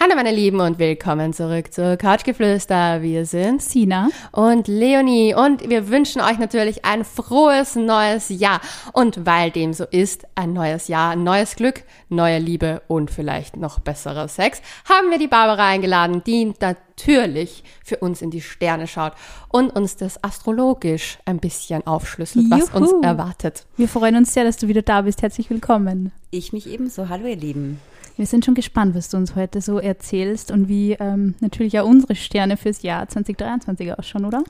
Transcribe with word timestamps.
Hallo 0.00 0.14
meine 0.14 0.30
Lieben 0.30 0.60
und 0.60 0.78
willkommen 0.78 1.32
zurück 1.32 1.72
zu 1.72 1.96
Couchgeflüster. 1.96 3.02
Wir 3.02 3.26
sind 3.26 3.60
Sina 3.60 4.10
und 4.30 4.68
Leonie 4.68 5.34
und 5.34 5.68
wir 5.68 5.88
wünschen 5.88 6.20
euch 6.20 6.38
natürlich 6.38 6.84
ein 6.84 7.04
frohes 7.04 7.74
neues 7.74 8.28
Jahr. 8.28 8.60
Und 8.92 9.26
weil 9.26 9.50
dem 9.50 9.72
so 9.72 9.84
ist, 9.90 10.24
ein 10.36 10.52
neues 10.52 10.86
Jahr, 10.86 11.16
neues 11.16 11.56
Glück, 11.56 11.82
neue 12.10 12.38
Liebe 12.38 12.80
und 12.86 13.10
vielleicht 13.10 13.56
noch 13.56 13.80
besserer 13.80 14.28
Sex, 14.28 14.62
haben 14.88 15.10
wir 15.10 15.18
die 15.18 15.26
Barbara 15.26 15.66
eingeladen, 15.66 16.22
die 16.24 16.54
natürlich 16.60 17.64
für 17.84 17.96
uns 17.96 18.22
in 18.22 18.30
die 18.30 18.40
Sterne 18.40 18.86
schaut 18.86 19.14
und 19.48 19.70
uns 19.70 19.96
das 19.96 20.22
astrologisch 20.22 21.18
ein 21.24 21.40
bisschen 21.40 21.84
aufschlüsselt, 21.88 22.48
was 22.50 22.68
Juhu. 22.68 22.76
uns 22.76 23.04
erwartet. 23.04 23.66
Wir 23.76 23.88
freuen 23.88 24.14
uns 24.14 24.32
sehr, 24.32 24.44
dass 24.44 24.58
du 24.58 24.68
wieder 24.68 24.82
da 24.82 25.02
bist. 25.02 25.22
Herzlich 25.22 25.50
willkommen. 25.50 26.12
Ich 26.30 26.52
mich 26.52 26.68
ebenso. 26.68 27.08
Hallo 27.08 27.26
ihr 27.26 27.34
Lieben. 27.34 27.80
Wir 28.18 28.26
sind 28.26 28.44
schon 28.44 28.56
gespannt, 28.56 28.96
was 28.96 29.08
du 29.10 29.16
uns 29.16 29.36
heute 29.36 29.60
so 29.60 29.78
erzählst 29.78 30.50
und 30.50 30.68
wie 30.68 30.94
ähm, 30.94 31.36
natürlich 31.38 31.78
auch 31.78 31.86
unsere 31.86 32.16
Sterne 32.16 32.56
fürs 32.56 32.82
Jahr 32.82 33.08
2023 33.08 33.96
ausschauen, 33.96 34.24
oder? 34.24 34.42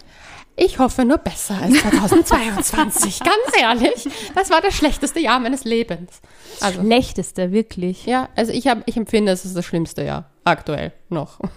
Ich 0.57 0.79
hoffe 0.79 1.05
nur 1.05 1.19
besser 1.19 1.59
als 1.61 1.79
2022, 1.79 3.21
ganz 3.25 3.61
ehrlich. 3.61 4.09
Das 4.35 4.49
war 4.49 4.63
das 4.63 4.75
schlechteste 4.75 5.21
Jahr 5.21 5.39
meines 5.39 5.65
Lebens. 5.65 6.23
Also, 6.63 6.81
Schlechteste, 6.81 7.53
wirklich. 7.53 8.07
ja, 8.07 8.31
also 8.37 8.53
ich, 8.53 8.69
hab, 8.69 8.89
ich 8.89 8.97
empfinde, 8.97 9.33
es 9.33 9.45
ist 9.45 9.55
das 9.55 9.67
schlimmste 9.67 10.03
Jahr 10.03 10.31
aktuell 10.45 10.93
noch. 11.11 11.39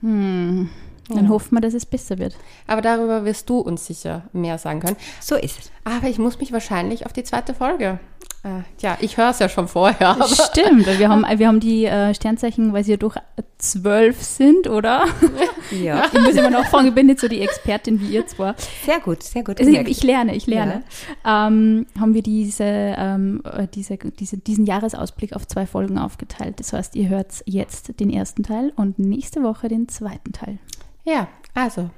Hm. 0.00 0.68
Dann 1.08 1.28
hoffen 1.28 1.54
wir, 1.54 1.60
dass 1.60 1.74
es 1.74 1.86
besser 1.86 2.18
wird. 2.18 2.34
Aber 2.66 2.80
darüber 2.80 3.24
wirst 3.24 3.48
du 3.48 3.58
uns 3.58 3.86
sicher 3.86 4.24
mehr 4.32 4.58
sagen 4.58 4.80
können. 4.80 4.96
So 5.20 5.36
ist 5.36 5.58
es. 5.60 5.72
Aber 5.84 6.08
ich 6.08 6.18
muss 6.18 6.40
mich 6.40 6.52
wahrscheinlich 6.52 7.06
auf 7.06 7.12
die 7.12 7.22
zweite 7.22 7.54
Folge. 7.54 8.00
Äh, 8.44 8.62
ja, 8.80 8.98
ich 9.00 9.16
höre 9.16 9.30
es 9.30 9.38
ja 9.38 9.48
schon 9.48 9.68
vorher. 9.68 10.16
Stimmt, 10.26 10.86
wir 10.98 11.08
haben, 11.08 11.24
wir 11.36 11.46
haben 11.46 11.60
die 11.60 11.84
äh, 11.84 12.12
Sternzeichen, 12.12 12.72
weil 12.72 12.82
sie 12.82 12.92
ja 12.92 12.96
durch 12.96 13.16
zwölf 13.58 14.20
sind, 14.22 14.68
oder? 14.68 15.04
Ja, 15.70 16.04
Ich 16.12 16.20
muss 16.20 16.34
immer 16.34 16.50
noch 16.50 16.66
fragen, 16.66 16.88
ich 16.88 16.94
bin 16.94 17.06
nicht 17.06 17.20
so 17.20 17.28
die 17.28 17.40
Expertin 17.40 17.98
wie 18.00 18.12
ihr 18.12 18.26
zwar. 18.26 18.56
sehr 18.84 19.00
gut, 19.00 19.22
sehr 19.22 19.42
gut. 19.42 19.58
Also 19.58 19.70
ich, 19.72 19.88
ich 19.88 20.02
lerne, 20.02 20.34
ich 20.34 20.46
lerne. 20.46 20.82
Ja. 21.24 21.46
Ähm, 21.46 21.86
haben 21.98 22.12
wir 22.14 22.22
diese, 22.22 22.64
ähm, 22.64 23.42
äh, 23.44 23.66
diese, 23.72 23.96
diese, 23.96 24.36
diesen 24.36 24.66
Jahresausblick 24.66 25.34
auf 25.34 25.46
zwei 25.46 25.64
Folgen 25.64 25.96
aufgeteilt. 25.98 26.58
Das 26.60 26.72
heißt, 26.72 26.94
ihr 26.96 27.08
hört 27.08 27.42
jetzt 27.46 27.98
den 28.00 28.10
ersten 28.10 28.42
Teil 28.42 28.72
und 28.76 28.98
nächste 28.98 29.42
Woche 29.42 29.68
den 29.68 29.88
zweiten 29.88 30.32
Teil. 30.32 30.58
ja, 31.04 31.28
also, 31.54 31.90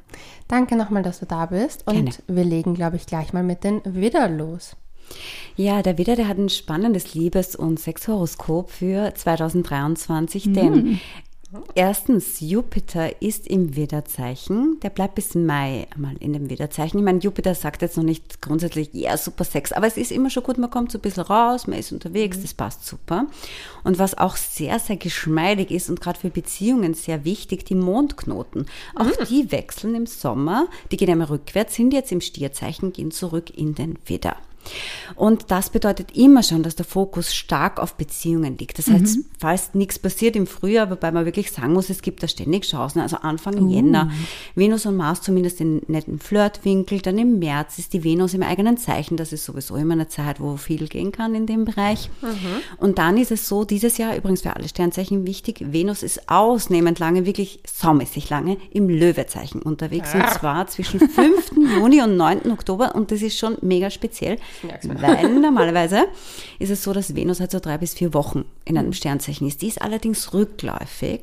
danke 0.48 0.76
nochmal, 0.76 1.02
dass 1.02 1.20
du 1.20 1.26
da 1.26 1.46
bist. 1.46 1.86
Und 1.86 1.94
Gerne. 1.94 2.10
wir 2.26 2.44
legen, 2.44 2.74
glaube 2.74 2.96
ich, 2.96 3.06
gleich 3.06 3.32
mal 3.32 3.42
mit 3.44 3.64
den 3.64 3.80
Widder 3.84 4.28
los. 4.28 4.76
Ja, 5.56 5.82
der 5.82 5.98
Widder, 5.98 6.16
der 6.16 6.28
hat 6.28 6.38
ein 6.38 6.48
spannendes 6.48 7.14
Liebes- 7.14 7.54
und 7.54 7.78
Sexhoroskop 7.78 8.70
für 8.70 9.14
2023, 9.14 10.46
Mhm. 10.46 10.54
denn 10.54 11.00
erstens, 11.76 12.40
Jupiter 12.40 13.22
ist 13.22 13.46
im 13.46 13.76
Widderzeichen. 13.76 14.80
Der 14.82 14.90
bleibt 14.90 15.14
bis 15.14 15.36
Mai 15.36 15.86
mal 15.96 16.16
in 16.18 16.32
dem 16.32 16.50
Widderzeichen. 16.50 16.98
Ich 16.98 17.04
meine, 17.04 17.20
Jupiter 17.20 17.54
sagt 17.54 17.82
jetzt 17.82 17.96
noch 17.96 18.02
nicht 18.02 18.42
grundsätzlich, 18.42 18.90
ja, 18.92 19.16
super 19.16 19.44
Sex, 19.44 19.70
aber 19.70 19.86
es 19.86 19.96
ist 19.96 20.10
immer 20.10 20.30
schon 20.30 20.42
gut, 20.42 20.58
man 20.58 20.70
kommt 20.70 20.90
so 20.90 20.98
ein 20.98 21.02
bisschen 21.02 21.22
raus, 21.22 21.68
man 21.68 21.78
ist 21.78 21.92
unterwegs, 21.92 22.42
das 22.42 22.54
passt 22.54 22.84
super. 22.84 23.26
Und 23.84 24.00
was 24.00 24.18
auch 24.18 24.34
sehr, 24.34 24.80
sehr 24.80 24.96
geschmeidig 24.96 25.70
ist 25.70 25.88
und 25.88 26.00
gerade 26.00 26.18
für 26.18 26.30
Beziehungen 26.30 26.94
sehr 26.94 27.24
wichtig, 27.24 27.64
die 27.64 27.76
Mondknoten. 27.76 28.66
Auch 28.96 29.24
die 29.28 29.52
wechseln 29.52 29.94
im 29.94 30.06
Sommer, 30.06 30.66
die 30.90 30.96
gehen 30.96 31.10
einmal 31.10 31.28
rückwärts, 31.28 31.76
sind 31.76 31.92
jetzt 31.92 32.10
im 32.10 32.20
Stierzeichen, 32.20 32.92
gehen 32.92 33.12
zurück 33.12 33.56
in 33.56 33.76
den 33.76 33.96
Widder. 34.06 34.36
Und 35.16 35.50
das 35.50 35.70
bedeutet 35.70 36.16
immer 36.16 36.42
schon, 36.42 36.62
dass 36.62 36.76
der 36.76 36.84
Fokus 36.84 37.34
stark 37.34 37.78
auf 37.78 37.94
Beziehungen 37.94 38.58
liegt. 38.58 38.78
Das 38.78 38.88
heißt, 38.88 39.18
falls 39.38 39.74
nichts 39.74 39.98
passiert 39.98 40.36
im 40.36 40.46
Frühjahr, 40.46 40.90
wobei 40.90 41.12
man 41.12 41.24
wirklich 41.24 41.52
sagen 41.52 41.72
muss, 41.72 41.90
es 41.90 42.02
gibt 42.02 42.22
da 42.22 42.28
ständig 42.28 42.66
Chancen. 42.68 43.00
Also 43.00 43.16
Anfang 43.16 43.68
Jänner, 43.68 44.10
Venus 44.54 44.86
und 44.86 44.96
Mars 44.96 45.22
zumindest 45.22 45.60
in 45.60 45.82
netten 45.86 46.18
Flirtwinkel. 46.18 47.00
Dann 47.00 47.18
im 47.18 47.38
März 47.38 47.78
ist 47.78 47.92
die 47.92 48.04
Venus 48.04 48.34
im 48.34 48.42
eigenen 48.42 48.76
Zeichen. 48.76 49.16
Das 49.16 49.32
ist 49.32 49.44
sowieso 49.44 49.76
immer 49.76 49.94
eine 49.94 50.08
Zeit, 50.08 50.40
wo 50.40 50.56
viel 50.56 50.88
gehen 50.88 51.12
kann 51.12 51.34
in 51.34 51.46
dem 51.46 51.64
Bereich. 51.64 52.10
Und 52.78 52.98
dann 52.98 53.16
ist 53.18 53.30
es 53.30 53.48
so, 53.48 53.64
dieses 53.64 53.98
Jahr 53.98 54.16
übrigens 54.16 54.42
für 54.42 54.54
alle 54.54 54.68
Sternzeichen 54.68 55.26
wichtig, 55.26 55.64
Venus 55.72 56.02
ist 56.02 56.28
ausnehmend 56.28 56.98
lange, 56.98 57.26
wirklich 57.26 57.60
saumäßig 57.66 58.30
lange 58.30 58.56
im 58.70 58.88
Löwezeichen 58.88 59.62
unterwegs. 59.62 60.14
Und 60.14 60.28
zwar 60.30 60.66
zwischen 60.66 61.00
5. 61.00 61.52
Juni 61.76 62.02
und 62.02 62.16
9. 62.16 62.50
Oktober. 62.50 62.94
Und 62.94 63.10
das 63.10 63.22
ist 63.22 63.38
schon 63.38 63.56
mega 63.62 63.90
speziell. 63.90 64.38
Merk's 64.62 64.86
mir. 64.86 65.00
Weil 65.00 65.28
normalerweise 65.40 66.06
ist 66.58 66.70
es 66.70 66.82
so, 66.82 66.92
dass 66.92 67.14
Venus 67.14 67.40
halt 67.40 67.50
so 67.50 67.60
drei 67.60 67.78
bis 67.78 67.94
vier 67.94 68.14
Wochen 68.14 68.44
in 68.64 68.78
einem 68.78 68.92
Sternzeichen 68.92 69.46
ist. 69.46 69.62
Die 69.62 69.68
ist 69.68 69.82
allerdings 69.82 70.32
rückläufig. 70.32 71.20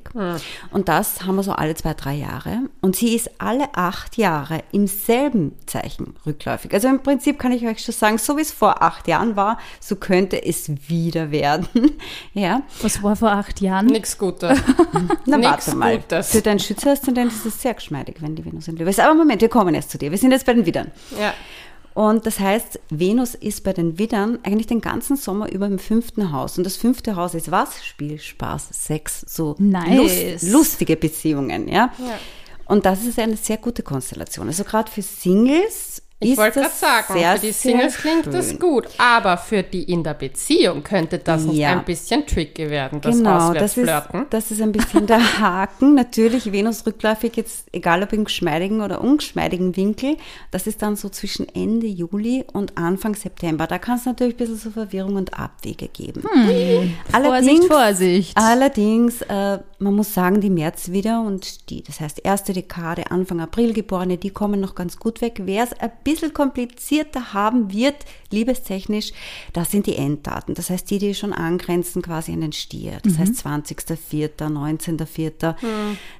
Und 0.72 0.90
das 0.90 1.26
haben 1.26 1.36
wir 1.36 1.44
so 1.44 1.54
alle 1.54 1.76
zwei, 1.76 1.94
drei 1.94 2.16
Jahre. 2.16 2.60
Und 2.82 2.96
sie 2.96 3.16
ist 3.16 3.30
alle 3.40 3.74
acht 3.76 4.18
Jahre 4.18 4.64
im 4.72 4.88
selben 4.88 5.56
Zeichen 5.66 6.16
rückläufig. 6.26 6.74
Also 6.74 6.88
im 6.88 7.02
Prinzip 7.02 7.40
kann 7.40 7.52
ich 7.52 7.66
euch 7.66 7.80
schon 7.80 7.94
sagen, 7.94 8.18
so 8.18 8.38
wie 8.38 8.42
es 8.42 8.52
vor 8.52 8.82
acht 8.82 9.08
Jahren 9.08 9.36
war, 9.36 9.58
so 9.80 9.96
könnte 9.96 10.44
es 10.44 10.70
wieder 10.90 11.32
werden. 11.32 11.68
Ja. 12.34 12.62
Was 12.82 13.04
war 13.04 13.16
vor 13.16 13.32
acht 13.32 13.62
Jahren? 13.62 13.88
Nix 13.88 14.18
Gutes. 14.18 14.60
Na, 15.26 15.38
Nix 15.38 15.50
warte 15.50 15.76
mal. 15.76 15.98
Gutes. 15.98 16.32
Für 16.32 16.42
deinen 16.42 16.60
Schütze-Aszendent 16.60 17.32
ist 17.32 17.46
es 17.46 17.62
sehr 17.62 17.74
geschmeidig, 17.74 18.18
wenn 18.20 18.36
die 18.36 18.46
Venus 18.46 18.68
in 18.68 18.78
Löwe 18.78 18.90
ist. 18.90 19.00
Aber 19.00 19.14
Moment, 19.14 19.42
wir 19.42 19.50
kommen 19.50 19.76
erst 19.76 19.92
zu 19.92 19.98
dir. 19.98 20.12
Wir 20.12 20.18
sind 20.18 20.32
jetzt 20.32 20.46
bei 20.46 20.54
den 20.54 20.66
Widern. 20.66 20.92
Ja. 21.20 21.34
Und 21.94 22.26
das 22.26 22.40
heißt, 22.40 22.80
Venus 22.90 23.36
ist 23.36 23.64
bei 23.64 23.74
den 23.74 23.98
Widdern 23.98 24.40
eigentlich 24.44 24.68
den 24.68 24.82
ganzen 24.82 25.18
Sommer 25.18 25.52
über 25.52 25.66
im 25.68 25.80
fünften 25.80 26.32
Haus. 26.32 26.58
Und 26.58 26.64
das 26.64 26.78
fünfte 26.78 27.16
Haus 27.16 27.34
ist 27.34 27.52
was? 27.52 27.84
Spiel, 27.84 28.20
Spaß, 28.20 28.70
Sex, 28.72 29.26
so 29.28 29.56
Nice. 29.60 30.42
lust, 30.42 30.54
lustige 30.54 30.96
Beziehungen, 30.96 31.68
ja? 31.68 31.92
Ja. 32.00 32.20
Und 32.66 32.86
das 32.86 33.04
ist 33.04 33.20
eine 33.20 33.36
sehr 33.36 33.58
gute 33.58 33.84
Konstellation. 33.84 34.48
Also 34.48 34.64
gerade 34.64 34.90
für 34.90 35.02
Singles 35.02 36.02
Ich 36.24 36.38
wollte 36.38 36.60
gerade 36.62 36.74
sagen, 36.74 37.14
sehr, 37.14 37.36
für 37.38 37.46
die 37.48 37.52
Singles 37.52 37.98
klingt 37.98 38.24
schön. 38.26 38.34
das 38.34 38.60
gut, 38.60 38.88
aber 38.98 39.38
für 39.38 39.64
die 39.64 39.84
in 39.84 40.04
der 40.04 40.14
Beziehung 40.14 40.84
könnte 40.84 41.18
das 41.18 41.46
Ja. 41.52 41.72
ein 41.72 41.84
bisschen 41.84 42.26
tricky 42.28 42.70
werden, 42.70 43.02
das 43.02 43.18
Genau, 43.18 43.54
das 43.54 43.76
ist, 43.76 43.92
das 44.30 44.52
ist 44.52 44.62
ein 44.62 44.72
bisschen 44.72 45.08
der 45.08 45.20
Haken. 45.40 45.96
Natürlich 45.96 46.52
Venus 46.52 46.86
rückläufig 46.86 47.36
jetzt, 47.38 47.66
egal 47.72 48.04
ob 48.04 48.14
im 48.14 48.26
geschmeidigen 48.26 48.82
oder 48.82 49.02
ungeschmeidigen 49.02 49.76
Winkel, 49.76 50.16
das 50.52 50.68
ist 50.68 50.82
dann 50.82 50.96
so 50.96 51.10
zwischen 51.10 51.48
Ende 51.56 51.88
Juli 51.88 52.46
und 52.54 52.78
Anfang 52.78 53.16
September. 53.16 53.66
Da 53.66 53.80
kann 53.80 53.98
es 53.98 54.06
natürlich 54.06 54.36
ein 54.36 54.38
bisschen 54.38 54.58
so 54.58 54.70
Verwirrung 54.70 55.16
und 55.16 55.34
Abwege 55.38 55.88
geben. 55.88 56.24
Vorsicht, 57.12 57.64
Vorsicht. 57.66 58.38
Allerdings, 58.38 59.22
äh, 59.24 59.60
man 59.80 59.96
muss 59.96 60.14
sagen, 60.14 60.40
die 60.42 60.50
März 60.50 60.92
wieder 60.92 61.22
und 61.22 61.70
die, 61.70 61.82
das 61.84 62.00
heißt 62.00 62.20
erste 62.24 62.54
Dekade, 62.54 63.10
Anfang 63.10 63.40
April 63.40 63.74
geborene, 63.74 64.18
die 64.18 64.30
kommen 64.30 64.60
noch 64.60 64.76
ganz 64.76 64.98
gut 64.98 65.22
weg. 65.22 65.42
Wer 65.46 65.64
es 65.64 65.74
ein 65.80 65.92
bisschen 66.04 66.11
komplizierter 66.34 67.34
haben 67.34 67.72
wird, 67.72 67.96
liebestechnisch, 68.32 69.12
das 69.54 69.72
sind 69.72 69.88
die 69.88 69.96
Enddaten. 69.96 70.54
Das 70.54 70.70
heißt, 70.70 70.90
die, 70.90 71.00
die 71.00 71.16
schon 71.16 71.34
angrenzen 71.34 72.02
quasi 72.02 72.32
an 72.34 72.42
den 72.42 72.54
Stier. 72.54 73.00
Das 73.04 73.18
heißt 73.18 73.46
20.04., 73.46 74.30
19.04. 74.38 75.56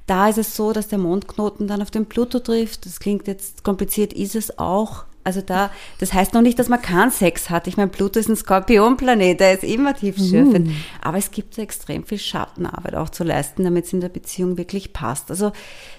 Da 0.06 0.28
ist 0.28 0.38
es 0.38 0.56
so, 0.56 0.72
dass 0.72 0.88
der 0.88 0.98
Mondknoten 0.98 1.66
dann 1.66 1.82
auf 1.82 1.90
den 1.90 2.06
Pluto 2.06 2.38
trifft. 2.38 2.86
Das 2.86 3.00
klingt 3.00 3.26
jetzt 3.26 3.64
kompliziert, 3.64 4.12
ist 4.12 4.34
es 4.34 4.58
auch. 4.58 5.04
Also 5.24 5.40
da, 5.40 5.70
das 6.00 6.12
heißt 6.12 6.34
noch 6.34 6.42
nicht, 6.42 6.58
dass 6.58 6.68
man 6.68 6.82
keinen 6.82 7.10
Sex 7.10 7.50
hat. 7.50 7.66
Ich 7.66 7.76
meine, 7.76 7.90
Pluto 7.90 8.18
ist 8.18 8.28
ein 8.28 8.36
Skorpionplanet, 8.36 9.40
der 9.40 9.54
ist 9.54 9.64
immer 9.64 9.94
tiefschürfend. 9.94 10.70
Aber 11.00 11.18
es 11.18 11.30
gibt 11.30 11.54
so 11.54 11.62
extrem 11.62 12.04
viel 12.04 12.18
Schattenarbeit 12.18 12.94
auch 12.94 13.08
zu 13.08 13.24
leisten, 13.24 13.64
damit 13.64 13.86
es 13.86 13.92
in 13.92 14.00
der 14.00 14.08
Beziehung 14.08 14.56
wirklich 14.58 14.92
passt. 14.92 15.30
Also 15.30 15.52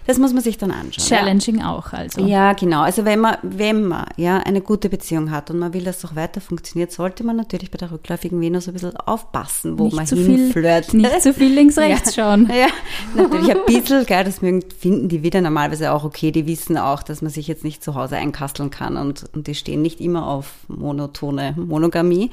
das 0.06 0.17
muss 0.17 0.33
man 0.33 0.44
sich 0.44 0.57
dann 0.57 0.72
anschauen. 0.72 1.07
ja. 1.07 1.17
Challenging 1.17 1.62
auch, 1.62 1.94
also. 1.94 2.25
Ja, 2.25 2.53
genau. 2.53 2.81
Also 2.81 3.06
wenn 3.06 3.19
man, 3.19 3.38
wenn 3.41 3.85
man 3.85 4.06
ja 4.17 4.39
eine 4.39 4.59
gute 4.62 4.89
Beziehung 4.89 5.31
hat 5.31 5.50
und 5.50 5.59
man 5.59 5.73
will, 5.73 5.83
dass 5.83 6.00
es 6.00 6.06
auch 6.06 6.16
weiter 6.16 6.41
funktioniert, 6.41 6.91
sollte 6.91 7.23
man 7.23 7.38
natürlich 7.38 7.72
bei 7.72 7.78
der 7.78 7.91
rückläufigen 7.91 8.41
Venus 8.41 8.67
ein 8.67 8.73
bisschen 8.73 8.97
aufpassen, 8.97 9.79
wo 9.79 9.88
man 9.89 10.00
nicht 10.00 10.07
zu 10.09 10.17
viel, 10.17 10.38
hinflirtet. 10.38 10.94
nicht 10.94 11.22
zu 11.22 11.33
viel 11.33 11.53
links, 11.53 11.78
rechts 11.78 12.16
schauen. 12.16 12.50
Ja, 12.63 12.67
natürlich 13.15 13.51
ein 13.51 13.65
bisschen, 13.65 14.06
gell, 14.06 14.24
das 14.24 14.42
mögen, 14.42 14.63
finden 14.77 15.07
die 15.09 15.24
wieder 15.24 15.42
normalerweise 15.42 15.92
auch 15.92 16.03
okay. 16.03 16.31
Die 16.31 16.45
wissen 16.45 16.77
auch, 16.77 17.01
dass 17.03 17.21
man 17.21 17.31
sich 17.31 17.48
jetzt 17.48 17.63
nicht 17.63 17.83
zu 17.83 17.95
Hause 17.95 18.18
einkasteln 18.18 18.69
kann 18.69 18.98
und, 18.98 19.12
und 19.33 19.48
die 19.48 19.56
stehen 19.56 19.81
nicht 19.81 20.01
immer 20.01 20.27
auf 20.27 20.54
monotone 20.68 21.54
Monogamie. 21.57 22.31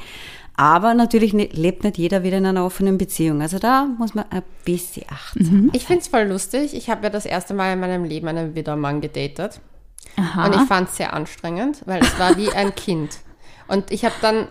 Aber 0.56 0.92
natürlich 0.92 1.32
ne, 1.32 1.48
lebt 1.52 1.84
nicht 1.84 1.96
jeder 1.96 2.22
wieder 2.22 2.36
in 2.36 2.44
einer 2.44 2.66
offenen 2.66 2.98
Beziehung. 2.98 3.40
Also 3.40 3.58
da 3.58 3.86
muss 3.86 4.14
man 4.14 4.26
ein 4.30 4.42
bisschen 4.64 5.06
achten. 5.08 5.70
Ich 5.72 5.86
finde 5.86 6.02
es 6.02 6.08
voll 6.08 6.24
lustig. 6.24 6.74
Ich 6.74 6.90
habe 6.90 7.04
ja 7.04 7.10
das 7.10 7.24
erste 7.24 7.54
Mal 7.54 7.72
in 7.72 7.80
meinem 7.80 8.04
Leben 8.04 8.28
einen 8.28 8.54
Widdermann 8.54 9.00
gedatet. 9.00 9.60
Aha. 10.16 10.46
Und 10.46 10.54
ich 10.54 10.62
fand 10.62 10.90
es 10.90 10.96
sehr 10.96 11.14
anstrengend, 11.14 11.82
weil 11.86 12.02
es 12.02 12.18
war 12.18 12.36
wie 12.36 12.50
ein 12.50 12.74
Kind. 12.74 13.20
Und 13.68 13.90
ich 13.90 14.04
habe 14.04 14.14
dann, 14.20 14.48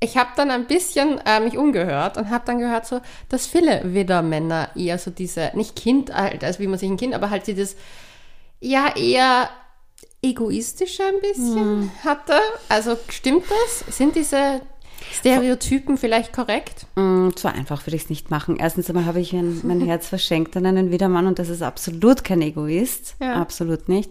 ich 0.00 0.16
habe 0.16 0.30
dann 0.34 0.50
ein 0.50 0.66
bisschen 0.66 1.20
äh, 1.26 1.38
mich 1.38 1.56
umgehört 1.56 2.16
und 2.16 2.30
habe 2.30 2.44
dann 2.46 2.58
gehört, 2.58 2.86
so, 2.86 3.00
dass 3.28 3.46
viele 3.46 3.94
Widdermänner 3.94 4.70
eher 4.74 4.98
so 4.98 5.10
diese, 5.10 5.52
nicht 5.54 5.76
Kind, 5.76 6.12
halt, 6.12 6.42
also 6.42 6.58
wie 6.58 6.66
man 6.66 6.78
sich 6.78 6.90
ein 6.90 6.96
Kind, 6.96 7.14
aber 7.14 7.30
halt 7.30 7.46
dieses, 7.46 7.76
ja, 8.60 8.96
eher 8.96 9.48
egoistische 10.22 11.02
ein 11.02 11.20
bisschen 11.20 11.90
hatte. 12.04 12.38
Also 12.68 12.96
stimmt 13.08 13.44
das? 13.48 13.96
Sind 13.96 14.14
diese 14.14 14.60
Stereotypen 15.12 15.98
vielleicht 15.98 16.32
korrekt? 16.32 16.86
Mm, 16.94 17.30
so 17.36 17.48
einfach 17.48 17.84
würde 17.86 17.96
ich 17.96 18.04
es 18.04 18.10
nicht 18.10 18.30
machen. 18.30 18.56
Erstens 18.56 18.88
einmal 18.88 19.06
habe 19.06 19.20
ich 19.20 19.32
mein, 19.32 19.60
mein 19.64 19.80
Herz 19.84 20.08
verschenkt 20.08 20.56
an 20.56 20.66
einen 20.66 20.90
Widermann 20.90 21.26
und 21.26 21.38
das 21.38 21.48
ist 21.48 21.62
absolut 21.62 22.24
kein 22.24 22.40
Egoist. 22.40 23.16
Ja. 23.20 23.34
Absolut 23.34 23.88
nicht. 23.88 24.10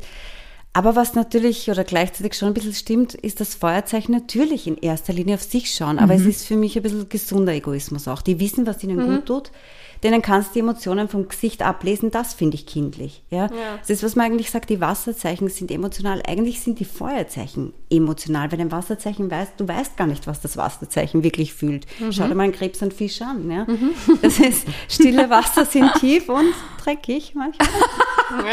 Aber 0.74 0.96
was 0.96 1.16
natürlich 1.16 1.70
oder 1.70 1.84
gleichzeitig 1.84 2.34
schon 2.34 2.50
ein 2.50 2.54
bisschen 2.54 2.74
stimmt, 2.74 3.14
ist 3.14 3.42
das 3.42 3.56
Feuerzeichen 3.56 4.14
natürlich 4.14 4.68
in 4.68 4.78
erster 4.78 5.12
Linie 5.12 5.36
auf 5.36 5.44
sich 5.44 5.74
schauen. 5.74 6.00
Aber 6.00 6.14
es 6.14 6.26
ist 6.26 6.46
für 6.46 6.56
mich 6.56 6.78
ein 6.78 6.84
bisschen 6.84 7.10
gesunder 7.10 7.52
Egoismus 7.52 8.08
auch. 8.08 8.22
Die 8.22 8.40
wissen, 8.40 8.66
was 8.66 8.82
ihnen 8.82 9.06
gut 9.06 9.26
tut. 9.26 9.52
Denen 10.04 10.22
kannst 10.22 10.50
du 10.50 10.54
die 10.54 10.60
Emotionen 10.60 11.08
vom 11.08 11.28
Gesicht 11.28 11.62
ablesen. 11.62 12.12
Das 12.12 12.34
finde 12.34 12.56
ich 12.56 12.66
kindlich. 12.66 13.24
Ja? 13.30 13.50
Das 13.80 13.90
ist, 13.90 14.04
was 14.04 14.16
man 14.16 14.26
eigentlich 14.26 14.50
sagt, 14.50 14.70
die 14.70 14.82
Wasserzeichen 14.82 15.48
sind 15.50 15.72
emotional. 15.72 16.22
Eigentlich 16.28 16.62
sind 16.62 16.80
die 16.80 16.86
Feuerzeichen 16.86 17.74
emotional. 17.90 18.52
Weil 18.52 18.62
ein 18.62 18.72
Wasserzeichen 18.72 19.30
weiß, 19.30 19.50
du 19.58 19.68
weißt 19.68 19.98
gar 19.98 20.08
nicht, 20.08 20.28
was 20.28 20.42
das 20.42 20.58
Wasserzeichen 20.58 21.24
wirklich 21.24 21.54
fühlt. 21.54 21.86
Schau 22.12 22.28
dir 22.28 22.36
mal 22.36 22.44
einen 22.44 22.54
Krebs 22.54 22.82
und 22.82 22.94
Fisch 22.94 23.22
an. 23.22 23.50
Ja? 23.52 23.68
Das 24.22 24.40
ist, 24.40 24.66
stille 24.90 25.30
Wasser 25.30 25.66
sind 25.66 25.94
tief 26.00 26.30
und 26.30 26.54
dreckig 26.84 27.34
manchmal. 27.36 27.68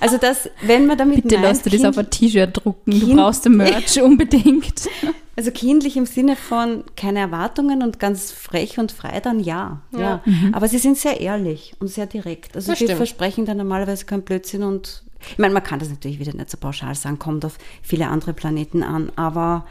Also 0.00 0.18
das, 0.18 0.50
wenn 0.62 0.86
man 0.86 0.98
damit 0.98 1.22
Bitte 1.22 1.36
lass 1.40 1.62
du 1.62 1.70
das 1.70 1.84
auf 1.84 1.96
ein 1.98 2.10
T-Shirt 2.10 2.50
drucken. 2.64 2.90
Du 2.90 3.06
Kind- 3.06 3.16
brauchst 3.16 3.44
den 3.44 3.56
Merch 3.56 4.00
unbedingt. 4.02 4.88
Also 5.36 5.50
kindlich 5.50 5.96
im 5.96 6.06
Sinne 6.06 6.36
von 6.36 6.84
keine 6.96 7.20
Erwartungen 7.20 7.82
und 7.82 8.00
ganz 8.00 8.32
frech 8.32 8.78
und 8.78 8.92
frei, 8.92 9.20
dann 9.20 9.40
ja. 9.40 9.80
ja. 9.92 10.22
Aber 10.52 10.68
sie 10.68 10.78
sind 10.78 10.96
sehr 10.98 11.20
ehrlich 11.20 11.74
und 11.80 11.88
sehr 11.88 12.06
direkt. 12.06 12.56
Also 12.56 12.72
Das 12.72 12.78
sie 12.78 12.86
stimmt. 12.86 12.96
versprechen 12.98 13.44
dann 13.44 13.56
normalerweise 13.58 14.04
keinen 14.04 14.22
Blödsinn 14.22 14.62
und 14.62 15.02
ich 15.30 15.38
meine, 15.38 15.54
man 15.54 15.62
kann 15.62 15.78
das 15.78 15.88
natürlich 15.90 16.18
wieder 16.18 16.34
nicht 16.34 16.50
so 16.50 16.56
pauschal 16.58 16.94
sagen, 16.94 17.18
kommt 17.18 17.44
auf 17.44 17.56
viele 17.82 18.08
andere 18.08 18.32
Planeten 18.32 18.82
an, 18.82 19.10
aber 19.16 19.66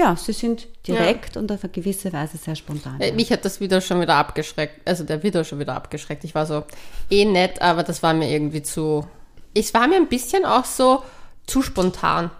ja, 0.00 0.16
sie 0.16 0.32
sind 0.32 0.66
direkt 0.86 1.36
und 1.36 1.52
auf 1.52 1.62
eine 1.62 1.72
gewisse 1.72 2.12
Weise 2.12 2.38
sehr 2.38 2.56
spontan. 2.56 3.00
Äh, 3.00 3.12
Mich 3.12 3.30
hat 3.30 3.44
das 3.44 3.60
wieder 3.60 3.80
schon 3.80 4.00
wieder 4.00 4.14
abgeschreckt. 4.14 4.86
Also 4.88 5.04
der 5.04 5.22
Video 5.22 5.44
schon 5.44 5.58
wieder 5.58 5.74
abgeschreckt. 5.74 6.24
Ich 6.24 6.34
war 6.34 6.46
so 6.46 6.64
eh 7.10 7.24
nett, 7.24 7.60
aber 7.62 7.82
das 7.82 8.02
war 8.02 8.14
mir 8.14 8.30
irgendwie 8.30 8.62
zu. 8.62 9.06
Es 9.54 9.72
war 9.74 9.86
mir 9.86 9.96
ein 9.96 10.08
bisschen 10.08 10.44
auch 10.44 10.64
so 10.64 11.02
zu 11.46 11.62
spontan. 11.62 12.30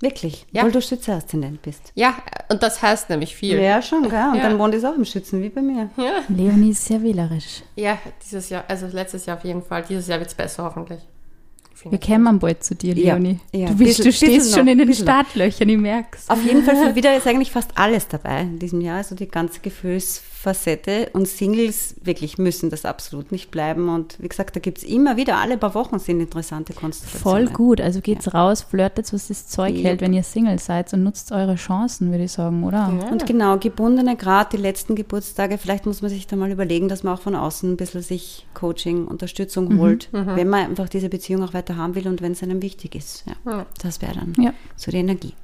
Wirklich, 0.00 0.44
Ja. 0.52 0.64
weil 0.64 0.72
du 0.72 0.82
Schütze-Aszendent 0.82 1.62
bist. 1.62 1.92
Ja, 1.94 2.14
und 2.50 2.62
das 2.62 2.82
heißt 2.82 3.08
nämlich 3.10 3.34
viel. 3.34 3.58
Ja, 3.60 3.80
schon, 3.80 4.02
gell? 4.08 4.28
Und 4.32 4.36
Ja. 4.36 4.42
dein 4.42 4.56
Mond 4.56 4.74
ist 4.74 4.84
auch 4.84 4.94
im 4.96 5.04
Schützen, 5.04 5.40
wie 5.42 5.48
bei 5.48 5.62
mir. 5.62 5.88
Leonie 6.28 6.70
ist 6.70 6.84
sehr 6.84 7.02
wählerisch. 7.02 7.62
Ja, 7.76 7.96
dieses 8.22 8.50
Jahr, 8.50 8.64
also 8.68 8.86
letztes 8.88 9.24
Jahr 9.26 9.36
auf 9.38 9.44
jeden 9.44 9.62
Fall. 9.62 9.84
Dieses 9.88 10.06
Jahr 10.08 10.18
wird 10.18 10.28
es 10.28 10.34
besser, 10.34 10.64
hoffentlich. 10.64 11.00
Wir 11.90 11.98
kämen 11.98 12.38
bald 12.38 12.64
zu 12.64 12.74
dir, 12.74 12.94
Ja, 12.94 13.14
Leonie. 13.14 13.40
ja, 13.52 13.68
du, 13.68 13.74
bist, 13.76 13.98
bisschen- 13.98 14.04
du 14.04 14.12
stehst 14.12 14.54
schon 14.54 14.64
noch, 14.66 14.72
in 14.72 14.78
den. 14.78 14.94
Startlöchern, 14.94 15.68
ich 15.68 15.78
merk's. 15.78 16.28
Auf 16.28 16.42
jeden 16.44 16.62
Fall 16.64 16.76
für 16.76 16.94
wieder 16.94 17.16
ist 17.16 17.26
eigentlich 17.26 17.50
fast 17.52 17.70
alles 17.76 18.08
dabei 18.08 18.42
in 18.42 18.58
diesem 18.58 18.80
Jahr. 18.80 18.98
Also 18.98 19.14
die 19.14 19.28
ganze 19.28 19.60
Gefühlsfacette 19.60 21.10
und 21.12 21.26
Singles 21.28 21.94
wirklich 22.02 22.38
müssen 22.38 22.70
das 22.70 22.84
absolut 22.84 23.32
nicht 23.32 23.50
bleiben. 23.50 23.88
Und 23.88 24.16
wie 24.20 24.28
gesagt, 24.28 24.54
da 24.56 24.60
gibt 24.60 24.78
es 24.78 24.84
immer 24.84 25.16
wieder, 25.16 25.38
alle 25.38 25.56
paar 25.58 25.74
Wochen 25.74 25.98
sind 25.98 26.20
interessante 26.20 26.72
Voll 26.72 26.80
Konstellationen. 26.82 27.52
gut. 27.52 27.80
Also 27.80 28.00
geht's 28.00 28.32
raus, 28.34 28.62
flirtet, 28.62 29.12
was 29.12 29.28
das 29.28 29.46
Zeug 29.48 29.74
Ja. 29.76 29.88
hält, 29.90 30.00
wenn 30.00 30.12
ihr 30.12 30.22
Single 30.22 30.58
seid 30.58 30.92
und 30.92 31.02
nutzt 31.02 31.32
eure 31.32 31.56
Chancen, 31.56 32.10
würde 32.10 32.24
ich 32.24 32.32
sagen, 32.32 32.64
oder? 32.64 32.92
Und 33.10 33.26
genau, 33.26 33.58
gebundene, 33.58 34.16
gerade 34.16 34.56
die 34.56 34.62
letzten 34.62 34.94
Geburtstage, 34.94 35.58
vielleicht 35.58 35.86
muss 35.86 36.02
man 36.02 36.10
sich 36.10 36.26
da 36.26 36.36
mal 36.36 36.50
überlegen, 36.50 36.88
dass 36.88 37.02
man 37.02 37.14
auch 37.14 37.20
von 37.20 37.34
außen 37.34 37.72
ein 37.72 37.76
bisschen 37.76 38.02
sich 38.02 38.46
Coaching, 38.54 39.06
Unterstützung 39.06 39.78
holt, 39.78 40.08
wenn 40.12 40.48
man 40.48 40.66
einfach 40.66 40.88
diese 40.88 41.08
Beziehung 41.08 41.42
auch 41.42 41.54
weiter 41.54 41.73
haben 41.76 41.94
will 41.94 42.08
und 42.08 42.20
wenn 42.22 42.32
es 42.32 42.42
einem 42.42 42.62
wichtig 42.62 42.94
ist. 42.94 43.24
Ja, 43.44 43.66
Das 43.82 44.00
wäre 44.02 44.14
dann 44.14 44.34
Ja. 44.38 44.52
so 44.76 44.90
die 44.90 44.98
Energie. 44.98 45.34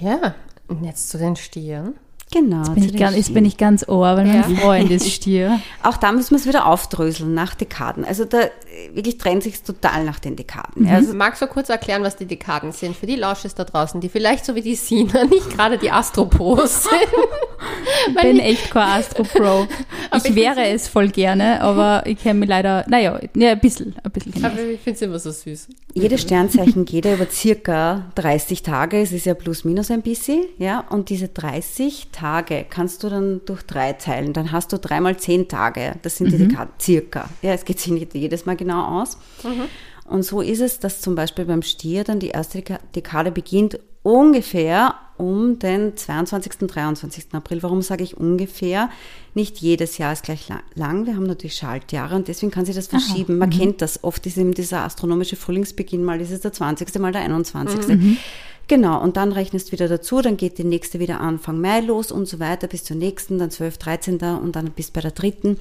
Ja, 0.00 0.34
und 0.68 0.84
jetzt 0.84 1.08
zu 1.08 1.18
den 1.18 1.36
Stieren. 1.36 1.94
Genau. 2.32 2.68
Bin 2.70 2.82
zu 2.82 2.88
ich 2.90 2.96
ganz, 2.96 3.16
jetzt 3.16 3.32
bin 3.34 3.44
ich 3.44 3.56
ganz 3.56 3.88
ohr, 3.88 4.16
weil 4.16 4.26
Ja. 4.26 4.34
mein 4.48 4.56
Freund 4.56 4.90
ist 4.90 5.10
Stier. 5.10 5.60
Auch 5.82 5.96
da 5.96 6.10
müssen 6.12 6.30
wir 6.32 6.38
es 6.38 6.46
wieder 6.46 6.66
aufdröseln 6.66 7.34
nach 7.34 7.54
Dekaden. 7.54 8.04
Also 8.04 8.24
da 8.24 8.38
wirklich 8.92 9.16
trennt 9.16 9.42
sich 9.42 9.62
total 9.62 10.04
nach 10.04 10.18
den 10.18 10.36
Dekaden. 10.36 10.86
Ja, 10.86 10.94
Also, 10.96 11.14
Magst 11.14 11.40
du 11.40 11.46
kurz 11.46 11.68
erklären, 11.70 12.02
was 12.02 12.16
die 12.16 12.26
Dekaden 12.26 12.72
sind? 12.72 12.94
Für 12.96 13.06
die 13.06 13.16
Lausches 13.16 13.54
da 13.54 13.64
draußen, 13.64 14.00
die 14.00 14.08
vielleicht 14.08 14.44
so 14.44 14.54
wie 14.54 14.60
die 14.60 14.74
Sina 14.74 15.24
nicht 15.30 15.50
gerade 15.50 15.78
die 15.78 15.90
Astropros 15.90 16.82
sind. 16.90 16.92
Ich 18.08 18.14
bin 18.22 18.38
echt 18.40 18.70
kein 18.70 19.00
Astro 19.00 19.22
Pro. 19.22 19.66
Aber 20.10 20.24
Ich 20.24 20.30
ich 20.30 20.34
wäre 20.34 20.66
es 20.68 20.88
voll 20.88 21.08
gerne, 21.08 21.60
aber 21.62 22.02
ich 22.06 22.18
kenne 22.18 22.40
mich 22.40 22.48
leider, 22.48 22.84
naja, 22.88 23.18
ja, 23.34 23.50
ein 23.52 23.60
bisschen, 23.60 23.94
ein 24.02 24.10
bisschen 24.10 24.44
Aber 24.44 24.60
ich 24.60 24.80
finde 24.80 24.96
es 24.96 25.02
immer 25.02 25.18
so 25.18 25.30
süß. 25.30 25.68
Jedes 25.94 26.20
Sternzeichen 26.22 26.84
geht 26.84 27.06
ja 27.06 27.14
über 27.14 27.26
circa 27.30 28.04
30 28.16 28.62
Tage. 28.62 29.00
Es 29.00 29.12
ist 29.12 29.24
ja 29.26 29.34
plus 29.34 29.64
minus 29.64 29.90
ein 29.90 30.02
bisschen, 30.02 30.42
ja. 30.58 30.84
Und 30.90 31.08
diese 31.08 31.28
30 31.28 32.08
Tage 32.16 32.64
kannst 32.68 33.02
du 33.04 33.08
dann 33.08 33.40
durch 33.44 33.62
drei 33.62 33.92
teilen. 33.92 34.32
Dann 34.32 34.50
hast 34.52 34.72
du 34.72 34.78
dreimal 34.78 35.16
zehn 35.18 35.48
Tage. 35.48 35.96
Das 36.02 36.16
sind 36.16 36.32
die 36.32 36.38
Dekaden, 36.38 36.72
circa. 36.80 37.28
Ja, 37.42 37.52
es 37.52 37.64
geht 37.64 37.78
sich 37.80 37.92
nicht 37.92 38.14
jedes 38.14 38.46
Mal 38.46 38.56
genau 38.56 39.00
aus. 39.00 39.18
Und 40.08 40.22
so 40.22 40.40
ist 40.40 40.60
es, 40.60 40.78
dass 40.78 41.00
zum 41.00 41.14
Beispiel 41.14 41.44
beim 41.44 41.62
Stier 41.62 42.04
dann 42.04 42.18
die 42.20 42.28
erste 42.28 42.58
Deka- 42.60 42.78
Dekade 42.94 43.30
beginnt 43.32 43.78
ungefähr 44.02 44.94
um 45.18 45.58
den 45.58 45.96
22. 45.96 46.52
und 46.62 46.68
23. 46.68 47.26
April. 47.32 47.62
Warum 47.62 47.82
sage 47.82 48.04
ich 48.04 48.16
ungefähr? 48.16 48.90
Nicht 49.34 49.58
jedes 49.58 49.98
Jahr 49.98 50.12
ist 50.12 50.22
gleich 50.24 50.48
la- 50.48 50.60
lang. 50.74 51.06
Wir 51.06 51.16
haben 51.16 51.24
natürlich 51.24 51.54
Schaltjahre 51.56 52.14
und 52.14 52.28
deswegen 52.28 52.52
kann 52.52 52.66
sich 52.66 52.76
das 52.76 52.86
verschieben. 52.86 53.38
Man 53.38 53.50
kennt 53.50 53.82
das. 53.82 54.04
Oft 54.04 54.24
ist 54.26 54.36
eben 54.38 54.52
dieser 54.54 54.82
astronomische 54.84 55.34
Frühlingsbeginn, 55.36 56.04
mal 56.04 56.20
ist 56.20 56.30
es 56.30 56.40
der 56.40 56.52
20., 56.52 56.98
mal 57.00 57.12
der 57.12 57.22
21. 57.22 58.16
Genau, 58.68 59.00
und 59.00 59.16
dann 59.16 59.32
rechnest 59.32 59.68
du 59.68 59.72
wieder 59.72 59.88
dazu, 59.88 60.20
dann 60.20 60.36
geht 60.36 60.58
die 60.58 60.64
nächste 60.64 60.98
wieder 60.98 61.20
Anfang 61.20 61.60
Mai 61.60 61.80
los 61.80 62.10
und 62.10 62.26
so 62.26 62.40
weiter 62.40 62.66
bis 62.66 62.84
zur 62.84 62.96
nächsten, 62.96 63.38
dann 63.38 63.50
12, 63.50 63.78
13. 63.78 64.18
und 64.42 64.56
dann 64.56 64.70
bis 64.72 64.90
bei 64.90 65.00
der 65.00 65.12
dritten. 65.12 65.58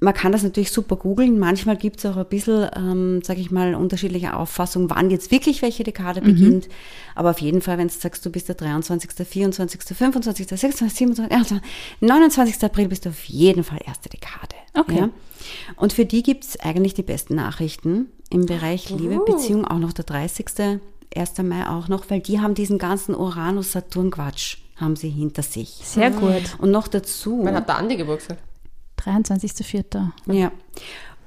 Man 0.00 0.12
kann 0.12 0.32
das 0.32 0.42
natürlich 0.42 0.72
super 0.72 0.96
googeln. 0.96 1.38
Manchmal 1.38 1.76
gibt 1.76 1.98
es 1.98 2.06
auch 2.06 2.16
ein 2.16 2.26
bisschen, 2.26 2.68
ähm, 2.76 3.22
sage 3.22 3.40
ich 3.40 3.50
mal, 3.50 3.74
unterschiedliche 3.74 4.36
Auffassungen, 4.36 4.90
wann 4.90 5.08
jetzt 5.08 5.30
wirklich 5.30 5.62
welche 5.62 5.84
Dekade 5.84 6.20
beginnt. 6.20 6.68
Aber 7.14 7.30
auf 7.30 7.40
jeden 7.40 7.62
Fall, 7.62 7.78
wenn 7.78 7.88
du 7.88 7.94
sagst, 7.94 8.26
du 8.26 8.30
bist 8.30 8.48
der 8.48 8.56
23., 8.56 9.10
24., 9.26 9.80
25., 9.96 10.48
26., 10.48 10.98
27., 10.98 11.32
28., 11.32 11.70
29. 12.00 12.64
April, 12.64 12.88
bist 12.88 13.06
du 13.06 13.10
auf 13.10 13.24
jeden 13.24 13.64
Fall 13.64 13.78
erste 13.86 14.08
Dekade. 14.08 14.56
Okay. 14.74 14.98
Ja? 14.98 15.10
Und 15.76 15.92
für 15.92 16.04
die 16.04 16.22
gibt 16.22 16.44
es 16.44 16.60
eigentlich 16.60 16.94
die 16.94 17.02
besten 17.02 17.36
Nachrichten 17.36 18.08
im 18.30 18.46
Bereich 18.46 18.90
Liebe, 18.90 19.20
Beziehung, 19.24 19.64
auch 19.64 19.78
noch 19.78 19.92
der 19.92 20.04
30. 20.04 20.80
1. 21.16 21.38
Mai 21.38 21.68
auch 21.68 21.88
noch, 21.88 22.10
weil 22.10 22.20
die 22.20 22.40
haben 22.40 22.54
diesen 22.54 22.78
ganzen 22.78 23.14
Uranus-Saturn-Quatsch, 23.14 24.58
haben 24.76 24.96
sie 24.96 25.08
hinter 25.10 25.42
sich. 25.42 25.68
Sehr 25.82 26.10
gut. 26.10 26.56
Und 26.58 26.70
noch 26.70 26.88
dazu. 26.88 27.40
Wann 27.42 27.54
hat 27.54 27.68
der 27.68 27.78
Andi 27.78 27.96
Geburtstag? 27.96 28.38
23.04. 29.00 30.10
Ja. 30.32 30.52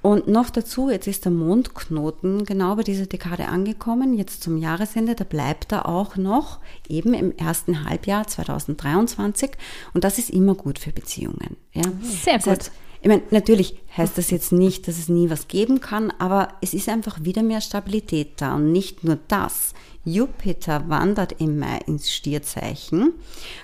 Und 0.02 0.28
noch 0.28 0.50
dazu, 0.52 0.90
jetzt 0.90 1.08
ist 1.08 1.26
der 1.26 1.32
Mondknoten 1.32 2.46
genau 2.46 2.76
bei 2.76 2.84
dieser 2.84 3.08
Dekade 3.08 3.48
angekommen, 3.48 4.14
jetzt 4.14 4.44
zum 4.44 4.56
Jahresende, 4.58 5.16
da 5.16 5.24
bleibt 5.24 5.72
er 5.72 5.88
auch 5.88 6.16
noch 6.16 6.60
eben 6.88 7.14
im 7.14 7.36
ersten 7.36 7.84
Halbjahr 7.84 8.26
2023 8.28 9.52
und 9.94 10.04
das 10.04 10.18
ist 10.20 10.30
immer 10.30 10.56
gut 10.56 10.80
für 10.80 10.92
Beziehungen. 10.92 11.58
Ja. 11.74 11.82
Sehr 12.04 12.36
Das 12.36 12.44
gut. 12.44 12.54
heißt, 12.54 12.72
ich 13.02 13.08
meine, 13.08 13.24
natürlich 13.32 13.78
heißt 13.96 14.18
das 14.18 14.32
jetzt 14.32 14.52
nicht, 14.52 14.88
dass 14.88 14.98
es 14.98 15.10
nie 15.10 15.30
was 15.30 15.48
geben 15.48 15.82
kann, 15.82 16.12
aber 16.20 16.50
es 16.62 16.74
ist 16.74 16.90
einfach 16.90 17.24
wieder 17.24 17.44
mehr 17.44 17.62
Stabilität 17.62 18.34
da 18.38 18.56
und 18.56 18.72
nicht 18.72 19.04
nur 19.04 19.18
das. 19.28 19.74
Jupiter 20.08 20.88
wandert 20.88 21.34
im 21.40 21.60
Mai 21.60 21.80
ins 21.86 22.10
Stierzeichen, 22.12 23.12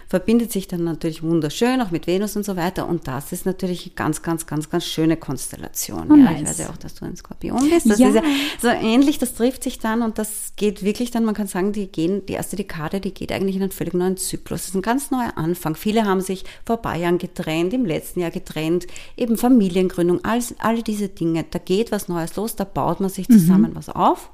verbindet 0.07 0.51
sich 0.51 0.67
dann 0.67 0.83
natürlich 0.83 1.23
wunderschön, 1.23 1.79
auch 1.81 1.89
mit 1.91 2.05
Venus 2.05 2.35
und 2.35 2.43
so 2.45 2.55
weiter. 2.57 2.88
Und 2.88 3.07
das 3.07 3.31
ist 3.31 3.45
natürlich 3.45 3.85
eine 3.85 3.95
ganz, 3.95 4.21
ganz, 4.21 4.45
ganz, 4.45 4.69
ganz 4.69 4.85
schöne 4.85 5.15
Konstellation. 5.15 6.12
Oh, 6.12 6.15
ja, 6.15 6.31
Ich 6.33 6.41
nice. 6.41 6.50
weiß 6.50 6.57
ja 6.59 6.69
auch, 6.69 6.77
dass 6.77 6.95
du 6.95 7.05
ein 7.05 7.15
Skorpion 7.15 7.69
bist. 7.69 7.89
Das 7.89 7.97
Ja. 7.97 8.09
ist 8.09 8.15
ja 8.15 8.21
so 8.62 8.67
ähnlich, 8.67 9.19
das 9.19 9.35
trifft 9.35 9.63
sich 9.63 9.79
dann 9.79 10.01
und 10.01 10.17
das 10.17 10.53
geht 10.57 10.83
wirklich 10.83 11.12
dann, 11.12 11.23
man 11.23 11.33
kann 11.33 11.47
sagen, 11.47 11.71
die 11.71 11.88
gehen, 11.88 12.25
die 12.25 12.33
erste 12.33 12.57
Dekade, 12.57 13.00
die 13.00 13.13
geht 13.13 13.31
eigentlich 13.31 13.55
in 13.55 13.62
einen 13.62 13.71
völlig 13.71 13.93
neuen 13.93 14.17
Zyklus. 14.17 14.62
Das 14.62 14.67
ist 14.69 14.75
ein 14.75 14.81
ganz 14.81 15.12
neuer 15.12 15.38
Anfang. 15.38 15.75
Viele 15.75 16.03
haben 16.05 16.19
sich 16.21 16.43
vor 16.65 16.77
paar 16.77 16.97
Jahren 16.97 17.19
getrennt, 17.19 17.73
im 17.73 17.85
letzten 17.85 18.19
Jahr 18.19 18.31
getrennt, 18.31 18.85
eben 19.15 19.38
Familiengründung, 19.38 20.23
alles, 20.25 20.55
alle 20.59 20.83
diese 20.83 21.07
Dinge. 21.07 21.45
Da 21.50 21.59
geht 21.59 21.91
was 21.93 22.09
Neues 22.09 22.35
los, 22.35 22.57
da 22.57 22.65
baut 22.65 23.00
man 23.00 23.09
sich 23.09 23.27
zusammen 23.27 23.71
was 23.75 23.88
auf. 23.88 24.29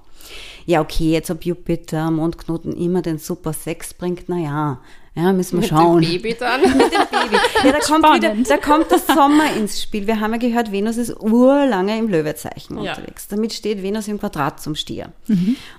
Ja, 0.66 0.82
okay, 0.82 1.12
jetzt 1.12 1.32
ob 1.32 1.44
Jupiter, 1.46 2.12
Mondknoten 2.12 2.76
immer 2.76 3.02
den 3.02 3.18
super 3.18 3.54
Sex 3.54 3.94
bringt, 3.94 4.30
naja, 4.30 4.82
ja, 5.16 5.34
müssen 5.34 5.54
wir 5.54 5.62
Mit 5.62 5.70
schauen. 5.70 6.02
dem 6.02 6.12
Baby 6.22 6.36
dann? 6.40 6.62
Baby. 6.62 7.38
Ja, 7.64 7.72
da 7.72 7.80
kommt, 7.80 8.06
wieder, 8.16 8.36
da 8.48 8.58
kommt 8.58 8.92
der 8.92 9.00
Sommer 9.00 9.54
ins 9.58 9.82
Spiel. 9.82 10.06
Wir 10.08 10.20
haben 10.20 10.32
ja 10.34 10.38
gehört, 10.38 10.72
Venus 10.72 10.98
ist 10.98 11.20
urlange 11.20 11.98
im 11.98 12.08
Löwezeichen 12.08 12.82
Ja. 12.82 12.94
unterwegs. 12.94 13.28
Damit 13.28 13.52
steht 13.54 13.82
Venus 13.84 14.08
im 14.08 14.20
Quadrat 14.20 14.62
zum 14.62 14.76
Stier. 14.76 15.12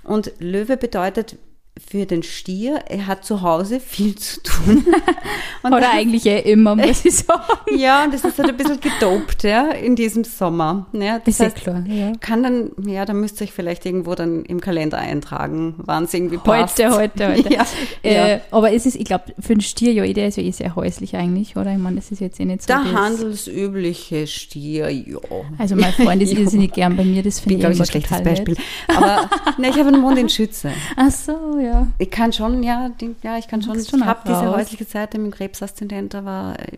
Und 0.03 0.31
Löwe 0.39 0.77
bedeutet 0.77 1.37
für 1.79 2.05
den 2.05 2.21
Stier, 2.21 2.81
er 2.87 3.07
hat 3.07 3.25
zu 3.25 3.41
Hause 3.41 3.79
viel 3.79 4.15
zu 4.15 4.41
tun. 4.43 4.85
Und 5.63 5.73
Oder 5.73 5.91
eigentlich 5.91 6.25
eh 6.25 6.39
immer, 6.39 6.75
muss 6.75 7.05
ich 7.05 7.15
sagen. 7.17 7.43
Ja, 7.77 8.03
und 8.03 8.13
das 8.13 8.23
ist 8.23 8.39
halt 8.39 8.49
ein 8.49 8.57
bisschen 8.57 8.79
gedopt, 8.79 9.43
ja, 9.43 9.69
in 9.69 9.95
diesem 9.95 10.23
Sommer. 10.23 10.87
Ja, 10.91 11.19
das 11.19 11.35
Ist 11.35 11.39
eh 11.39 11.43
heißt, 11.45 11.55
klar, 11.57 11.83
ja. 11.87 12.13
kann 12.19 12.41
dann, 12.41 12.71
ja, 12.87 13.05
da 13.05 13.13
müsst 13.13 13.39
ihr 13.39 13.45
euch 13.45 13.53
vielleicht 13.53 13.85
irgendwo 13.85 14.15
dann 14.15 14.43
im 14.45 14.59
Kalender 14.59 14.97
eintragen, 14.97 15.75
wann 15.77 16.05
es 16.05 16.15
irgendwie 16.15 16.37
passt. 16.37 16.79
Heute, 16.79 16.95
heute, 16.95 17.27
heute. 17.35 17.53
Ja, 17.53 17.65
Äh, 18.03 18.33
ja. 18.33 18.41
Aber 18.49 18.73
es 18.73 18.87
ist, 18.87 18.95
ich 18.95 19.05
glaube, 19.05 19.25
für 19.39 19.53
einen 19.53 19.61
Stier, 19.61 19.93
ja, 19.93 20.11
der 20.11 20.29
ist 20.29 20.37
ja 20.37 20.43
eh 20.43 20.51
sehr 20.51 20.75
häuslich 20.75 21.15
eigentlich, 21.15 21.55
oder? 21.55 21.71
Ich 21.71 21.77
meine, 21.77 21.97
das 21.97 22.11
ist 22.11 22.21
jetzt 22.21 22.39
eh 22.39 22.45
nicht 22.45 22.63
so. 22.63 22.67
Der 22.67 22.91
handelsübliche 22.91 24.25
Stier, 24.25 24.89
ja. 24.89 25.17
Also 25.59 25.75
mein 25.75 25.93
Freund 25.93 26.23
ist 26.23 26.33
irrsinnig 26.37 26.73
gern 26.73 26.95
bei 26.97 27.03
mir, 27.03 27.21
das 27.21 27.39
finde 27.39 27.55
ich 27.67 27.73
ich, 27.73 27.79
ein 27.79 27.85
schlechtes 27.85 28.23
Beispiel. 28.23 28.57
Aber 28.87 29.29
ne, 29.59 29.69
ich 29.69 29.77
habe 29.77 29.89
einen 29.89 30.01
Mond 30.01 30.17
in 30.17 30.27
Schütze. 30.29 30.71
Ach 30.95 31.11
so, 31.11 31.59
ja. 31.61 31.87
Ich 31.97 32.09
kann 32.11 32.33
schon, 32.33 32.63
ja, 32.63 32.89
die, 32.89 33.15
ja, 33.23 33.37
ich 33.37 33.47
kann 33.47 33.61
schon, 33.61 33.79
ich 33.79 33.91
habe 33.93 34.19
diese 34.25 34.37
raus. 34.39 34.57
häusliche 34.57 34.83
Seite 34.85 35.17
mit 35.17 35.31
dem 35.31 35.37
Krebsaszendent, 35.37 36.15
aber 36.15 36.55
äh, 36.59 36.77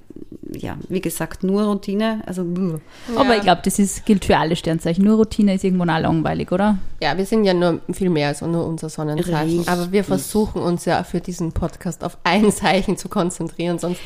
ja, 0.57 0.77
wie 0.89 1.01
gesagt, 1.01 1.43
nur 1.43 1.63
Routine, 1.63 2.21
also 2.25 2.43
bluh. 2.43 2.79
Aber 3.15 3.35
ich 3.35 3.41
glaube, 3.41 3.61
das 3.65 3.79
ist, 3.79 4.05
gilt 4.05 4.25
für 4.25 4.37
alle 4.37 4.55
Sternzeichen. 4.55 5.03
Nur 5.03 5.17
Routine 5.17 5.55
ist 5.55 5.63
irgendwann 5.63 5.89
auch 5.89 5.99
langweilig, 5.99 6.51
oder? 6.51 6.77
Ja, 7.01 7.17
wir 7.17 7.25
sind 7.25 7.43
ja 7.43 7.53
nur 7.53 7.81
viel 7.91 8.09
mehr 8.09 8.27
als 8.27 8.41
nur 8.41 8.65
unser 8.65 8.89
Sonnenzeichen. 8.89 9.57
Richtig. 9.59 9.69
Aber 9.69 9.91
wir 9.91 10.03
versuchen 10.03 10.61
uns 10.61 10.85
ja 10.85 11.03
für 11.03 11.21
diesen 11.21 11.51
Podcast 11.53 12.03
auf 12.03 12.17
ein 12.23 12.51
Zeichen 12.51 12.97
zu 12.97 13.09
konzentrieren, 13.09 13.79
sonst 13.79 13.99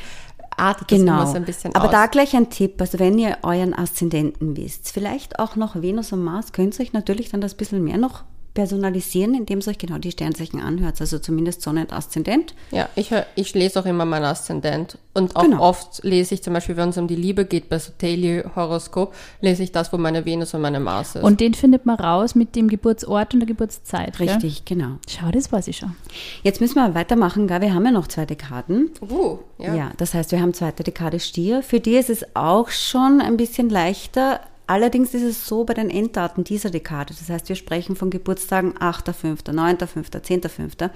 artet 0.56 0.92
das 0.92 1.00
immer 1.00 1.18
Genau. 1.20 1.26
so 1.30 1.36
ein 1.36 1.46
bisschen 1.46 1.76
Aber 1.76 1.86
aus. 1.86 1.92
da 1.92 2.06
gleich 2.08 2.36
ein 2.36 2.50
Tipp, 2.50 2.80
also 2.80 2.98
wenn 3.00 3.20
ihr 3.20 3.38
euren 3.44 3.74
Aszendenten 3.74 4.56
wisst, 4.58 4.90
vielleicht 4.92 5.40
auch 5.40 5.56
noch 5.56 5.82
Venus 5.82 6.12
und 6.14 6.24
Mars, 6.24 6.52
könnt 6.54 6.80
ihr 6.80 6.84
euch 6.84 6.94
natürlich 6.94 7.30
dann 7.30 7.42
das 7.42 7.54
bisschen 7.56 7.84
mehr 7.84 7.98
noch 7.98 8.24
personalisieren, 8.58 9.36
indem 9.36 9.60
ihr 9.60 9.68
euch 9.68 9.78
genau 9.78 9.98
die 10.00 10.12
Sternzeichen 10.12 10.60
anhört, 10.62 11.00
also 11.00 11.20
zumindest 11.20 11.62
Sonne 11.62 11.82
und 11.82 11.94
Aszendent. 11.94 12.56
Ja, 12.72 12.90
ich, 12.96 13.12
hör- 13.12 13.26
ich 13.36 13.54
lese 13.54 13.80
auch 13.80 13.86
immer 13.86 14.04
meinen 14.06 14.26
Aszendent. 14.26 14.98
Und 15.14 15.36
auch 15.36 15.44
Genau. 15.44 15.62
oft 15.62 16.04
lese 16.04 16.34
ich 16.36 16.44
zum 16.44 16.54
Beispiel, 16.54 16.76
wenn 16.78 16.90
es 16.90 16.98
um 16.98 17.08
die 17.08 17.16
Liebe 17.16 17.46
geht, 17.46 17.70
bei 17.70 17.80
so 17.80 17.92
Daily 17.98 18.44
Horoskop, 18.56 19.14
lese 19.42 19.64
ich 19.64 19.72
das, 19.72 19.94
wo 19.94 19.98
meine 19.98 20.26
Venus 20.26 20.54
und 20.54 20.62
meine 20.62 20.80
Mars 20.80 21.16
ist. 21.16 21.24
Und 21.24 21.40
den 21.40 21.54
findet 21.54 21.86
man 21.86 21.96
raus 22.00 22.36
mit 22.36 22.56
dem 22.56 22.68
Geburtsort 22.68 23.34
und 23.34 23.40
der 23.42 23.48
Geburtszeit. 23.48 24.18
Gell? 24.18 24.28
Richtig, 24.30 24.66
genau. 24.66 24.98
Schau, 25.08 25.30
das 25.32 25.52
weiß 25.52 25.68
ich 25.70 25.78
schon. 25.78 25.96
Jetzt 26.44 26.60
müssen 26.62 26.76
wir 26.76 26.94
weitermachen, 26.96 27.48
gell? 27.48 27.62
wir 27.62 27.74
haben 27.74 27.86
ja 27.86 27.92
noch 27.92 28.08
zwei 28.08 28.26
Dekaden. 28.26 28.90
uh, 29.10 29.38
ja. 29.60 29.76
Ja. 29.76 29.92
das 29.98 30.14
heißt, 30.14 30.32
wir 30.32 30.42
haben 30.42 30.54
zweite 30.54 30.84
Dekade 30.84 31.20
Stier. 31.20 31.62
Für 31.64 31.80
die 31.80 31.96
ist 31.96 32.10
es 32.10 32.26
auch 32.36 32.70
schon 32.70 33.22
ein 33.22 33.38
bisschen 33.38 33.70
leichter. 33.70 34.40
Allerdings 34.68 35.14
ist 35.14 35.24
es 35.24 35.48
so 35.48 35.64
bei 35.64 35.74
den 35.74 35.90
Enddaten 35.90 36.44
dieser 36.44 36.70
Dekade. 36.70 37.14
Das 37.18 37.30
heißt, 37.30 37.48
wir 37.48 37.56
sprechen 37.56 37.96
von 37.96 38.10
Geburtstagen 38.10 38.74
8.5., 38.74 39.46
9.5., 39.46 40.12
10.5. 40.12 40.90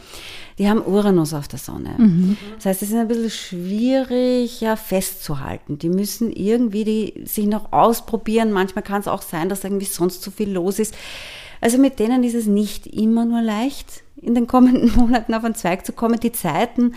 Die 0.57 0.69
haben 0.69 0.85
Uranus 0.85 1.33
auf 1.33 1.47
der 1.47 1.59
Sonne. 1.59 1.95
Das 2.55 2.65
heißt, 2.65 2.81
es 2.81 2.89
ist 2.89 2.95
ein 2.95 3.07
bisschen 3.07 3.29
schwierig 3.29 4.59
ja, 4.59 4.75
festzuhalten. 4.75 5.79
Die 5.79 5.87
müssen 5.87 6.31
irgendwie 6.31 6.83
die, 6.83 7.23
sich 7.25 7.45
noch 7.45 7.71
ausprobieren. 7.71 8.51
Manchmal 8.51 8.83
kann 8.83 8.99
es 8.99 9.07
auch 9.07 9.21
sein, 9.21 9.47
dass 9.47 9.63
irgendwie 9.63 9.85
sonst 9.85 10.21
zu 10.21 10.31
viel 10.31 10.51
los 10.51 10.77
ist. 10.77 10.93
Also 11.61 11.77
mit 11.77 11.99
denen 11.99 12.25
ist 12.25 12.35
es 12.35 12.47
nicht 12.47 12.87
immer 12.87 13.23
nur 13.23 13.41
leicht, 13.41 14.03
in 14.17 14.35
den 14.35 14.47
kommenden 14.47 14.93
Monaten 14.97 15.33
auf 15.33 15.45
einen 15.45 15.55
Zweig 15.55 15.85
zu 15.85 15.93
kommen. 15.93 16.19
Die 16.19 16.33
Zeiten, 16.33 16.95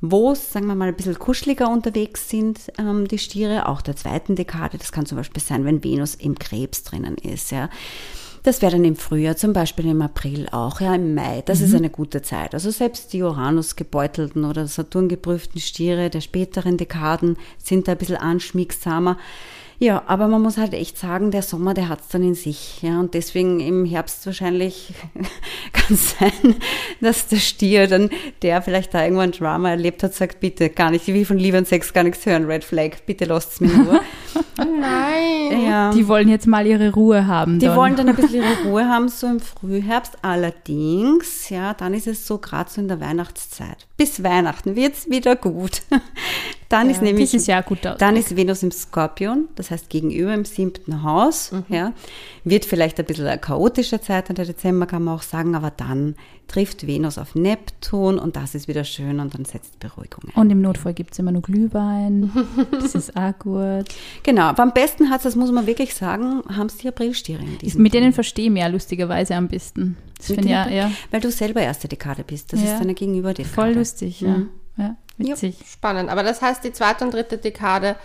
wo 0.00 0.32
es, 0.32 0.52
sagen 0.52 0.66
wir 0.66 0.74
mal, 0.74 0.88
ein 0.88 0.96
bisschen 0.96 1.18
kuscheliger 1.18 1.70
unterwegs 1.70 2.28
sind, 2.28 2.72
ähm, 2.78 3.08
die 3.08 3.18
Stiere, 3.18 3.68
auch 3.68 3.80
der 3.80 3.96
zweiten 3.96 4.36
Dekade. 4.36 4.78
Das 4.78 4.92
kann 4.92 5.06
zum 5.06 5.16
Beispiel 5.16 5.42
sein, 5.42 5.64
wenn 5.64 5.82
Venus 5.82 6.14
im 6.14 6.38
Krebs 6.38 6.82
drinnen 6.82 7.16
ist, 7.16 7.50
ja. 7.50 7.70
Das 8.42 8.62
wäre 8.62 8.70
dann 8.70 8.84
im 8.84 8.94
Frühjahr, 8.94 9.36
zum 9.36 9.52
Beispiel 9.52 9.86
im 9.86 10.00
April 10.02 10.48
auch, 10.52 10.80
ja, 10.80 10.94
im 10.94 11.16
Mai. 11.16 11.42
Das 11.44 11.60
ist 11.60 11.74
eine 11.74 11.90
gute 11.90 12.22
Zeit. 12.22 12.54
Also 12.54 12.70
selbst 12.70 13.12
die 13.12 13.22
Uranus 13.22 13.74
gebeutelten 13.74 14.44
oder 14.44 14.68
Saturn 14.68 15.08
geprüften 15.08 15.60
Stiere 15.60 16.10
der 16.10 16.20
späteren 16.20 16.76
Dekaden 16.76 17.36
sind 17.58 17.88
da 17.88 17.92
ein 17.92 17.98
bisschen 17.98 18.18
anschmiegsamer. 18.18 19.18
Ja, 19.78 20.02
aber 20.06 20.26
man 20.28 20.40
muss 20.40 20.56
halt 20.56 20.72
echt 20.72 20.96
sagen, 20.96 21.30
der 21.30 21.42
Sommer, 21.42 21.74
der 21.74 21.88
hat's 21.88 22.08
dann 22.08 22.22
in 22.22 22.34
sich. 22.34 22.80
Ja, 22.82 22.98
und 22.98 23.12
deswegen 23.12 23.60
im 23.60 23.84
Herbst 23.84 24.24
wahrscheinlich 24.24 24.94
kann 25.72 25.94
es 25.94 26.16
sein, 26.18 26.56
dass 27.00 27.28
der 27.28 27.36
Stier 27.36 27.86
dann, 27.86 28.10
der 28.42 28.62
vielleicht 28.62 28.94
da 28.94 29.02
irgendwo 29.02 29.20
ein 29.20 29.32
Drama 29.32 29.70
erlebt 29.70 30.02
hat, 30.02 30.14
sagt, 30.14 30.40
bitte 30.40 30.70
gar 30.70 30.90
nicht, 30.90 31.06
ich 31.08 31.14
will 31.14 31.26
von 31.26 31.38
Liebe 31.38 31.58
und 31.58 31.68
Sex 31.68 31.92
gar 31.92 32.04
nichts 32.04 32.24
hören, 32.24 32.46
Red 32.46 32.64
Flag, 32.64 33.04
bitte 33.04 33.26
lasst's 33.26 33.60
mir 33.60 33.68
nur. 33.68 34.00
Nein. 34.56 35.64
ja. 35.64 35.90
Die 35.92 36.08
wollen 36.08 36.28
jetzt 36.28 36.46
mal 36.46 36.66
ihre 36.66 36.92
Ruhe 36.92 37.26
haben. 37.26 37.58
Die 37.58 37.66
dann. 37.66 37.76
wollen 37.76 37.96
dann 37.96 38.08
ein 38.08 38.16
bisschen 38.16 38.42
ihre 38.42 38.62
Ruhe 38.64 38.88
haben, 38.88 39.08
so 39.08 39.26
im 39.26 39.40
Frühherbst. 39.40 40.16
Allerdings, 40.22 41.50
ja, 41.50 41.74
dann 41.74 41.92
ist 41.92 42.06
es 42.06 42.26
so 42.26 42.38
gerade 42.38 42.70
so 42.70 42.80
in 42.80 42.88
der 42.88 43.00
Weihnachtszeit. 43.00 43.86
Bis 43.96 44.22
Weihnachten 44.22 44.76
wird's 44.76 45.08
wieder 45.10 45.36
gut. 45.36 45.82
Dann 46.68 46.90
ist 46.90 47.00
nämlich, 47.02 47.30
das 47.30 47.42
ist 47.42 47.46
ja 47.46 47.58
ein 47.58 47.64
guter 47.64 47.94
dann 47.94 48.16
ist 48.16 48.36
Venus 48.36 48.62
im 48.62 48.70
Skorpion, 48.72 49.48
das 49.54 49.70
heißt 49.70 49.88
gegenüber 49.88 50.34
im 50.34 50.44
siebten 50.44 51.02
Haus, 51.02 51.52
ja. 51.68 51.92
Wird 52.44 52.64
vielleicht 52.64 52.98
ein 52.98 53.06
bisschen 53.06 53.26
eine 53.26 53.38
chaotische 53.40 54.00
Zeit, 54.00 54.28
der 54.36 54.44
Dezember 54.44 54.86
kann 54.86 55.04
man 55.04 55.14
auch 55.16 55.22
sagen, 55.22 55.54
aber 55.54 55.70
dann 55.70 56.16
trifft 56.48 56.86
Venus 56.86 57.18
auf 57.18 57.34
Neptun 57.34 58.18
und 58.18 58.36
das 58.36 58.54
ist 58.54 58.68
wieder 58.68 58.84
schön 58.84 59.18
und 59.20 59.34
dann 59.34 59.44
setzt 59.44 59.80
Beruhigung 59.80 60.24
ein. 60.32 60.40
Und 60.40 60.50
im 60.50 60.60
Notfall 60.60 60.94
gibt 60.94 61.12
es 61.12 61.18
immer 61.18 61.32
nur 61.32 61.42
Glühwein. 61.42 62.30
Das 62.70 62.94
ist 62.94 63.16
auch 63.16 63.36
gut. 63.38 63.86
Genau, 64.22 64.42
aber 64.42 64.62
am 64.62 64.72
besten 64.72 65.10
hat's, 65.10 65.24
das 65.24 65.34
muss 65.36 65.50
man 65.52 65.66
wirklich 65.66 65.94
sagen, 65.94 66.42
haben 66.48 66.66
es 66.66 66.76
die 66.78 66.88
Aprilstiere 66.88 67.42
in 67.42 67.58
diesem 67.58 67.82
Mit 67.82 67.94
denen 67.94 68.12
verstehe 68.12 68.46
ich 68.46 68.50
mich 68.52 68.62
ja 68.62 68.68
lustigerweise 68.68 69.34
am 69.34 69.48
besten. 69.48 69.96
Das 70.16 70.26
finde 70.26 70.42
ich 70.44 70.50
ja, 70.50 70.68
ja 70.68 70.90
Weil 71.10 71.20
du 71.20 71.30
selber 71.30 71.60
erste 71.62 71.88
Dekade 71.88 72.24
bist. 72.24 72.52
Das 72.52 72.62
Ja. 72.62 72.72
ist 72.74 72.80
deine 72.80 72.94
Gegenüber 72.94 73.34
dir. 73.34 73.44
voll 73.44 73.72
lustig. 73.72 74.20
Ja. 74.20 74.42
Ja, 74.78 74.96
witzig. 75.18 75.56
Spannend. 75.70 76.10
Aber 76.10 76.22
das 76.22 76.42
heißt, 76.42 76.64
die 76.64 76.72
zweite 76.72 77.04
und 77.04 77.14
dritte 77.14 77.38
Dekade 77.38 77.96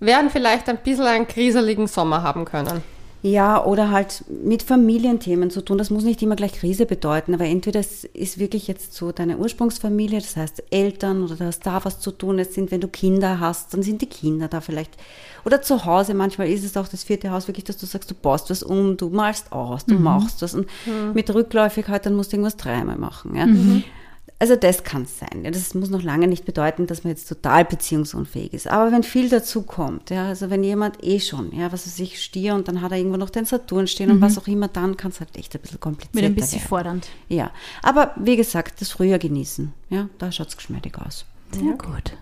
werden 0.00 0.30
vielleicht 0.30 0.68
ein 0.68 0.78
bisschen 0.78 1.06
einen 1.06 1.28
kriseligen 1.28 1.86
Sommer 1.86 2.22
haben 2.22 2.44
können. 2.44 2.82
Ja, 3.22 3.62
oder 3.62 3.90
halt 3.90 4.24
mit 4.28 4.62
Familienthemen 4.62 5.50
zu 5.50 5.60
tun. 5.60 5.76
Das 5.76 5.90
muss 5.90 6.04
nicht 6.04 6.22
immer 6.22 6.36
gleich 6.36 6.54
Krise 6.54 6.86
bedeuten, 6.86 7.34
aber 7.34 7.44
entweder 7.44 7.78
es 7.78 8.04
ist 8.04 8.38
wirklich 8.38 8.66
jetzt 8.66 8.94
so 8.94 9.12
deine 9.12 9.36
Ursprungsfamilie, 9.36 10.20
das 10.20 10.36
heißt 10.36 10.62
Eltern 10.70 11.22
oder 11.22 11.34
du 11.34 11.44
hast 11.44 11.66
da 11.66 11.84
was 11.84 12.00
zu 12.00 12.12
tun. 12.12 12.38
Es 12.38 12.54
sind, 12.54 12.70
wenn 12.70 12.80
du 12.80 12.88
Kinder 12.88 13.38
hast, 13.38 13.74
dann 13.74 13.82
sind 13.82 14.00
die 14.00 14.06
Kinder 14.06 14.48
da 14.48 14.62
vielleicht. 14.62 14.96
Oder 15.44 15.60
zu 15.60 15.84
Hause, 15.84 16.14
manchmal 16.14 16.48
ist 16.48 16.64
es 16.64 16.78
auch 16.78 16.88
das 16.88 17.04
vierte 17.04 17.30
Haus 17.30 17.46
wirklich, 17.46 17.64
dass 17.64 17.76
du 17.76 17.84
sagst, 17.84 18.10
du 18.10 18.14
baust 18.14 18.48
was 18.48 18.62
um, 18.62 18.96
du 18.96 19.10
malst 19.10 19.52
aus, 19.52 19.84
du 19.84 19.96
machst 19.96 20.40
was. 20.40 20.54
Und 20.54 20.66
mit 21.12 21.32
Rückläufigkeit, 21.32 22.06
dann 22.06 22.14
musst 22.14 22.32
du 22.32 22.36
irgendwas 22.36 22.56
dreimal 22.56 22.96
machen. 22.96 23.36
Ja. 23.36 23.46
Also 24.40 24.56
das 24.56 24.84
kann 24.84 25.02
es 25.02 25.18
sein. 25.18 25.44
Ja. 25.44 25.50
Das 25.50 25.74
muss 25.74 25.90
noch 25.90 26.02
lange 26.02 26.26
nicht 26.26 26.46
bedeuten, 26.46 26.86
dass 26.86 27.04
man 27.04 27.10
jetzt 27.10 27.28
total 27.28 27.62
beziehungsunfähig 27.66 28.54
ist. 28.54 28.68
Aber 28.68 28.90
wenn 28.90 29.02
viel 29.02 29.28
dazu 29.28 29.62
kommt, 29.62 30.08
ja, 30.08 30.28
also 30.28 30.48
wenn 30.48 30.64
jemand 30.64 31.04
eh 31.04 31.20
schon, 31.20 31.54
ja, 31.54 31.70
was 31.72 31.86
weiß 31.86 31.98
ich, 31.98 32.24
Stier 32.24 32.54
und 32.54 32.66
dann 32.66 32.80
hat 32.80 32.90
er 32.90 32.96
irgendwo 32.96 33.18
noch 33.18 33.28
den 33.28 33.44
Saturn 33.44 33.86
stehen 33.86 34.10
und 34.10 34.22
was 34.22 34.38
auch 34.38 34.48
immer, 34.48 34.68
dann 34.68 34.96
kann 34.96 35.10
es 35.10 35.20
halt 35.20 35.36
echt 35.36 35.54
ein 35.54 35.60
bisschen 35.60 35.78
komplizierter 35.78 36.16
Mit 36.16 36.24
ein 36.24 36.34
bisschen 36.34 36.60
werden. 36.60 36.68
fordernd. 36.68 37.08
Ja, 37.28 37.50
aber 37.82 38.14
wie 38.16 38.36
gesagt, 38.36 38.80
das 38.80 38.90
Frühjahr 38.90 39.18
genießen. 39.18 39.74
Ja, 39.90 40.08
da 40.16 40.32
schaut 40.32 40.48
es 40.48 40.56
geschmeidig 40.56 40.96
aus. 40.96 41.26
Sehr 41.52 41.74
gut. 41.74 42.16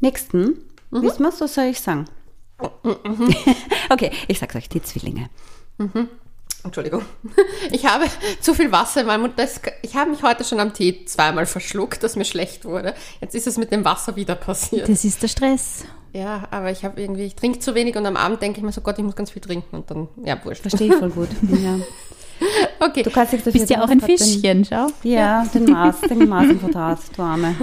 Nächsten, 0.00 0.60
wissen 0.90 1.24
wir 1.24 1.32
was 1.38 1.54
soll 1.54 1.64
ich 1.64 1.80
sagen? 1.80 2.06
okay, 3.90 4.10
ich 4.28 4.38
sag's 4.38 4.56
euch, 4.56 4.70
die 4.70 4.80
Zwillinge. 4.80 5.28
Entschuldigung. 6.64 7.02
Ich 7.70 7.86
habe 7.86 8.04
zu 8.40 8.54
viel 8.54 8.70
Wasser 8.72 9.00
in 9.00 9.06
meinem 9.06 9.22
Mund. 9.22 9.34
Das, 9.36 9.60
ich 9.82 9.96
habe 9.96 10.10
mich 10.10 10.22
heute 10.22 10.44
schon 10.44 10.60
am 10.60 10.74
Tee 10.74 11.04
zweimal 11.06 11.46
verschluckt, 11.46 12.02
dass 12.02 12.14
mir 12.14 12.24
schlecht 12.24 12.64
wurde. 12.64 12.94
Jetzt 13.20 13.34
ist 13.34 13.46
es 13.46 13.56
mit 13.56 13.72
dem 13.72 13.84
Wasser 13.84 14.16
wieder 14.16 14.34
passiert. 14.34 14.88
Das 14.88 15.04
ist 15.04 15.22
der 15.22 15.28
Stress. 15.28 15.84
Ja, 16.12 16.46
aber 16.50 16.70
ich 16.70 16.84
habe 16.84 17.00
irgendwie, 17.00 17.24
ich 17.24 17.34
trinke 17.34 17.58
zu 17.58 17.74
wenig 17.74 17.96
und 17.96 18.06
am 18.06 18.16
Abend 18.16 18.40
denke 18.42 18.58
ich 18.58 18.64
mir 18.64 18.70
so, 18.70 18.82
Gott, 18.82 18.98
ich 18.98 19.04
muss 19.04 19.16
ganz 19.16 19.30
viel 19.30 19.42
trinken 19.42 19.74
und 19.74 19.90
dann, 19.90 20.08
ja, 20.24 20.42
wurscht. 20.44 20.60
Verstehe 20.60 20.88
ich 20.88 20.94
voll 20.94 21.10
gut. 21.10 21.28
Ja. 21.62 21.78
Okay. 22.78 23.02
Du 23.02 23.10
kannst 23.10 23.32
dafür 23.32 23.52
bist 23.52 23.70
ja 23.70 23.82
auch 23.82 23.88
ein 23.88 24.00
Fischchen, 24.00 24.64
schau. 24.64 24.88
Ja, 25.02 25.44
den 25.54 25.64
Mars, 25.64 26.00
den 26.02 26.28
Mars 26.28 26.50
im 26.50 26.60
Quadrat, 26.60 26.98
du 27.16 27.22
Arme. 27.22 27.54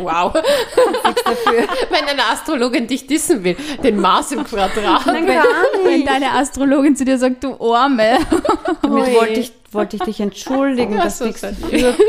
Wow. 0.00 0.32
Wenn 0.34 2.04
eine 2.08 2.24
Astrologin 2.30 2.86
dich 2.86 3.06
dissen 3.06 3.42
will, 3.42 3.56
den 3.82 4.00
Mars 4.00 4.32
im 4.32 4.44
Quadrat. 4.44 5.06
Nein, 5.06 5.26
gar 5.26 5.44
Wenn 5.82 5.94
nicht. 5.96 6.08
deine 6.08 6.32
Astrologin 6.32 6.94
zu 6.96 7.04
dir 7.04 7.18
sagt, 7.18 7.42
du 7.42 7.56
Arme. 7.74 8.18
Damit 8.82 9.14
wollte 9.14 9.40
ich, 9.40 9.52
wollte 9.72 9.96
ich 9.96 10.02
dich 10.02 10.20
entschuldigen, 10.20 10.96
Ach 10.98 11.04
dass 11.04 11.18
so, 11.18 11.24
du 11.24 11.30
nichts 11.30 11.46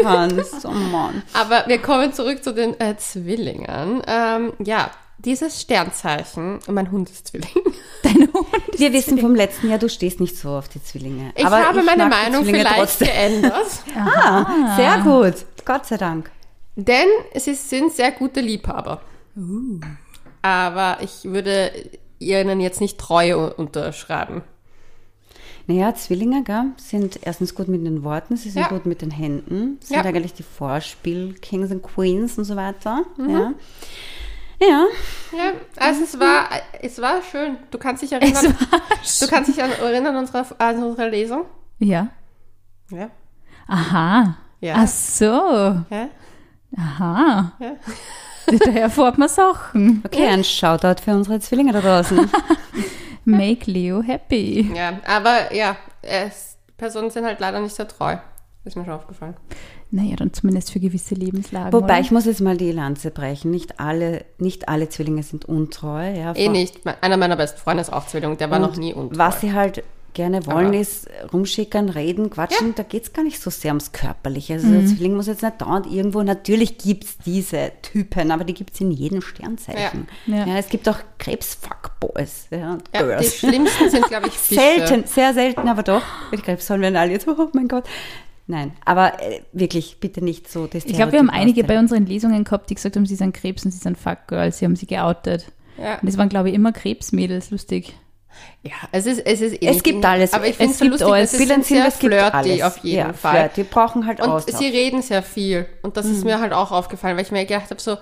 kannst. 0.03 0.65
Oh 0.65 0.71
Mann. 0.71 1.23
Aber 1.33 1.63
wir 1.67 1.79
kommen 1.79 2.13
zurück 2.13 2.43
zu 2.43 2.53
den 2.53 2.79
äh, 2.79 2.95
Zwillingen. 2.97 4.01
Ähm, 4.07 4.53
ja, 4.63 4.91
dieses 5.25 5.61
Sternzeichen, 5.61 6.59
mein 6.67 6.91
Hund 6.91 7.09
ist 7.09 7.27
Zwilling. 7.27 7.49
Dein 8.03 8.31
Hund. 8.33 8.47
Wir 8.77 8.93
wissen 8.93 9.17
vom 9.19 9.35
letzten 9.35 9.69
Jahr, 9.69 9.79
du 9.79 9.89
stehst 9.89 10.19
nicht 10.19 10.37
so 10.37 10.49
auf 10.49 10.69
die 10.69 10.81
Zwillinge. 10.81 11.31
Ich 11.35 11.45
Aber 11.45 11.57
habe 11.65 11.83
meine 11.83 12.07
mag 12.07 12.25
die 12.25 12.31
Meinung 12.31 12.45
vielleicht 12.45 12.75
trotzdem. 12.75 13.07
geändert. 13.07 13.67
Ah, 13.95 14.75
sehr 14.75 14.99
gut. 15.03 15.45
Gott 15.65 15.85
sei 15.85 15.97
Dank. 15.97 16.31
Denn 16.75 17.07
sie 17.35 17.53
sind 17.55 17.91
sehr 17.91 18.11
gute 18.11 18.39
Liebhaber. 18.39 19.01
Aber 20.41 20.97
ich 21.01 21.25
würde 21.25 21.71
ihnen 22.19 22.59
jetzt 22.61 22.79
nicht 22.81 22.97
Treue 22.97 23.53
unterschreiben. 23.53 24.43
Naja, 25.67 25.93
Zwillinge 25.93 26.43
gell, 26.43 26.65
sind 26.77 27.19
erstens 27.21 27.53
gut 27.53 27.67
mit 27.67 27.85
den 27.85 28.03
Worten, 28.03 28.37
sie 28.37 28.49
sind 28.49 28.63
Ja. 28.63 28.69
gut 28.69 28.85
mit 28.87 29.01
den 29.03 29.11
Händen, 29.11 29.77
sind 29.81 29.97
Ja. 29.97 30.03
eigentlich 30.03 30.33
die 30.33 30.41
Vorspiel-Kings 30.43 31.69
und 31.71 31.83
Queens 31.83 32.37
und 32.39 32.45
so 32.45 32.55
weiter. 32.55 33.03
Mhm. 33.17 33.29
Ja. 33.29 33.53
Ja, 34.61 34.85
Ja, 35.31 35.51
also 35.77 36.03
es 36.03 36.19
war, 36.19 36.49
es 36.81 37.01
war 37.01 37.21
schön. 37.21 37.57
Du 37.71 37.77
kannst 37.77 38.03
dich 38.03 38.11
erinnern, 38.11 38.55
du 39.19 39.27
kannst 39.27 39.49
dich 39.49 39.61
an, 39.63 39.71
erinnern 39.71 40.15
an 40.15 40.21
unsere, 40.25 40.45
an 40.59 40.83
unsere 40.83 41.09
Lesung? 41.09 41.45
Ja. 41.79 42.07
Ja. 42.91 43.09
Aha. 43.67 44.35
Ja. 44.59 44.73
Ach 44.77 44.87
so. 44.87 45.25
Ja. 45.25 46.09
Aha. 46.77 47.53
Ja. 47.59 47.71
Daher 48.65 48.89
fährt 48.89 49.17
man 49.17 49.29
Sachen. 49.29 50.01
okay, 50.05 50.27
ein 50.27 50.43
Shoutout 50.43 51.01
für 51.03 51.11
unsere 51.11 51.39
Zwillinge 51.39 51.71
da 51.71 51.81
draußen. 51.81 52.29
Make 53.25 53.69
Leo 53.69 54.01
happy. 54.01 54.71
ja, 54.75 54.99
aber 55.05 55.53
ja, 55.53 55.75
es, 56.01 56.57
Personen 56.77 57.11
sind 57.11 57.25
halt 57.25 57.39
leider 57.39 57.59
nicht 57.59 57.75
sehr 57.75 57.87
treu. 57.87 58.17
Ist 58.65 58.75
mir 58.75 58.85
schon 58.85 58.93
aufgefallen. 58.93 59.35
Naja, 59.91 60.15
dann 60.15 60.33
zumindest 60.33 60.71
für 60.71 60.79
gewisse 60.79 61.15
Lebenslagen. 61.15 61.73
Wobei 61.73 61.93
oder? 61.95 61.99
ich 62.01 62.11
muss 62.11 62.25
jetzt 62.25 62.41
mal 62.41 62.57
die 62.57 62.71
Lanze 62.71 63.09
brechen. 63.09 63.49
Nicht 63.49 63.79
alle, 63.79 64.23
nicht 64.37 64.69
alle 64.69 64.87
Zwillinge 64.89 65.23
sind 65.23 65.45
untreu. 65.45 66.13
Ja, 66.15 66.33
Eh 66.35 66.47
nicht. 66.47 66.81
Einer 67.01 67.17
meiner 67.17 67.35
besten 67.35 67.59
Freunde 67.59 67.81
ist 67.81 67.91
auch 67.91 68.05
Zwilling, 68.05 68.37
der 68.37 68.51
war 68.51 68.57
Und 68.61 68.69
noch 68.69 68.77
nie 68.77 68.93
untreu. 68.93 69.17
Was 69.17 69.41
sie 69.41 69.53
halt 69.53 69.83
gerne 70.13 70.45
wollen, 70.47 70.67
Aber- 70.67 70.77
ist 70.77 71.07
rumschickern, 71.31 71.89
reden, 71.89 72.29
quatschen. 72.29 72.73
Da 72.75 72.83
geht 72.83 73.03
es 73.03 73.13
gar 73.13 73.23
nicht 73.23 73.39
so 73.41 73.49
sehr 73.49 73.71
ums 73.71 73.91
Körperliche. 73.91 74.53
Also 74.53 74.69
der 74.69 74.85
Zwilling 74.85 75.15
muss 75.15 75.27
jetzt 75.27 75.43
nicht 75.43 75.61
dauernd 75.61 75.85
irgendwo, 75.87 76.21
natürlich 76.23 76.77
gibt 76.77 77.03
es 77.05 77.17
diese 77.25 77.71
Typen, 77.81 78.31
aber 78.31 78.43
die 78.43 78.53
gibt 78.53 78.73
es 78.73 78.81
in 78.81 78.91
jedem 78.91 79.21
Sternzeichen. 79.21 80.07
Ja. 80.25 80.45
Ja. 80.45 80.57
es 80.57 80.67
gibt 80.69 80.89
auch 80.89 80.97
Krebs-Fuckboys 81.19 82.47
ja, 82.51 82.73
und 82.73 82.83
ja, 82.93 83.17
die 83.17 83.25
schlimmsten 83.27 83.89
sind, 83.89 84.07
glaube 84.07 84.27
ich, 84.27 84.33
Fische. 84.37 84.61
Selten, 84.61 85.07
sehr 85.07 85.33
selten, 85.33 85.67
aber 85.67 85.83
doch. 85.83 86.03
Mit 86.31 86.43
Krebs 86.43 86.67
sollen 86.67 86.81
wir 86.81 86.99
alle 86.99 87.11
jetzt, 87.11 87.27
oh 87.27 87.49
mein 87.53 87.67
Gott. 87.67 87.85
Nein, 88.51 88.71
aber 88.83 89.21
äh, 89.21 89.41
wirklich, 89.53 89.99
bitte 89.99 90.23
nicht 90.23 90.51
so. 90.51 90.65
Das 90.65 90.83
Ich 90.83 90.93
glaube, 90.93 91.11
wir 91.11 91.19
haben 91.19 91.29
einige 91.29 91.63
bei 91.63 91.77
unseren 91.77 92.07
Lesungen 92.07 92.43
gehabt, 92.43 92.67
die 92.71 92.73
gesagt 92.75 92.95
haben, 92.95 93.05
sie 93.05 93.13
sind 93.15 93.31
Krebs 93.35 93.63
und 93.63 93.69
sie 93.69 93.77
sind 93.77 93.95
Fuckgirls. 93.95 94.57
Sie 94.57 94.65
haben 94.65 94.75
sie 94.75 94.87
geoutet. 94.87 95.51
Ja. 95.77 95.99
Und 95.99 96.07
das 96.09 96.17
waren, 96.17 96.29
glaube 96.29 96.49
ich, 96.49 96.55
immer 96.55 96.71
Krebsmädels. 96.71 97.51
Lustig. 97.51 97.93
ja, 98.63 98.71
es 98.91 99.05
ist, 99.05 99.19
es 99.19 99.41
ist 99.41 99.61
Es 99.61 99.83
gibt 99.83 100.03
alles. 100.03 100.33
Aber 100.33 100.45
ich 100.45 100.51
Es 100.51 100.57
finde 100.57 100.71
es 100.73 100.79
so 100.79 100.85
gibt 100.85 100.91
lustig, 100.93 101.13
alles. 101.13 101.33
es 101.33 101.39
ist 101.39 101.45
Vielen 101.47 101.61
sehr 101.63 101.85
es 101.87 101.99
gibt 101.99 102.13
flirty 102.15 102.31
alles. 102.35 102.61
auf 102.63 102.77
jeden 102.79 102.97
ja, 102.97 103.13
Fall. 103.13 103.49
Flirty, 103.51 103.69
brauchen 103.69 104.07
halt 104.07 104.19
Und 104.19 104.29
Austausch. 104.29 104.57
sie 104.57 104.65
reden 104.67 105.03
sehr 105.03 105.21
viel. 105.21 105.67
Und 105.83 105.95
das 105.95 106.07
Mhm. 106.07 106.11
ist 106.13 106.25
mir 106.25 106.39
halt 106.39 106.51
auch 106.53 106.71
aufgefallen, 106.71 107.17
weil 107.17 107.25
ich 107.25 107.31
mir 107.31 107.45
gedacht 107.45 107.69
habe, 107.69 107.79
so, 107.79 107.97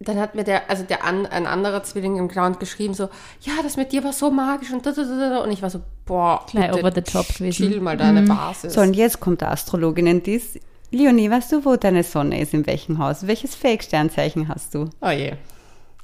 dann 0.00 0.18
hat 0.18 0.34
mir 0.34 0.44
der, 0.44 0.70
also 0.70 0.82
der 0.82 1.04
an, 1.04 1.26
ein 1.26 1.46
anderer 1.46 1.82
Zwilling 1.82 2.16
im 2.16 2.28
Ground 2.28 2.58
geschrieben, 2.58 2.94
so, 2.94 3.10
ja, 3.42 3.52
das 3.62 3.76
mit 3.76 3.92
dir 3.92 4.02
war 4.02 4.14
so 4.14 4.30
magisch 4.30 4.72
und 4.72 4.86
da, 4.86 4.92
da, 4.92 5.04
da, 5.04 5.30
da. 5.30 5.38
Und 5.38 5.52
ich 5.52 5.60
war 5.60 5.68
so, 5.68 5.80
boah, 6.06 6.46
Gleich 6.50 6.70
bitte 6.70 6.80
over 6.80 6.92
the 6.94 7.02
top 7.02 7.28
gewesen. 7.34 7.68
Chill 7.68 7.80
mal 7.80 7.98
deine 7.98 8.22
Basis. 8.22 8.72
So, 8.72 8.80
und 8.80 8.94
jetzt 8.94 9.20
kommt 9.20 9.42
der 9.42 9.50
Astrologinnen-Diss. 9.50 10.58
Leonie, 10.90 11.30
weißt 11.30 11.52
du, 11.52 11.64
wo 11.66 11.76
deine 11.76 12.02
Sonne 12.02 12.40
ist, 12.40 12.54
in 12.54 12.66
welchem 12.66 12.98
Haus? 12.98 13.26
Welches 13.26 13.54
Fake-Sternzeichen 13.54 14.48
hast 14.48 14.74
du? 14.74 14.88
oh 15.02 15.10
je. 15.10 15.34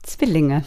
Zwillinge. 0.02 0.62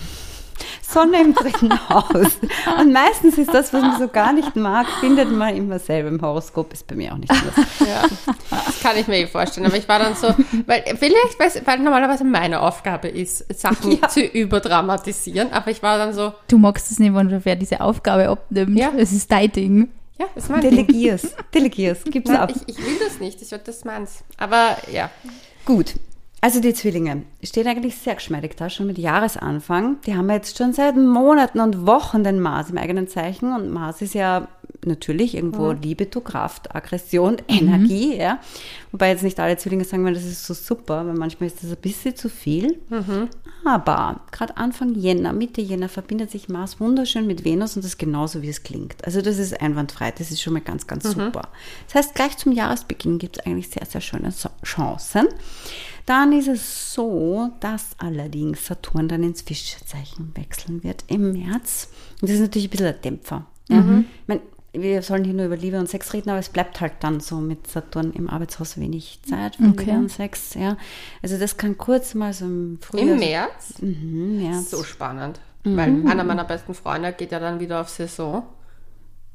Sonne 0.81 1.21
im 1.21 1.33
dritten 1.33 1.71
Haus. 1.89 2.39
Und 2.79 2.91
meistens 2.93 3.37
ist 3.37 3.53
das, 3.53 3.71
was 3.73 3.81
man 3.81 3.99
so 3.99 4.07
gar 4.07 4.33
nicht 4.33 4.55
mag, 4.55 4.87
findet 4.99 5.31
man 5.31 5.55
immer 5.55 5.79
selber 5.79 6.09
im 6.09 6.21
Horoskop. 6.21 6.73
Ist 6.73 6.87
bei 6.87 6.95
mir 6.95 7.13
auch 7.13 7.17
nicht 7.17 7.31
anders. 7.31 7.55
Ja, 7.79 8.03
das 8.49 8.79
kann 8.81 8.97
ich 8.97 9.07
mir 9.07 9.17
eh 9.17 9.27
vorstellen. 9.27 9.67
Aber 9.67 9.77
ich 9.77 9.87
war 9.87 9.99
dann 9.99 10.15
so, 10.15 10.33
weil 10.65 10.83
vielleicht, 10.97 11.65
weil, 11.65 11.79
normalerweise 11.79 12.23
meine 12.23 12.61
Aufgabe 12.61 13.07
ist, 13.07 13.45
Sachen 13.59 13.99
zu 14.09 14.21
überdramatisieren. 14.21 15.51
Aber 15.51 15.71
ich 15.71 15.81
war 15.83 15.97
dann 15.97 16.13
so, 16.13 16.33
Du 16.47 16.57
magst 16.57 16.91
es 16.91 16.99
nicht, 16.99 17.13
wenn 17.13 17.45
wer 17.45 17.55
diese 17.55 17.81
Aufgabe 17.81 18.27
abnimmt. 18.29 18.77
Ja. 18.77 18.91
Es 18.97 19.11
ist 19.11 19.31
dein 19.31 19.51
Ding. 19.51 19.89
ja, 20.17 20.25
das 20.35 20.45
ist 20.45 20.49
mein 20.49 20.61
Ding. 20.61 20.71
Delegier's. 20.71 21.33
Delegier's. 21.53 22.03
Gib's 22.05 22.29
ab. 22.29 22.51
Ich, 22.55 22.77
ich 22.77 22.85
will 22.85 22.97
das 22.99 23.19
nicht, 23.19 23.41
ich 23.41 23.49
das 23.49 23.67
ist 23.67 23.85
meins. 23.85 24.23
Aber 24.37 24.77
ja, 24.91 25.09
Gut. 25.69 25.93
Also 26.41 26.61
die 26.61 26.73
Zwillinge 26.73 27.23
stehen 27.43 27.67
eigentlich 27.67 27.97
sehr 27.97 28.15
geschmeidig 28.15 28.55
da, 28.55 28.69
schon 28.69 28.87
mit 28.87 28.97
Jahresanfang. 28.97 29.99
Die 30.05 30.15
haben 30.15 30.29
jetzt 30.29 30.57
schon 30.57 30.71
seit 30.71 30.95
Monaten 30.95 31.59
und 31.59 31.85
Wochen 31.85 32.23
den 32.23 32.39
Mars 32.39 32.69
im 32.69 32.77
eigenen 32.77 33.07
Zeichen. 33.07 33.53
Und 33.53 33.71
Mars 33.71 34.01
ist 34.01 34.13
ja 34.13 34.47
natürlich 34.85 35.35
irgendwo 35.35 35.71
Liebe, 35.71 36.05
du 36.05 36.21
Kraft, 36.21 36.73
Aggression, 36.73 37.37
Energie, 37.49 38.15
ja. 38.15 38.39
Wobei 38.91 39.09
jetzt 39.09 39.23
nicht 39.23 39.39
alle 39.39 39.57
Zwillinge 39.57 39.83
sagen, 39.83 40.05
weil 40.05 40.13
das 40.13 40.23
ist 40.23 40.45
so 40.45 40.53
super, 40.53 41.05
weil 41.05 41.13
manchmal 41.13 41.47
ist 41.47 41.61
das 41.61 41.71
ein 41.71 41.77
bisschen 41.81 42.15
zu 42.15 42.29
viel. 42.29 42.79
Aber 43.65 44.21
gerade 44.31 44.55
Anfang 44.55 44.95
Jänner, 44.95 45.33
Mitte 45.33 45.59
Jänner 45.61 45.89
verbindet 45.89 46.31
sich 46.31 46.47
Mars 46.47 46.79
wunderschön 46.79 47.27
mit 47.27 47.43
Venus 47.43 47.75
und 47.75 47.83
das 47.83 47.91
ist 47.91 47.97
genauso, 47.97 48.41
wie 48.41 48.49
es 48.49 48.63
klingt. 48.63 49.03
Also 49.05 49.21
das 49.21 49.37
ist 49.37 49.61
einwandfrei, 49.61 50.11
das 50.17 50.31
ist 50.31 50.41
schon 50.41 50.53
mal 50.53 50.61
ganz, 50.61 50.87
ganz 50.87 51.03
super. 51.03 51.49
Das 51.87 51.95
heißt, 51.95 52.15
gleich 52.15 52.37
zum 52.37 52.53
Jahresbeginn 52.53 53.19
gibt 53.19 53.37
es 53.37 53.45
eigentlich 53.45 53.69
sehr, 53.69 53.85
sehr 53.85 54.01
schöne 54.01 54.33
Chancen. 54.63 55.27
Dann 56.09 56.33
ist 56.33 56.47
es 56.47 56.93
so, 56.95 57.51
dass 57.59 57.91
allerdings 57.99 58.65
Saturn 58.65 59.07
dann 59.07 59.21
ins 59.21 59.43
Fischzeichen 59.43 60.31
wechseln 60.35 60.83
wird 60.83 61.03
im 61.05 61.33
März. 61.33 61.89
Und 62.19 62.23
das 62.23 62.31
ist 62.31 62.41
natürlich 62.41 62.67
ein 62.67 62.71
bisschen 62.71 62.87
ein 62.87 63.01
Dämpfer. 63.03 63.45
Ja. 63.69 63.77
Ich 63.79 64.27
meine, 64.27 64.41
wir 64.73 65.03
sollen 65.03 65.23
hier 65.23 65.35
nur 65.35 65.45
über 65.45 65.55
Liebe 65.55 65.79
und 65.79 65.87
Sex 65.87 66.11
reden, 66.13 66.31
aber 66.31 66.39
es 66.39 66.49
bleibt 66.49 66.81
halt 66.81 66.93
dann 67.01 67.19
so 67.19 67.35
mit 67.37 67.67
Saturn 67.67 68.11
im 68.13 68.27
Arbeitshaus 68.27 68.79
wenig 68.79 69.19
Zeit 69.23 69.57
für 69.57 69.67
Okay. 69.67 69.85
Liebe 69.85 69.97
und 69.97 70.11
Sex. 70.11 70.55
Ja. 70.55 70.77
Also 71.21 71.37
das 71.37 71.57
kann 71.57 71.77
kurz 71.77 72.15
mal 72.15 72.33
so 72.33 72.45
im 72.45 72.79
Frühjahr. 72.81 73.09
im 73.09 73.19
März. 73.19 73.79
Mhm, 73.79 74.37
März. 74.37 74.71
So 74.71 74.83
spannend. 74.83 75.39
Weil 75.63 76.07
einer 76.07 76.23
meiner 76.23 76.45
besten 76.45 76.73
Freunde 76.73 77.13
geht 77.13 77.31
ja 77.31 77.39
dann 77.39 77.59
wieder 77.59 77.81
auf 77.81 77.89
Saison. 77.89 78.43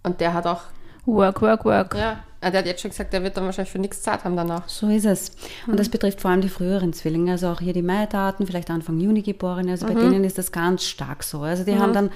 Und 0.02 0.20
der 0.20 0.34
hat 0.34 0.46
auch, 0.48 0.62
Work, 1.06 1.42
work, 1.42 1.64
work. 1.64 1.94
ja, 1.94 2.20
äh, 2.40 2.50
der 2.50 2.60
hat 2.60 2.66
jetzt 2.66 2.82
schon 2.82 2.90
gesagt, 2.90 3.12
der 3.12 3.22
wird 3.22 3.36
dann 3.36 3.44
wahrscheinlich 3.44 3.72
für 3.72 3.78
nichts 3.78 4.02
Zeit 4.02 4.24
haben 4.24 4.36
danach. 4.36 4.68
So 4.68 4.88
ist 4.88 5.06
es. 5.06 5.32
Und 5.66 5.78
das 5.78 5.88
betrifft 5.88 6.20
vor 6.20 6.30
allem 6.30 6.40
die 6.40 6.48
früheren 6.48 6.92
Zwillinge, 6.92 7.32
also 7.32 7.48
auch 7.48 7.60
hier 7.60 7.72
die 7.72 7.82
Mai-Daten, 7.82 8.46
vielleicht 8.46 8.70
Anfang 8.70 8.98
Juni 8.98 9.22
geborene. 9.22 9.72
Also 9.72 9.86
bei 9.86 9.94
denen 9.94 10.24
ist 10.24 10.38
das 10.38 10.52
ganz 10.52 10.84
stark 10.84 11.22
so. 11.22 11.40
Also 11.40 11.64
die 11.64 11.78
haben 11.78 11.92
dann 11.92 12.10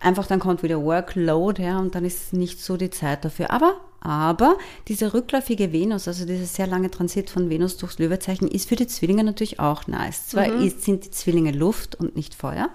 einfach, 0.00 0.26
dann 0.26 0.40
kommt 0.40 0.62
wieder 0.62 0.82
Workload, 0.82 1.62
ja, 1.62 1.78
und 1.78 1.94
dann 1.94 2.04
ist 2.04 2.32
nicht 2.32 2.60
so 2.60 2.76
die 2.76 2.90
Zeit 2.90 3.24
dafür. 3.24 3.50
Aber, 3.50 3.74
aber 4.00 4.56
diese 4.86 5.14
rückläufige 5.14 5.72
Venus, 5.72 6.06
also 6.08 6.26
dieses 6.26 6.54
sehr 6.54 6.66
lange 6.66 6.90
Transit 6.90 7.30
von 7.30 7.50
Venus 7.50 7.76
durchs 7.76 7.98
Löwezeichen, 7.98 8.48
ist 8.48 8.68
für 8.68 8.76
die 8.76 8.86
Zwillinge 8.86 9.24
natürlich 9.24 9.60
auch 9.60 9.86
nice. 9.86 10.28
Zwar 10.28 10.46
ist, 10.46 10.82
sind 10.82 11.04
die 11.04 11.10
Zwillinge 11.10 11.52
Luft 11.52 11.94
und 11.96 12.16
nicht 12.16 12.34
Feuer. 12.34 12.68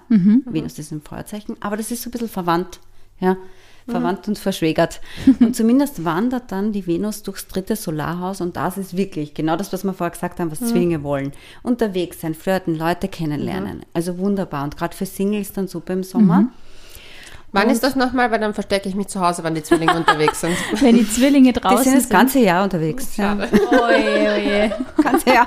Venus 0.44 0.78
ist 0.78 0.92
im 0.92 1.02
Feuerzeichen, 1.02 1.56
aber 1.60 1.76
das 1.76 1.90
ist 1.90 2.02
so 2.02 2.08
ein 2.08 2.12
bisschen 2.12 2.28
verwandt, 2.28 2.80
ja. 3.20 3.36
Verwandt 3.86 4.28
und 4.28 4.38
verschwägert. 4.38 5.00
Und 5.40 5.54
zumindest 5.54 6.04
wandert 6.04 6.50
dann 6.50 6.72
die 6.72 6.86
Venus 6.86 7.22
durchs 7.22 7.46
dritte 7.48 7.76
Solarhaus 7.76 8.40
und 8.40 8.56
das 8.56 8.78
ist 8.78 8.96
wirklich 8.96 9.34
genau 9.34 9.56
das, 9.56 9.72
was 9.74 9.84
wir 9.84 9.92
vorher 9.92 10.10
gesagt 10.12 10.40
haben, 10.40 10.50
was 10.50 10.60
Zwillinge 10.60 11.02
wollen. 11.02 11.32
Unterwegs 11.62 12.20
sein, 12.22 12.34
flirten, 12.34 12.76
Leute 12.76 13.08
kennenlernen. 13.08 13.84
Also 13.92 14.16
wunderbar. 14.18 14.64
Und 14.64 14.76
gerade 14.76 14.96
für 14.96 15.04
Singles 15.04 15.52
dann 15.52 15.68
super 15.68 15.92
im 15.92 16.02
Sommer. 16.02 16.48
Wann 17.54 17.70
ist 17.70 17.84
das 17.84 17.94
nochmal? 17.94 18.32
Weil 18.32 18.40
dann 18.40 18.52
verstecke 18.52 18.88
ich 18.88 18.96
mich 18.96 19.06
zu 19.06 19.20
Hause, 19.20 19.44
wann 19.44 19.54
die 19.54 19.62
Zwillinge 19.62 19.94
unterwegs 19.94 20.40
sind. 20.40 20.56
Wenn 20.80 20.96
die 20.96 21.08
Zwillinge 21.08 21.52
Die 21.52 21.60
draußen 21.60 21.84
sind 21.84 21.96
das 21.98 22.08
ganze 22.08 22.40
Jahr 22.40 22.64
unterwegs. 22.64 23.16
Ja, 23.16 23.36
Schade. 23.36 23.48
Oje, 23.70 24.34
oje. 24.34 24.72
ganze 25.00 25.30
Jahr. 25.30 25.46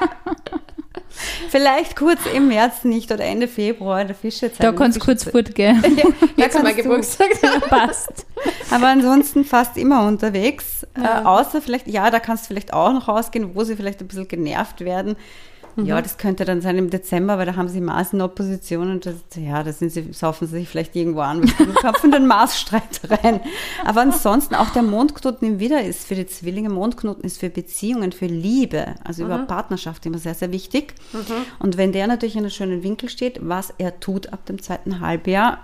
Vielleicht 1.49 1.95
kurz 1.95 2.19
im 2.33 2.47
März 2.47 2.83
nicht 2.83 3.12
oder 3.12 3.23
Ende 3.23 3.47
Februar 3.47 4.03
der 4.05 4.15
Fischezeit. 4.15 4.63
Da 4.63 4.71
kannst 4.73 4.97
du 4.97 5.05
kurz 5.05 5.23
fortgehen. 5.23 5.81
kannst 5.81 6.38
Jetzt 6.38 6.63
mein 6.63 6.75
du- 6.75 6.83
Geburtstag. 6.83 7.29
Passt. 7.69 8.25
Aber 8.71 8.88
ansonsten 8.88 9.45
fast 9.45 9.77
immer 9.77 10.05
unterwegs. 10.07 10.86
Äh, 10.95 11.23
außer 11.23 11.62
vielleicht, 11.62 11.88
ja, 11.88 12.10
da 12.12 12.19
kannst 12.19 12.45
du 12.45 12.47
vielleicht 12.49 12.73
auch 12.73 12.91
noch 12.93 13.07
rausgehen, 13.07 13.55
wo 13.55 13.63
sie 13.63 13.75
vielleicht 13.75 14.01
ein 14.01 14.07
bisschen 14.07 14.27
genervt 14.27 14.81
werden. 14.81 15.15
Ja, 15.86 16.02
das 16.02 16.18
könnte 16.18 16.46
dann 16.46 16.62
sein 16.62 16.78
im 16.78 16.90
Dezember, 16.90 17.38
weil 17.38 17.46
da 17.46 17.56
haben 17.56 17.70
sie 17.70 17.82
Mars 17.82 18.13
in 18.13 18.22
Opposition 18.22 18.92
und 18.92 19.06
das, 19.06 19.16
ja, 19.36 19.63
da 19.63 19.72
sind 19.72 19.92
sie, 19.92 20.12
saufen 20.12 20.48
sie 20.48 20.58
sich 20.60 20.70
vielleicht 20.70 20.96
irgendwo 20.96 21.20
an, 21.22 21.42
mit 21.42 21.56
Kopfen 21.76 22.12
den 22.12 22.26
Mars-Streitereien. 22.28 23.42
Aber 23.86 24.02
ansonsten 24.02 24.56
auch 24.56 24.70
der 24.72 24.84
Mondknoten 24.84 25.48
im 25.48 25.60
Widder 25.60 25.84
ist 25.84 26.08
für 26.08 26.16
die 26.16 26.26
Zwillinge, 26.26 26.70
Mondknoten 26.70 27.24
ist 27.24 27.40
für 27.40 27.50
Beziehungen, 27.50 28.12
für 28.12 28.26
Liebe, 28.28 28.96
also 29.04 29.24
über 29.24 29.38
Partnerschaft 29.40 30.06
immer 30.06 30.18
sehr, 30.18 30.34
sehr 30.36 30.52
wichtig. 30.52 30.96
Und 31.60 31.78
wenn 31.78 31.92
der 31.92 32.08
natürlich 32.08 32.36
in 32.36 32.42
einem 32.42 32.50
schönen 32.50 32.84
Winkel 32.84 33.10
steht, 33.10 33.40
was 33.42 33.74
er 33.78 34.00
tut 34.00 34.34
ab 34.34 34.46
dem 34.46 34.62
zweiten 34.62 35.00
Halbjahr, 35.00 35.60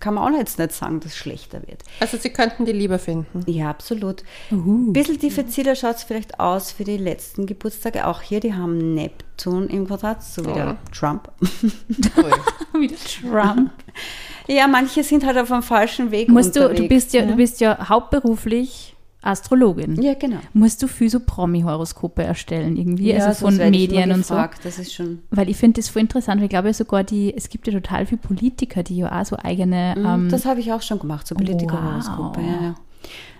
kann 0.00 0.14
man 0.14 0.32
auch 0.32 0.38
jetzt 0.38 0.58
nicht 0.58 0.72
sagen, 0.72 1.00
dass 1.00 1.12
es 1.12 1.16
schlechter 1.16 1.62
wird. 1.66 1.82
Also 2.00 2.16
sie 2.16 2.30
könnten 2.30 2.64
die 2.64 2.72
Liebe 2.72 2.98
finden. 2.98 3.44
Ja, 3.46 3.70
absolut. 3.70 4.22
Ein 4.50 4.92
bisschen 4.92 5.18
diffiziler 5.18 5.74
schaut 5.74 5.96
es 5.96 6.02
vielleicht 6.02 6.40
aus 6.40 6.72
für 6.72 6.84
die 6.84 6.96
letzten 6.96 7.46
Geburtstage. 7.46 8.06
Auch 8.06 8.20
hier, 8.20 8.40
die 8.40 8.54
haben 8.54 8.94
Neptun 8.94 9.68
im 9.68 9.86
Quadrat, 9.86 10.22
so 10.22 10.44
wie 10.44 10.52
der 10.52 10.78
Trump. 10.92 11.30
Wieder 11.40 12.96
Trump. 12.96 13.70
Ja, 14.48 14.66
manche 14.66 15.04
sind 15.04 15.24
halt 15.24 15.38
auf 15.38 15.52
einem 15.52 15.62
falschen 15.62 16.10
Weg 16.10 16.28
Musst 16.28 16.56
du, 16.56 16.62
unterwegs. 16.62 16.80
du 16.80 16.88
bist 16.88 17.12
ja, 17.12 17.22
du 17.22 17.36
bist 17.36 17.60
ja 17.60 17.88
hauptberuflich 17.88 18.96
Astrologin. 19.22 20.00
Ja, 20.02 20.14
genau. 20.14 20.38
Musst 20.52 20.82
du 20.82 20.88
viel 20.88 21.08
so 21.08 21.20
Promi-Horoskope 21.20 22.22
erstellen 22.22 22.76
irgendwie, 22.76 23.12
ja, 23.12 23.24
also 23.24 23.46
von 23.46 23.56
Medien 23.56 24.10
und 24.10 24.26
so? 24.26 24.34
gefragt. 24.34 24.60
Das 24.64 24.78
ist 24.78 24.92
schon. 24.92 25.22
Weil 25.30 25.48
ich 25.48 25.56
finde 25.56 25.80
das 25.80 25.88
voll 25.88 26.02
interessant, 26.02 26.40
weil 26.40 26.46
ich 26.46 26.50
glaube 26.50 26.68
ja 26.68 26.74
sogar 26.74 27.04
die, 27.04 27.34
es 27.34 27.48
gibt 27.48 27.66
ja 27.66 27.72
total 27.72 28.06
viele 28.06 28.20
Politiker, 28.20 28.82
die 28.82 28.96
ja 28.96 29.20
auch 29.20 29.24
so 29.24 29.36
eigene, 29.36 29.94
ähm, 29.96 30.28
das 30.28 30.44
habe 30.44 30.60
ich 30.60 30.72
auch 30.72 30.82
schon 30.82 30.98
gemacht, 30.98 31.26
so 31.26 31.34
Politikerhoroskope. 31.34 32.40
Wow. 32.40 32.46
Ja, 32.46 32.62
ja. 32.62 32.74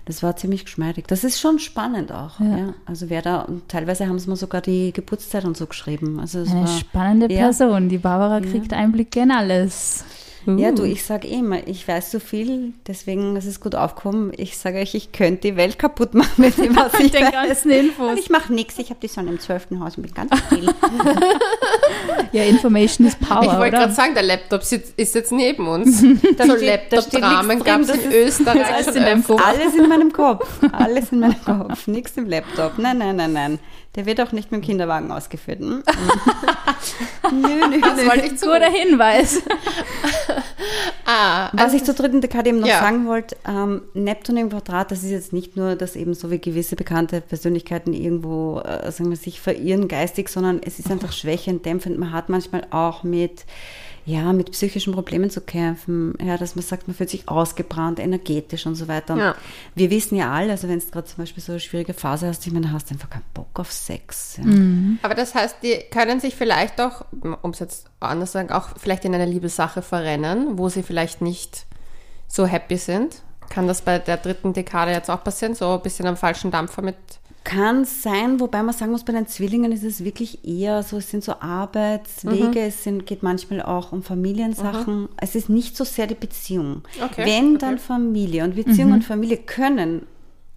Das 0.04 0.22
war 0.22 0.34
ziemlich 0.34 0.64
geschmeidig. 0.64 1.06
Das 1.06 1.22
ist 1.22 1.40
schon 1.40 1.60
spannend 1.60 2.10
auch. 2.10 2.40
Ja. 2.40 2.74
Also 2.86 3.08
wer 3.08 3.22
da, 3.22 3.42
und 3.42 3.68
teilweise 3.68 4.08
haben 4.08 4.18
sie 4.18 4.28
mir 4.28 4.36
sogar 4.36 4.60
die 4.60 4.92
Geburtszeit 4.92 5.44
und 5.44 5.56
so 5.56 5.66
geschrieben. 5.66 6.18
Also 6.18 6.40
Eine 6.40 6.66
spannende 6.66 7.32
ja. 7.32 7.42
Person. 7.42 7.88
Die 7.88 7.98
Barbara 7.98 8.40
kriegt 8.40 8.72
Einblicke 8.72 9.20
in 9.20 9.30
alles. 9.30 10.04
Ja, 10.46 10.72
du, 10.72 10.83
Uh. 10.83 10.87
ich 10.87 11.05
sage 11.05 11.28
immer, 11.28 11.66
ich 11.68 11.87
weiß 11.87 12.11
so 12.11 12.18
viel, 12.18 12.72
deswegen 12.87 13.37
ist 13.37 13.46
es 13.46 13.61
gut 13.61 13.74
aufgekommen. 13.74 14.33
Ich 14.37 14.57
sage 14.59 14.78
euch, 14.78 14.94
ich 14.94 15.12
könnte 15.12 15.42
die 15.50 15.57
Welt 15.57 15.78
kaputt 15.78 16.14
machen 16.14 16.33
mit 16.37 16.57
dem, 16.59 16.74
was 16.76 16.92
ich 16.98 17.11
den 17.12 17.24
weiß. 17.24 17.33
ganzen 17.33 17.70
Infos. 17.70 18.11
Und 18.11 18.18
ich 18.18 18.31
mache 18.31 18.52
nichts. 18.52 18.78
Ich 18.78 18.90
habe 18.90 18.98
die 19.00 19.09
Sonne 19.09 19.31
im 19.31 19.40
zwölften 19.40 19.78
Haus 19.81 19.96
mit 19.96 20.14
ganz 20.14 20.31
viel. 20.48 20.68
Ja, 22.33 22.44
Information 22.44 23.07
is 23.07 23.14
Power, 23.16 23.42
Ich 23.42 23.59
wollte 23.59 23.76
gerade 23.76 23.92
sagen, 23.92 24.14
der 24.14 24.22
Laptop 24.22 24.62
sitzt, 24.62 24.94
ist 24.98 25.14
jetzt 25.14 25.33
neben 25.33 25.66
uns. 25.68 26.00
so 26.00 26.07
da 26.37 26.44
steht 26.44 26.90
Laptop-Dramen 26.90 27.62
gab 27.62 27.81
es 27.83 27.88
in 27.90 27.96
das 27.96 28.05
ist- 28.07 28.14
Österreich 28.40 28.85
schon 28.85 28.96
in. 28.96 29.24
Alles 29.38 29.74
in 29.74 29.88
meinem 29.88 30.12
Kopf. 30.12 30.48
Alles 30.72 31.12
in 31.12 31.20
meinem 31.20 31.44
Kopf. 31.44 31.87
Nichts 31.88 32.16
im 32.16 32.26
Laptop. 32.28 32.78
Nein, 32.78 32.98
nein, 32.98 33.16
nein, 33.16 33.33
nein. 33.33 33.59
Der 33.94 34.07
wird 34.07 34.20
auch 34.22 34.33
nicht 34.33 34.50
mit 34.50 34.62
dem 34.62 34.64
Kinderwagen 34.64 35.12
ausgeführt. 35.12 35.61
Hm? 35.61 35.83
nö, 37.31 37.66
nö, 37.68 37.81
Das 37.81 37.96
nö. 37.96 38.07
wollte 38.09 38.26
ich 38.26 38.37
zu. 38.38 38.46
Guter 38.46 38.70
Hinweis. 38.70 39.42
Ah, 41.05 41.50
Was 41.52 41.74
ich 41.74 41.83
zur 41.85 41.94
dritten 41.94 42.20
Dekade 42.20 42.48
eben 42.50 42.61
noch 42.61 42.68
Ja. 42.68 42.78
sagen 42.81 43.07
wollte, 43.07 43.37
ähm, 43.46 43.83
Neptun 43.92 44.37
im 44.37 44.50
Quadrat, 44.50 44.90
das 44.92 45.02
ist 45.02 45.11
jetzt 45.11 45.33
nicht 45.33 45.57
nur, 45.57 45.74
dass 45.74 45.96
eben 45.96 46.14
so 46.14 46.31
wie 46.31 46.38
gewisse 46.38 46.76
bekannte 46.76 47.20
Persönlichkeiten 47.20 47.92
irgendwo, 47.92 48.61
äh, 48.61 48.90
sagen 48.92 49.11
wir, 49.11 49.16
sich 49.16 49.40
verirren 49.40 49.88
geistig, 49.88 50.28
sondern 50.28 50.61
es 50.64 50.78
ist 50.78 50.90
einfach 50.90 51.12
schwächend, 51.12 51.66
dämpfend. 51.66 51.98
Man 51.98 52.12
hat 52.12 52.28
manchmal 52.28 52.66
auch 52.70 53.02
mit, 53.02 53.44
ja, 54.04 54.32
mit 54.32 54.50
psychischen 54.50 54.92
Problemen 54.92 55.30
zu 55.30 55.40
kämpfen, 55.40 56.14
ja, 56.20 56.36
dass 56.36 56.56
man 56.56 56.64
sagt, 56.64 56.88
man 56.88 56.96
fühlt 56.96 57.10
sich 57.10 57.28
ausgebrannt, 57.28 58.00
energetisch 58.00 58.66
und 58.66 58.74
so 58.74 58.88
weiter. 58.88 59.14
Und 59.14 59.20
Ja. 59.20 59.36
Wir 59.74 59.90
wissen 59.90 60.16
ja 60.16 60.32
alle, 60.32 60.50
also 60.50 60.68
wenn 60.68 60.80
du 60.80 60.86
gerade 60.86 61.06
zum 61.06 61.18
Beispiel 61.18 61.42
so 61.42 61.52
eine 61.52 61.60
schwierige 61.60 61.94
Phase 61.94 62.26
hast, 62.26 62.44
ich 62.46 62.52
meine, 62.52 62.72
hast 62.72 62.90
einfach 62.90 63.10
keinen 63.10 63.24
Bock 63.32 63.60
auf 63.60 63.70
Sex. 63.70 64.38
Ja. 64.38 64.44
Aber 65.02 65.14
das 65.14 65.34
heißt, 65.34 65.56
die 65.62 65.76
können 65.90 66.18
sich 66.18 66.34
vielleicht 66.34 66.80
auch, 66.80 67.04
um 67.42 67.50
es 67.50 67.60
jetzt 67.60 67.90
anders 68.00 68.32
zu 68.32 68.38
sagen, 68.38 68.50
auch 68.50 68.70
vielleicht 68.76 69.04
in 69.04 69.14
eine 69.14 69.26
Liebessache 69.26 69.82
verrennen, 69.82 70.58
wo 70.58 70.68
sie 70.68 70.82
vielleicht 70.82 71.22
nicht 71.22 71.66
so 72.26 72.46
happy 72.46 72.78
sind. 72.78 73.22
Kann 73.50 73.68
das 73.68 73.82
bei 73.82 73.98
der 73.98 74.16
dritten 74.16 74.52
Dekade 74.52 74.92
jetzt 74.92 75.10
auch 75.10 75.22
passieren? 75.22 75.54
So 75.54 75.74
ein 75.74 75.82
bisschen 75.82 76.06
am 76.06 76.16
falschen 76.16 76.50
Dampfer 76.50 76.82
mit. 76.82 76.96
Kann 77.44 77.85
sein, 77.85 78.38
wobei 78.40 78.62
man 78.62 78.74
sagen 78.74 78.92
muss, 78.92 79.05
bei 79.05 79.12
den 79.12 79.26
Zwillingen 79.26 79.72
ist 79.72 79.83
es 79.85 80.05
wirklich 80.05 80.44
eher 80.46 80.83
so, 80.83 80.98
es 80.98 81.11
sind 81.11 81.24
so 81.24 81.35
Arbeitswege, 81.40 82.46
Mhm. 82.61 82.66
es 82.68 82.85
sind, 82.85 83.07
geht 83.07 83.22
manchmal 83.22 83.62
auch 83.62 83.92
um 83.92 84.02
Familiensachen. 84.02 85.09
Es 85.16 85.35
ist 85.35 85.48
nicht 85.48 85.76
so 85.76 85.85
sehr 85.85 86.07
die 86.07 86.14
Beziehung. 86.14 86.83
Okay, 87.02 87.24
Wenn, 87.26 87.48
okay. 87.57 87.59
dann 87.59 87.78
Familie. 87.78 88.44
Und 88.44 88.55
Beziehung 88.55 88.92
und 88.92 89.05
Familie 89.05 89.38
können 89.38 90.07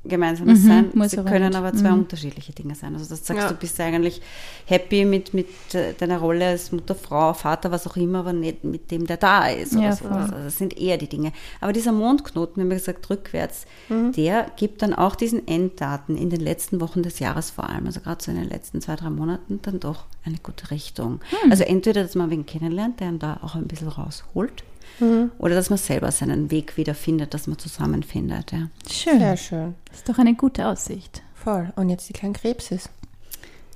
gemeinsames 0.07 0.63
sein, 0.63 0.89
muss 0.93 1.11
sie 1.11 1.19
aber 1.19 1.29
können 1.29 1.49
nicht. 1.49 1.57
aber 1.57 1.73
zwei 1.73 1.91
unterschiedliche 1.91 2.51
Dinge 2.53 2.75
sein. 2.75 2.93
Also 2.93 3.07
das 3.09 3.25
sagst 3.25 3.43
Ja. 3.43 3.49
du, 3.49 3.55
bist 3.55 3.79
eigentlich 3.79 4.21
happy 4.65 5.05
mit, 5.05 5.33
mit 5.33 5.47
äh, 5.73 5.93
deiner 5.93 6.19
Rolle 6.19 6.47
als 6.47 6.71
Mutter, 6.71 6.95
Frau, 6.95 7.33
Vater, 7.33 7.71
was 7.71 7.87
auch 7.87 7.97
immer, 7.97 8.19
aber 8.19 8.33
nicht 8.33 8.63
mit 8.63 8.91
dem, 8.91 9.05
der 9.07 9.17
da 9.17 9.47
ist. 9.47 9.73
Oder 9.73 9.83
Ja, 9.83 9.95
so. 9.95 10.05
voll. 10.05 10.17
Also 10.17 10.33
das 10.35 10.57
sind 10.57 10.77
eher 10.77 10.97
die 10.97 11.07
Dinge. 11.09 11.31
Aber 11.61 11.73
dieser 11.73 11.91
Mondknoten, 11.91 12.57
wir 12.57 12.63
haben 12.63 12.71
ja 12.71 12.77
gesagt, 12.77 13.09
rückwärts, 13.09 13.65
Mhm. 13.89 14.11
der 14.13 14.51
gibt 14.57 14.81
dann 14.81 14.93
auch 14.93 15.15
diesen 15.15 15.47
Enddaten 15.47 16.17
in 16.17 16.29
den 16.29 16.39
letzten 16.41 16.81
Wochen 16.81 17.03
des 17.03 17.19
Jahres 17.19 17.49
vor 17.51 17.69
allem, 17.69 17.85
also 17.85 17.99
gerade 17.99 18.23
so 18.23 18.31
in 18.31 18.37
den 18.37 18.49
letzten 18.49 18.81
zwei, 18.81 18.95
drei 18.95 19.09
Monaten, 19.09 19.59
dann 19.61 19.79
doch 19.79 20.05
eine 20.25 20.37
gute 20.41 20.71
Richtung. 20.71 21.19
Hm. 21.41 21.51
Also 21.51 21.63
entweder, 21.63 22.01
dass 22.03 22.15
man 22.15 22.29
wen 22.29 22.45
kennenlernt, 22.45 22.99
der 22.99 23.09
ihn 23.09 23.19
da 23.19 23.39
auch 23.43 23.55
ein 23.55 23.67
bisschen 23.67 23.87
rausholt, 23.89 24.63
Mhm. 24.99 25.31
oder 25.37 25.55
dass 25.55 25.69
man 25.69 25.77
selber 25.77 26.11
seinen 26.11 26.51
Weg 26.51 26.77
wieder 26.77 26.95
findet, 26.95 27.33
dass 27.33 27.47
man 27.47 27.57
zusammenfindet. 27.57 28.51
Ja. 28.51 28.69
Schön. 28.89 29.19
Sehr 29.19 29.37
schön. 29.37 29.75
Ist 29.93 30.07
doch 30.07 30.17
eine 30.17 30.35
gute 30.35 30.67
Aussicht. 30.67 31.21
Voll. 31.33 31.71
Und 31.75 31.89
jetzt 31.89 32.07
die 32.09 32.13
kleinen 32.13 32.33
Krebses. 32.33 32.89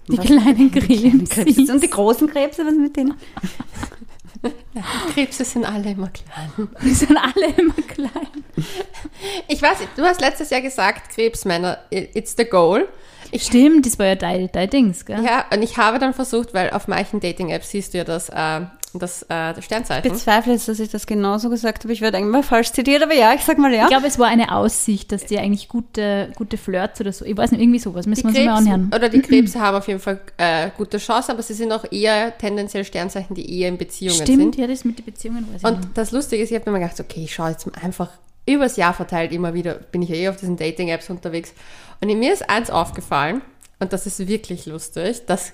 Die 0.07 0.17
kleinen 0.17 0.71
Grillen. 0.71 1.27
Krebse. 1.27 1.71
Und 1.71 1.83
die 1.83 1.89
großen 1.89 2.27
Krebse, 2.27 2.65
was 2.65 2.73
mit 2.75 2.95
denen? 2.95 3.13
Krebse 5.13 5.43
sind 5.43 5.65
alle 5.65 5.91
immer 5.91 6.09
klein. 6.09 6.69
Die 6.81 6.93
sind 6.93 7.17
alle 7.17 7.53
immer 7.57 7.73
klein. 7.87 8.27
Ich 9.47 9.61
weiß, 9.61 9.77
du 9.95 10.03
hast 10.03 10.21
letztes 10.21 10.49
Jahr 10.49 10.61
gesagt, 10.61 11.09
Krebsmänner, 11.13 11.79
it's 11.91 12.35
the 12.37 12.45
goal. 12.45 12.87
Ich, 13.31 13.43
Stimmt, 13.43 13.85
das 13.85 13.99
war 13.99 14.07
ja 14.07 14.15
dein, 14.15 14.49
dein 14.51 14.69
Dings, 14.69 15.05
gell? 15.05 15.23
ja, 15.23 15.45
und 15.53 15.61
ich 15.61 15.77
habe 15.77 15.99
dann 15.99 16.13
versucht, 16.15 16.53
weil 16.55 16.71
auf 16.71 16.87
manchen 16.87 17.19
Dating-Apps 17.19 17.69
siehst 17.69 17.93
du 17.93 17.99
ja 17.99 18.03
das, 18.03 18.29
äh, 18.29 18.61
das, 18.93 19.23
äh, 19.23 19.53
das 19.53 19.65
Sternzeichen. 19.65 20.11
bezweifle 20.11 20.53
jetzt, 20.53 20.67
dass 20.67 20.79
ich 20.79 20.89
das 20.89 21.05
genauso 21.05 21.49
gesagt 21.49 21.83
habe. 21.83 21.93
Ich 21.93 22.01
werde 22.01 22.17
eigentlich 22.17 22.31
mal 22.31 22.43
falsch 22.43 22.71
zitiert, 22.71 23.03
aber 23.03 23.13
ja, 23.13 23.33
ich 23.33 23.41
sag 23.41 23.57
mal 23.57 23.73
ja. 23.73 23.83
Ich 23.83 23.89
glaube, 23.89 24.07
es 24.07 24.17
war 24.17 24.27
eine 24.27 24.55
Aussicht, 24.55 25.11
dass 25.11 25.25
die 25.25 25.37
eigentlich 25.37 25.67
gute, 25.67 26.31
gute 26.35 26.57
Flirts 26.57 26.99
oder 26.99 27.11
so. 27.11 27.25
Ich 27.25 27.37
weiß 27.37 27.51
nicht, 27.51 27.61
irgendwie 27.61 27.79
sowas. 27.79 28.07
Müssen 28.07 28.23
wir 28.23 28.29
uns 28.29 28.37
mal 28.37 28.55
Krebs, 28.55 28.67
anhören. 28.67 28.91
oder 28.95 29.09
die 29.09 29.21
Krebse 29.21 29.59
haben 29.59 29.77
auf 29.77 29.87
jeden 29.87 29.99
Fall 29.99 30.19
äh, 30.37 30.69
gute 30.75 30.97
Chancen, 30.97 31.31
aber 31.31 31.43
sie 31.43 31.53
sind 31.53 31.71
auch 31.71 31.85
eher 31.91 32.37
tendenziell 32.37 32.83
Sternzeichen, 32.83 33.35
die 33.35 33.59
eher 33.59 33.69
in 33.69 33.77
Beziehungen 33.77 34.15
Stimmt, 34.21 34.55
sind. 34.55 34.57
ja, 34.57 34.67
das 34.67 34.83
mit 34.85 34.97
den 34.97 35.05
Beziehungen 35.05 35.45
weiß 35.53 35.61
ich 35.61 35.67
Und 35.67 35.97
das 35.97 36.11
Lustige 36.11 36.41
ist, 36.41 36.49
ich 36.49 36.55
habe 36.55 36.69
mir 36.71 36.79
mal 36.79 36.83
gedacht, 36.83 36.99
okay, 36.99 37.23
ich 37.25 37.33
schaue 37.33 37.51
jetzt 37.51 37.65
mal 37.67 37.75
einfach 37.83 38.09
übers 38.45 38.77
Jahr 38.77 38.93
verteilt 38.93 39.31
immer 39.31 39.53
wieder, 39.53 39.75
bin 39.75 40.01
ich 40.01 40.09
ja 40.09 40.15
eh 40.15 40.29
auf 40.29 40.37
diesen 40.37 40.57
Dating-Apps 40.57 41.09
unterwegs. 41.09 41.53
Und 42.01 42.09
in 42.09 42.19
mir 42.19 42.33
ist 42.33 42.49
eins 42.49 42.69
aufgefallen, 42.69 43.41
und 43.79 43.93
das 43.93 44.05
ist 44.05 44.27
wirklich 44.27 44.65
lustig, 44.65 45.25
dass 45.25 45.53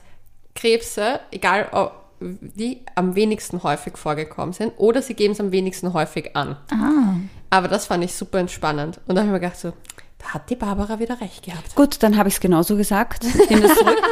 Krebse, 0.56 1.20
egal 1.32 1.68
ob 1.72 2.05
die 2.20 2.82
am 2.96 3.16
wenigsten 3.16 3.62
häufig 3.64 3.98
vorgekommen 3.98 4.54
sind 4.54 4.74
oder 4.78 5.02
sie 5.02 5.14
geben 5.14 5.34
es 5.34 5.40
am 5.40 5.52
wenigsten 5.52 5.94
häufig 5.94 6.36
an. 6.36 6.58
Ah, 6.72 7.16
Aber 7.50 7.68
das 7.68 7.86
fand 7.88 8.04
ich 8.04 8.14
super 8.14 8.40
entspannend. 8.40 9.00
Und 9.08 9.16
da 9.16 9.22
habe 9.22 9.28
ich 9.30 9.34
mir 9.34 9.40
gedacht, 9.40 9.60
so, 9.60 9.74
da 10.20 10.26
hat 10.34 10.50
die 10.50 10.56
Barbara 10.56 11.00
wieder 11.00 11.20
recht 11.22 11.44
gehabt. 11.44 11.76
Gut, 11.76 12.02
dann 12.04 12.18
habe 12.18 12.30
ich 12.30 12.36
es 12.36 12.40
genauso 12.42 12.76
gesagt. 12.78 13.24
Ich 13.26 13.50
nehme 13.50 13.62
das 13.68 13.76
zurück. 13.78 13.98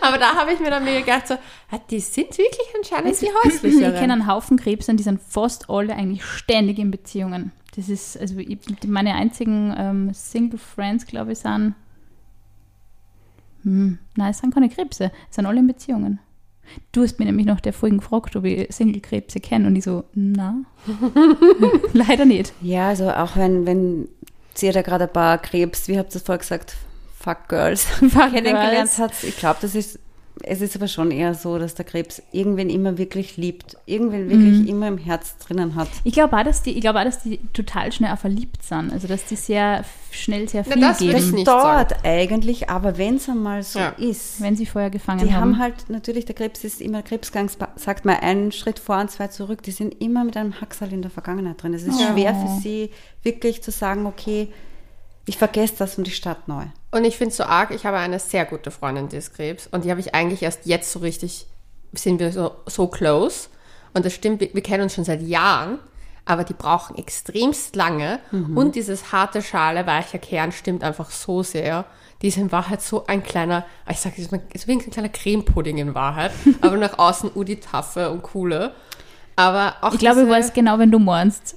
Aber 0.00 0.18
da 0.18 0.34
habe 0.36 0.52
ich 0.52 0.60
mir 0.60 0.70
dann 0.70 0.84
mir 0.84 1.00
gedacht, 1.00 1.28
so, 1.28 1.34
ah, 1.34 1.78
die 1.90 2.00
sind 2.00 2.36
wirklich 2.38 2.66
anscheinend 2.76 3.20
die 3.20 3.26
ich 3.26 3.32
häuslicheren. 3.44 3.94
kenne 3.94 4.12
einen 4.14 4.26
Haufen 4.26 4.56
Krebs 4.58 4.88
und 4.88 4.96
die 4.98 5.02
sind 5.04 5.20
fast 5.20 5.68
alle 5.68 5.94
eigentlich 5.94 6.24
ständig 6.24 6.78
in 6.78 6.90
Beziehungen. 6.90 7.52
Das 7.74 7.88
ist, 7.88 8.18
also 8.18 8.38
ich, 8.38 8.58
meine 8.86 9.14
einzigen 9.14 9.74
ähm, 9.76 10.14
Single 10.14 10.58
Friends, 10.58 11.06
glaube 11.06 11.32
ich, 11.32 11.38
sind. 11.38 11.74
Hm, 13.66 13.98
nein, 14.16 14.30
es 14.30 14.38
sind 14.38 14.54
keine 14.54 14.68
Krebse, 14.68 15.10
es 15.28 15.34
sind 15.34 15.44
alle 15.44 15.58
in 15.58 15.66
Beziehungen. 15.66 16.20
Du 16.92 17.02
hast 17.02 17.18
mir 17.18 17.24
nämlich 17.26 17.46
nach 17.46 17.60
der 17.60 17.72
Folge 17.72 17.96
gefragt, 17.96 18.34
ob 18.36 18.44
ich 18.44 18.72
Single-Krebse 18.74 19.40
kenne 19.40 19.66
und 19.66 19.76
ich 19.76 19.84
so, 19.84 20.04
na, 20.14 20.62
leider 21.92 22.24
nicht. 22.24 22.52
Ja, 22.60 22.88
also 22.88 23.10
auch 23.10 23.36
wenn, 23.36 23.66
wenn 23.66 24.08
sie 24.54 24.70
da 24.70 24.82
gerade 24.82 25.04
ein 25.04 25.12
paar 25.12 25.38
Krebs, 25.38 25.88
wie 25.88 25.98
habt 25.98 26.14
ihr 26.14 26.16
es 26.16 26.22
vorher 26.22 26.38
gesagt, 26.38 26.76
Fuck 27.18 27.48
Girls 27.48 27.84
Fuck 27.84 28.10
kennengelernt 28.32 28.72
Girls. 28.72 28.98
hat. 28.98 29.24
Ich 29.24 29.36
glaube, 29.36 29.58
das 29.60 29.74
ist, 29.74 29.98
es 30.42 30.60
ist 30.60 30.76
aber 30.76 30.86
schon 30.86 31.10
eher 31.10 31.32
so, 31.34 31.58
dass 31.58 31.74
der 31.74 31.84
Krebs 31.86 32.22
irgendwen 32.30 32.68
immer 32.68 32.98
wirklich 32.98 33.36
liebt, 33.38 33.76
irgendwen 33.86 34.28
wirklich 34.28 34.58
Mhm. 34.60 34.66
immer 34.66 34.88
im 34.88 34.98
Herz 34.98 35.36
drinnen 35.38 35.74
hat. 35.74 35.88
Ich 36.04 36.12
glaube 36.12 36.36
auch, 36.36 36.42
dass 36.42 36.62
die, 36.62 36.72
ich 36.72 36.80
glaube 36.82 37.00
auch, 37.00 37.04
dass 37.04 37.22
die 37.22 37.38
total 37.54 37.90
schnell 37.90 38.12
auch 38.12 38.18
verliebt 38.18 38.62
sind. 38.62 38.92
Also 38.92 39.08
dass 39.08 39.24
die 39.24 39.36
sehr 39.36 39.84
schnell 40.10 40.48
sehr 40.48 40.62
Na, 40.66 40.72
viel 40.74 40.80
das 40.82 41.00
würde 41.00 41.12
geben, 41.14 41.26
ich 41.28 41.32
nicht 41.32 41.48
Dort 41.48 41.94
eigentlich, 42.04 42.68
aber 42.68 42.98
wenn 42.98 43.16
es 43.16 43.28
einmal 43.28 43.62
so 43.62 43.78
Ja. 43.78 43.88
ist, 43.90 44.40
wenn 44.40 44.56
sie 44.56 44.66
vorher 44.66 44.90
gefangen 44.90 45.26
die 45.26 45.32
haben. 45.32 45.56
haben 45.56 45.58
halt 45.58 45.88
natürlich, 45.88 46.26
der 46.26 46.34
Krebs 46.34 46.64
ist 46.64 46.80
immer, 46.82 47.02
Krebsgang 47.02 47.50
sagt 47.76 48.04
mal 48.04 48.16
einen 48.20 48.52
Schritt 48.52 48.78
vor 48.78 48.98
und 49.00 49.10
zwei 49.10 49.28
zurück, 49.28 49.62
die 49.62 49.70
sind 49.72 50.00
immer 50.02 50.22
mit 50.24 50.36
einem 50.36 50.60
Hacksal 50.60 50.92
in 50.92 51.02
der 51.02 51.10
Vergangenheit 51.10 51.62
drin. 51.62 51.72
Es 51.74 51.82
ist 51.84 51.98
Oh. 51.98 52.12
schwer 52.12 52.34
für 52.34 52.60
sie, 52.60 52.90
wirklich 53.22 53.62
zu 53.62 53.70
sagen, 53.70 54.06
okay, 54.06 54.48
ich 55.26 55.38
vergesse 55.38 55.74
das 55.78 55.98
und 55.98 56.06
ich 56.06 56.16
starte 56.16 56.42
neu. 56.46 56.64
Und 56.92 57.04
ich 57.04 57.16
finde 57.16 57.30
es 57.30 57.36
so 57.36 57.44
arg, 57.44 57.72
ich 57.72 57.84
habe 57.84 57.98
eine 57.98 58.18
sehr 58.20 58.44
gute 58.44 58.70
Freundin, 58.70 59.08
die 59.08 59.16
ist 59.16 59.34
Krebs. 59.34 59.66
Und 59.66 59.84
die 59.84 59.90
habe 59.90 60.00
ich 60.00 60.14
eigentlich 60.14 60.42
erst 60.42 60.66
jetzt 60.66 60.90
so 60.92 61.00
richtig, 61.00 61.46
sind 61.92 62.20
wir 62.20 62.32
so, 62.32 62.52
so 62.66 62.86
close. 62.86 63.48
Und 63.92 64.06
das 64.06 64.14
stimmt, 64.14 64.40
wir, 64.40 64.54
wir 64.54 64.62
kennen 64.62 64.84
uns 64.84 64.94
schon 64.94 65.04
seit 65.04 65.22
Jahren, 65.22 65.80
aber 66.24 66.44
die 66.44 66.54
brauchen 66.54 66.96
extremst 66.96 67.74
lange. 67.74 68.20
Und 68.54 68.76
dieses 68.76 69.12
harte 69.12 69.42
Schale, 69.42 69.86
weicher 69.86 70.18
Kern 70.18 70.52
stimmt 70.52 70.84
einfach 70.84 71.10
so 71.10 71.42
sehr. 71.42 71.86
Die 72.22 72.28
ist 72.28 72.36
in 72.36 72.52
Wahrheit 72.52 72.80
so 72.80 73.06
ein 73.06 73.22
kleiner, 73.22 73.66
ich 73.90 73.98
sage 73.98 74.22
es 74.22 74.30
mal, 74.30 74.40
so 74.56 74.68
wie 74.68 74.72
ein 74.72 74.90
kleiner 74.90 75.08
Cremepudding 75.08 75.78
in 75.78 75.94
Wahrheit, 75.94 76.30
aber 76.60 76.76
nach 76.76 76.98
außen 76.98 77.30
Udi 77.34 77.56
Taffe 77.60 78.10
und 78.10 78.22
coole. 78.22 78.74
Aber 79.34 79.74
auch 79.82 79.92
ich 79.92 79.98
glaube, 79.98 80.22
ich 80.22 80.28
weiß 80.28 80.52
genau, 80.52 80.78
wenn 80.78 80.90
du 80.90 80.98
meinst. 80.98 81.56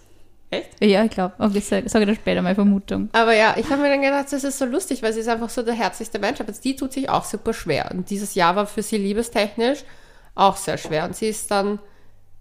Echt? 0.52 0.84
Ja, 0.84 1.04
ich 1.04 1.12
glaube. 1.12 1.36
Okay, 1.38 1.60
sage 1.60 1.88
sag 1.90 2.02
ich 2.02 2.08
dir 2.08 2.16
später 2.16 2.42
meine 2.42 2.56
Vermutung. 2.56 3.10
Aber 3.12 3.36
ja, 3.36 3.56
ich 3.58 3.70
habe 3.70 3.82
mir 3.82 3.90
dann 3.90 4.02
gedacht, 4.02 4.32
das 4.32 4.44
ist 4.44 4.58
so 4.58 4.66
lustig, 4.66 5.04
weil 5.04 5.14
sie 5.14 5.20
ist 5.20 5.28
einfach 5.28 5.50
so 5.50 5.62
der 5.62 5.76
herzlichste 5.76 6.18
Mensch. 6.20 6.42
Aber 6.42 6.52
die 6.52 6.76
tut 6.76 6.94
sich 6.94 7.10
auch 7.10 7.24
super 7.24 7.54
schwer. 7.54 7.92
Und 7.92 8.10
dieses 8.10 8.36
Jahr 8.36 8.56
war 8.56 8.66
für 8.66 8.82
sie 8.82 8.98
liebestechnisch 8.98 9.84
auch 10.36 10.58
sehr 10.58 10.78
schwer. 10.78 11.06
Und 11.06 11.16
sie 11.16 11.28
ist 11.28 11.52
dann, 11.52 11.80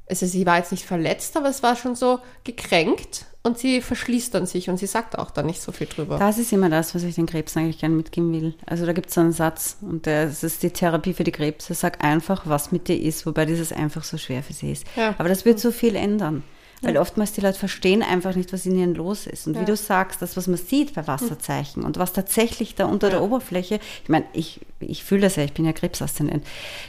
also 0.08 0.24
sie 0.24 0.46
war 0.46 0.56
jetzt 0.56 0.72
nicht 0.72 0.86
verletzt, 0.86 1.36
aber 1.36 1.48
es 1.48 1.62
war 1.62 1.76
schon 1.76 1.96
so 1.96 2.20
gekränkt. 2.44 3.26
Und 3.42 3.58
sie 3.58 3.80
verschließt 3.80 4.34
dann 4.34 4.46
sich 4.46 4.68
und 4.68 4.78
sie 4.78 4.86
sagt 4.86 5.18
auch 5.18 5.30
da 5.30 5.42
nicht 5.42 5.62
so 5.62 5.72
viel 5.72 5.86
drüber. 5.86 6.18
Das 6.18 6.38
ist 6.38 6.52
immer 6.52 6.68
das, 6.68 6.94
was 6.94 7.02
ich 7.02 7.14
den 7.14 7.26
Krebs 7.26 7.56
eigentlich 7.56 7.78
gerne 7.78 7.94
mitgeben 7.94 8.32
will. 8.32 8.54
Also 8.66 8.84
da 8.84 8.92
gibt 8.92 9.08
es 9.08 9.14
so 9.14 9.20
einen 9.20 9.32
Satz 9.32 9.78
und 9.80 10.06
das 10.06 10.42
ist 10.42 10.62
die 10.62 10.70
Therapie 10.70 11.14
für 11.14 11.24
die 11.24 11.32
Krebse. 11.32 11.72
Sag 11.74 12.04
einfach, 12.04 12.42
was 12.46 12.72
mit 12.72 12.88
dir 12.88 13.00
ist, 13.00 13.24
wobei 13.26 13.46
dieses 13.46 13.72
einfach 13.72 14.04
so 14.04 14.18
schwer 14.18 14.42
für 14.42 14.52
sie 14.52 14.72
ist. 14.72 14.86
Ja. 14.96 15.14
Aber 15.18 15.28
das 15.28 15.44
wird 15.44 15.60
so 15.60 15.70
viel 15.70 15.94
ändern. 15.94 16.42
Weil 16.80 16.96
oftmals 16.96 17.32
die 17.32 17.40
Leute 17.40 17.58
verstehen 17.58 18.02
einfach 18.02 18.36
nicht, 18.36 18.52
was 18.52 18.64
in 18.64 18.76
ihnen 18.76 18.94
los 18.94 19.26
ist. 19.26 19.46
Und 19.46 19.58
wie 19.58 19.64
du 19.64 19.74
sagst, 19.74 20.22
das, 20.22 20.36
was 20.36 20.46
man 20.46 20.58
sieht 20.58 20.94
bei 20.94 21.06
Wasserzeichen 21.06 21.82
und 21.82 21.98
was 21.98 22.12
tatsächlich 22.12 22.76
da 22.76 22.86
unter 22.86 23.10
der 23.10 23.22
Oberfläche, 23.22 23.80
ich 24.02 24.08
meine, 24.08 24.26
ich, 24.32 24.60
ich 24.78 25.02
fühle 25.02 25.22
das 25.22 25.36
ja, 25.36 25.42
ich 25.42 25.52
bin 25.52 25.64
ja 25.64 25.72
Krebsaszendent, 25.72 26.44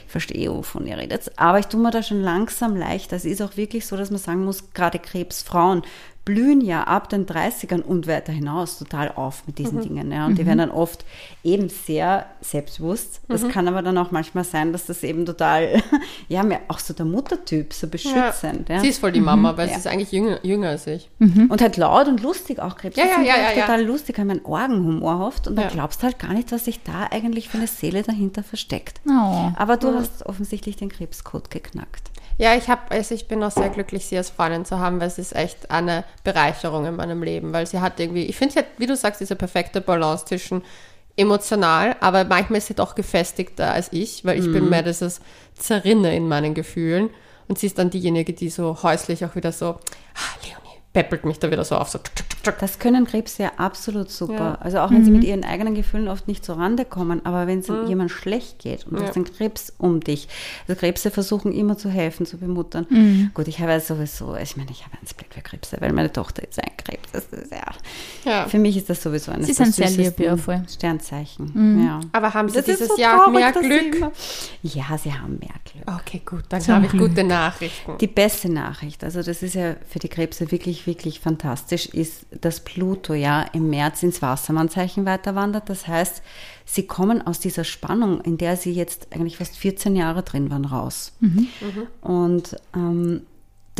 ich 0.06 0.12
verstehe, 0.12 0.54
wovon 0.54 0.86
ihr 0.86 0.96
redet, 0.96 1.32
aber 1.36 1.58
ich 1.58 1.66
tue 1.66 1.80
mir 1.80 1.90
da 1.90 2.04
schon 2.04 2.20
langsam 2.20 2.76
leicht. 2.76 3.12
Es 3.12 3.24
ist 3.24 3.42
auch 3.42 3.56
wirklich 3.56 3.84
so, 3.86 3.96
dass 3.96 4.10
man 4.10 4.20
sagen 4.20 4.44
muss, 4.44 4.72
gerade 4.72 5.00
Krebsfrauen 5.00 5.82
blühen 6.30 6.60
ja 6.60 6.84
ab 6.84 7.08
den 7.08 7.26
30ern 7.26 7.80
und 7.82 8.06
weiter 8.06 8.32
hinaus 8.32 8.78
total 8.78 9.12
auf 9.16 9.42
mit 9.46 9.58
diesen 9.58 9.80
Dingen. 9.80 10.12
Ja. 10.12 10.26
Und 10.26 10.38
die 10.38 10.46
werden 10.46 10.58
dann 10.58 10.70
oft 10.70 11.04
eben 11.42 11.68
sehr 11.68 12.26
selbstbewusst. 12.40 13.20
Das 13.28 13.46
kann 13.48 13.66
aber 13.66 13.82
dann 13.82 13.98
auch 13.98 14.12
manchmal 14.12 14.44
sein, 14.44 14.72
dass 14.72 14.86
das 14.86 15.02
eben 15.02 15.26
total, 15.26 15.82
ja, 16.28 16.42
mehr 16.44 16.60
auch 16.68 16.78
so 16.78 16.94
der 16.94 17.06
Muttertyp, 17.06 17.72
so 17.72 17.88
beschützend. 17.88 18.68
Ja. 18.68 18.78
Sie 18.80 18.88
ist 18.88 19.00
voll 19.00 19.12
die 19.12 19.20
Mama, 19.20 19.56
weil 19.56 19.68
sie 19.68 19.74
ist 19.74 19.86
eigentlich 19.86 20.12
jünger, 20.12 20.38
jünger 20.44 20.68
als 20.68 20.86
ich. 20.86 21.08
Und 21.18 21.60
halt 21.60 21.76
laut 21.76 22.06
und 22.06 22.22
lustig 22.22 22.60
auch. 22.60 22.76
Krebs 22.76 22.96
Ja, 22.96 23.04
ja, 23.04 23.20
ja, 23.22 23.36
ja, 23.36 23.52
ja. 23.56 23.60
total 23.62 23.84
lustig, 23.84 24.18
haben 24.18 24.30
einen 24.30 24.44
Orgenhumor 24.44 25.26
oft 25.26 25.48
und 25.48 25.56
dann 25.56 25.64
Ja. 25.66 25.70
glaubst 25.70 26.00
du 26.02 26.04
halt 26.06 26.18
gar 26.18 26.32
nicht, 26.32 26.52
was 26.52 26.64
sich 26.64 26.82
da 26.84 27.08
eigentlich 27.10 27.48
für 27.48 27.58
eine 27.58 27.66
Seele 27.66 28.02
dahinter 28.02 28.42
versteckt. 28.44 29.00
Oh. 29.08 29.50
Aber 29.56 29.76
du 29.76 29.94
hast 29.94 30.24
offensichtlich 30.26 30.76
den 30.76 30.90
Krebscode 30.90 31.50
geknackt. 31.50 32.09
Ja, 32.40 32.54
ich 32.54 32.70
habe, 32.70 32.80
also 32.88 33.14
ich 33.14 33.28
bin 33.28 33.42
auch 33.42 33.50
sehr 33.50 33.68
glücklich, 33.68 34.06
sie 34.06 34.16
als 34.16 34.30
Freundin 34.30 34.64
zu 34.64 34.78
haben, 34.78 34.98
weil 34.98 35.08
es 35.08 35.18
ist 35.18 35.36
echt 35.36 35.70
eine 35.70 36.04
Bereicherung 36.24 36.86
in 36.86 36.96
meinem 36.96 37.22
Leben, 37.22 37.52
weil 37.52 37.66
sie 37.66 37.80
hat 37.80 38.00
irgendwie, 38.00 38.24
ich 38.24 38.36
finde, 38.36 38.54
sie 38.54 38.58
hat, 38.60 38.66
wie 38.78 38.86
du 38.86 38.96
sagst, 38.96 39.20
diese 39.20 39.36
perfekte 39.36 39.82
Balance 39.82 40.24
zwischen 40.24 40.62
emotional, 41.18 41.96
aber 42.00 42.24
manchmal 42.24 42.56
ist 42.56 42.68
sie 42.68 42.74
doch 42.74 42.94
gefestigter 42.94 43.70
als 43.70 43.92
ich, 43.92 44.24
weil 44.24 44.38
ich 44.38 44.50
bin 44.50 44.70
mehr 44.70 44.82
dieses 44.82 45.20
Zerrinne 45.54 46.16
in 46.16 46.28
meinen 46.28 46.54
Gefühlen. 46.54 47.10
Und 47.46 47.58
sie 47.58 47.66
ist 47.66 47.78
dann 47.78 47.90
diejenige, 47.90 48.32
die 48.32 48.48
so 48.48 48.82
häuslich 48.82 49.22
auch 49.26 49.34
wieder 49.34 49.52
so, 49.52 49.66
ah, 49.66 50.34
Leonie, 50.42 50.69
peppelt 50.92 51.24
mich 51.24 51.38
da 51.38 51.50
wieder 51.50 51.64
so 51.64 51.76
auf, 51.76 51.88
so. 51.88 52.00
Das 52.58 52.78
können 52.78 53.04
Krebse 53.06 53.42
ja 53.44 53.52
absolut 53.58 54.10
super. 54.10 54.34
Ja. 54.34 54.54
Also 54.60 54.78
auch 54.80 54.90
wenn 54.90 55.04
sie 55.04 55.10
mit 55.10 55.24
ihren 55.24 55.44
eigenen 55.44 55.74
Gefühlen 55.74 56.08
oft 56.08 56.26
nicht 56.26 56.42
zur 56.44 56.56
Rande 56.56 56.84
kommen, 56.86 57.24
aber 57.26 57.46
wenn 57.46 57.58
es 57.60 57.68
jemand 57.68 58.10
schlecht 58.10 58.58
geht 58.60 58.86
und 58.86 58.94
du 58.96 59.02
Ja. 59.02 59.08
hast 59.08 59.14
einen 59.16 59.26
Krebs 59.26 59.72
um 59.78 60.00
dich. 60.00 60.26
Also 60.66 60.80
Krebse 60.80 61.10
versuchen 61.10 61.52
immer 61.52 61.76
zu 61.76 61.90
helfen, 61.90 62.24
zu 62.26 62.38
bemuttern. 62.38 63.30
Gut, 63.34 63.46
ich 63.46 63.60
habe 63.60 63.72
ja 63.72 63.80
sowieso, 63.80 64.34
ich 64.36 64.56
meine, 64.56 64.70
ich 64.70 64.84
habe 64.84 64.96
einen 64.98 65.06
Split 65.06 65.32
für 65.34 65.42
Krebse, 65.42 65.76
weil 65.80 65.92
meine 65.92 66.10
Tochter 66.12 66.42
ist 66.48 66.58
ein 66.58 66.70
Krebs. 66.78 67.12
Ist 67.12 67.52
ja, 67.52 67.60
Ja. 68.24 68.48
Für 68.48 68.58
mich 68.58 68.76
ist 68.76 68.88
das 68.90 69.02
sowieso 69.02 69.32
eine 69.32 69.44
Sie 69.44 69.52
sind 69.52 69.74
sehr 69.74 69.90
liebevoll. 69.90 70.62
Sternzeichen. 70.68 71.84
Ja. 71.84 72.00
Aber 72.12 72.32
haben 72.34 72.48
sie 72.48 72.56
Das 72.56 72.68
ist 72.68 72.80
dieses 72.80 72.96
so 72.96 73.00
Jahr 73.00 73.24
traurig, 73.24 73.34
mehr 73.34 73.52
Glück? 73.52 73.94
immer- 73.96 74.12
Ja, 74.62 74.96
sie 74.98 75.12
haben 75.12 75.38
mehr 75.38 75.50
Glück. 75.70 75.84
Okay, 76.00 76.22
gut, 76.24 76.44
dann 76.48 76.66
habe 76.68 76.86
ich 76.86 76.92
gute 76.92 77.22
Nachrichten. 77.22 77.98
Die 77.98 78.06
beste 78.06 78.50
Nachricht, 78.50 79.04
also 79.04 79.22
das 79.22 79.42
ist 79.42 79.54
ja 79.54 79.76
für 79.88 79.98
die 79.98 80.08
Krebse 80.08 80.50
wirklich, 80.50 80.79
wirklich 80.86 81.20
fantastisch, 81.20 81.86
ist, 81.86 82.26
dass 82.30 82.60
Pluto 82.60 83.14
ja 83.14 83.42
im 83.52 83.70
März 83.70 84.02
ins 84.02 84.22
Wassermannzeichen 84.22 85.06
weiter 85.06 85.34
wandert. 85.34 85.68
Das 85.68 85.86
heißt, 85.86 86.22
sie 86.64 86.86
kommen 86.86 87.26
aus 87.26 87.40
dieser 87.40 87.64
Spannung, 87.64 88.20
in 88.20 88.38
der 88.38 88.56
sie 88.56 88.72
jetzt 88.72 89.08
eigentlich 89.12 89.36
fast 89.36 89.56
14 89.56 89.96
Jahre 89.96 90.22
drin 90.22 90.50
waren, 90.50 90.64
raus. 90.64 91.12
Und 92.00 92.56
ähm, 92.74 93.22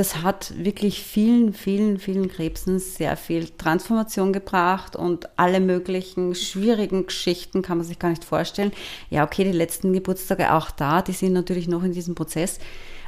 das 0.00 0.22
hat 0.22 0.54
wirklich 0.56 1.02
vielen, 1.02 1.52
vielen, 1.52 1.98
vielen 1.98 2.28
Krebsen 2.28 2.78
sehr 2.78 3.16
viel 3.16 3.50
Transformation 3.50 4.32
gebracht 4.32 4.96
und 4.96 5.28
alle 5.36 5.60
möglichen 5.60 6.34
schwierigen 6.34 7.06
Geschichten 7.06 7.60
kann 7.60 7.78
man 7.78 7.86
sich 7.86 7.98
gar 7.98 8.08
nicht 8.08 8.24
vorstellen. 8.24 8.72
Ja, 9.10 9.24
okay, 9.24 9.44
die 9.44 9.52
letzten 9.52 9.92
Geburtstage 9.92 10.54
auch 10.54 10.70
da, 10.70 11.02
die 11.02 11.12
sind 11.12 11.32
natürlich 11.32 11.68
noch 11.68 11.82
in 11.82 11.92
diesem 11.92 12.14
Prozess, 12.14 12.60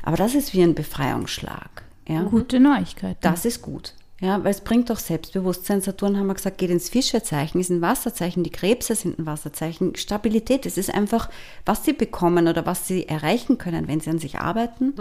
aber 0.02 0.16
das 0.16 0.34
ist 0.34 0.52
wie 0.52 0.62
ein 0.62 0.74
Befreiungsschlag. 0.74 1.84
Ja? 2.12 2.22
Gute 2.22 2.60
Neuigkeiten. 2.60 3.18
Das 3.20 3.44
ist 3.44 3.62
gut. 3.62 3.94
Ja, 4.22 4.44
weil 4.44 4.52
es 4.52 4.60
bringt 4.60 4.88
doch 4.88 5.00
Selbstbewusstsein. 5.00 5.80
Saturn 5.80 6.16
haben 6.16 6.28
wir 6.28 6.34
gesagt, 6.34 6.58
geht 6.58 6.70
ins 6.70 6.88
Fischezeichen, 6.88 7.58
ist 7.58 7.70
ein 7.70 7.80
Wasserzeichen, 7.82 8.44
die 8.44 8.50
Krebse 8.50 8.94
sind 8.94 9.18
ein 9.18 9.26
Wasserzeichen. 9.26 9.96
Stabilität, 9.96 10.64
es 10.64 10.78
ist 10.78 10.94
einfach, 10.94 11.28
was 11.66 11.84
sie 11.84 11.92
bekommen 11.92 12.46
oder 12.46 12.64
was 12.64 12.86
sie 12.86 13.08
erreichen 13.08 13.58
können, 13.58 13.88
wenn 13.88 13.98
sie 13.98 14.10
an 14.10 14.20
sich 14.20 14.38
arbeiten. 14.38 14.92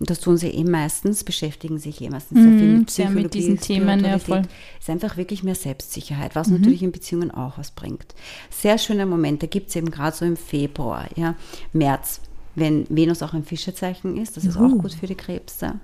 Und 0.00 0.08
das 0.08 0.18
tun 0.20 0.38
sie 0.38 0.48
eh 0.48 0.64
meistens, 0.64 1.24
beschäftigen 1.24 1.78
sich 1.78 2.00
eh 2.00 2.08
meistens 2.08 2.40
sehr 2.40 2.58
viel 2.58 2.78
mit 2.78 2.90
sehr 2.90 3.04
Psychologie, 3.04 3.22
mit 3.22 3.34
diesen 3.34 3.60
Themen, 3.60 4.02
ja, 4.02 4.18
voll. 4.18 4.42
Ist 4.80 4.88
einfach 4.88 5.18
wirklich 5.18 5.42
mehr 5.42 5.56
Selbstsicherheit, 5.56 6.34
was 6.34 6.48
natürlich 6.48 6.82
in 6.82 6.90
Beziehungen 6.90 7.30
auch 7.32 7.58
was 7.58 7.70
bringt. 7.70 8.14
Sehr 8.48 8.78
schöne 8.78 9.04
Momente 9.04 9.46
gibt 9.46 9.68
es 9.68 9.76
eben 9.76 9.90
gerade 9.90 10.16
so 10.16 10.24
im 10.24 10.38
Februar, 10.38 11.04
ja, 11.16 11.34
März, 11.74 12.22
wenn 12.54 12.86
Venus 12.88 13.22
auch 13.22 13.34
im 13.34 13.44
Fischezeichen 13.44 14.16
ist, 14.16 14.38
das 14.38 14.46
ist 14.46 14.56
auch 14.56 14.70
gut 14.70 14.94
für 14.94 15.06
die 15.06 15.16
Krebse. 15.16 15.74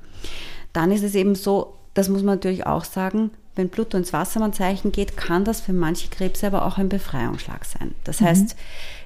Dann 0.73 0.93
ist 0.93 1.03
es 1.03 1.15
eben 1.15 1.35
so, 1.35 1.75
das 1.95 2.09
muss 2.09 2.23
man 2.23 2.37
natürlich 2.37 2.67
auch 2.67 2.85
sagen, 2.85 3.31
wenn 3.57 3.69
Pluto 3.69 3.97
ins 3.97 4.13
Wassermannzeichen 4.13 4.93
geht, 4.93 5.17
kann 5.17 5.45
das 5.45 5.61
für 5.61 5.73
manche 5.73 6.09
Krebse 6.09 6.47
aber 6.47 6.65
auch 6.65 6.79
ein 6.79 6.89
Befreiungsschlag 6.89 7.65
sein. 7.65 7.95
Das 8.05 8.21
heißt, 8.21 8.57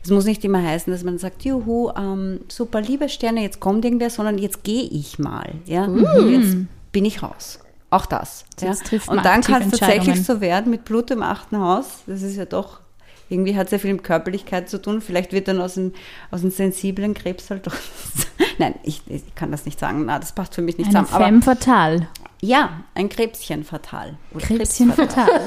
es 0.03 0.11
muss 0.11 0.27
nicht 0.27 0.45
immer 0.45 0.63
heißen, 0.63 0.93
dass 0.93 1.03
man 1.03 1.19
sagt, 1.19 1.45
juhu, 1.45 1.91
ähm, 1.97 2.41
super, 2.49 2.81
liebe 2.81 3.09
Sterne, 3.09 3.43
jetzt 3.43 3.59
kommt 3.59 3.85
irgendwer, 3.85 4.11
sondern 4.11 4.39
jetzt 4.39 4.63
gehe 4.63 4.85
ich 4.85 5.19
mal. 5.19 5.55
Ja? 5.65 5.89
Jetzt 5.89 6.57
bin 6.93 7.05
ich 7.05 7.23
raus. 7.23 7.59
Auch 7.91 8.07
das. 8.07 8.45
Ja? 8.61 8.75
Und 9.07 9.25
dann 9.25 9.41
kann 9.41 9.63
es 9.63 9.79
tatsächlich 9.79 10.25
so 10.25 10.41
werden 10.41 10.71
mit 10.71 10.85
Pluto 10.85 11.15
im 11.15 11.23
achten 11.23 11.59
Haus. 11.59 12.03
Das 12.07 12.23
ist 12.23 12.37
ja 12.37 12.45
doch, 12.45 12.81
irgendwie 13.29 13.57
hat 13.57 13.71
sehr 13.71 13.81
viel 13.81 13.93
mit 13.93 14.05
Körperlichkeit 14.05 14.69
zu 14.69 14.81
tun. 14.81 15.01
Vielleicht 15.01 15.33
wird 15.33 15.49
dann 15.49 15.61
aus 15.61 15.75
dem, 15.75 15.93
aus 16.31 16.43
dem 16.43 16.51
sensiblen 16.51 17.15
Krebs 17.15 17.51
halt 17.51 17.67
doch. 17.67 17.75
Nein, 18.59 18.75
ich, 18.83 19.03
ich 19.07 19.35
kann 19.35 19.51
das 19.51 19.65
nicht 19.65 19.79
sagen. 19.81 20.05
Na, 20.07 20.19
das 20.19 20.33
passt 20.33 20.55
für 20.55 20.63
mich 20.63 20.79
nicht 20.79 20.95
Eine 20.95 21.07
zusammen. 21.07 21.15
Aber 21.15 21.25
Femme 21.25 21.43
fatale. 21.43 22.09
ja, 22.41 22.85
ein 22.95 23.09
Krebschen 23.09 23.65
fatal. 23.65 24.17
Oder 24.33 24.47
Krebschen 24.47 24.93
fatal. 24.93 25.29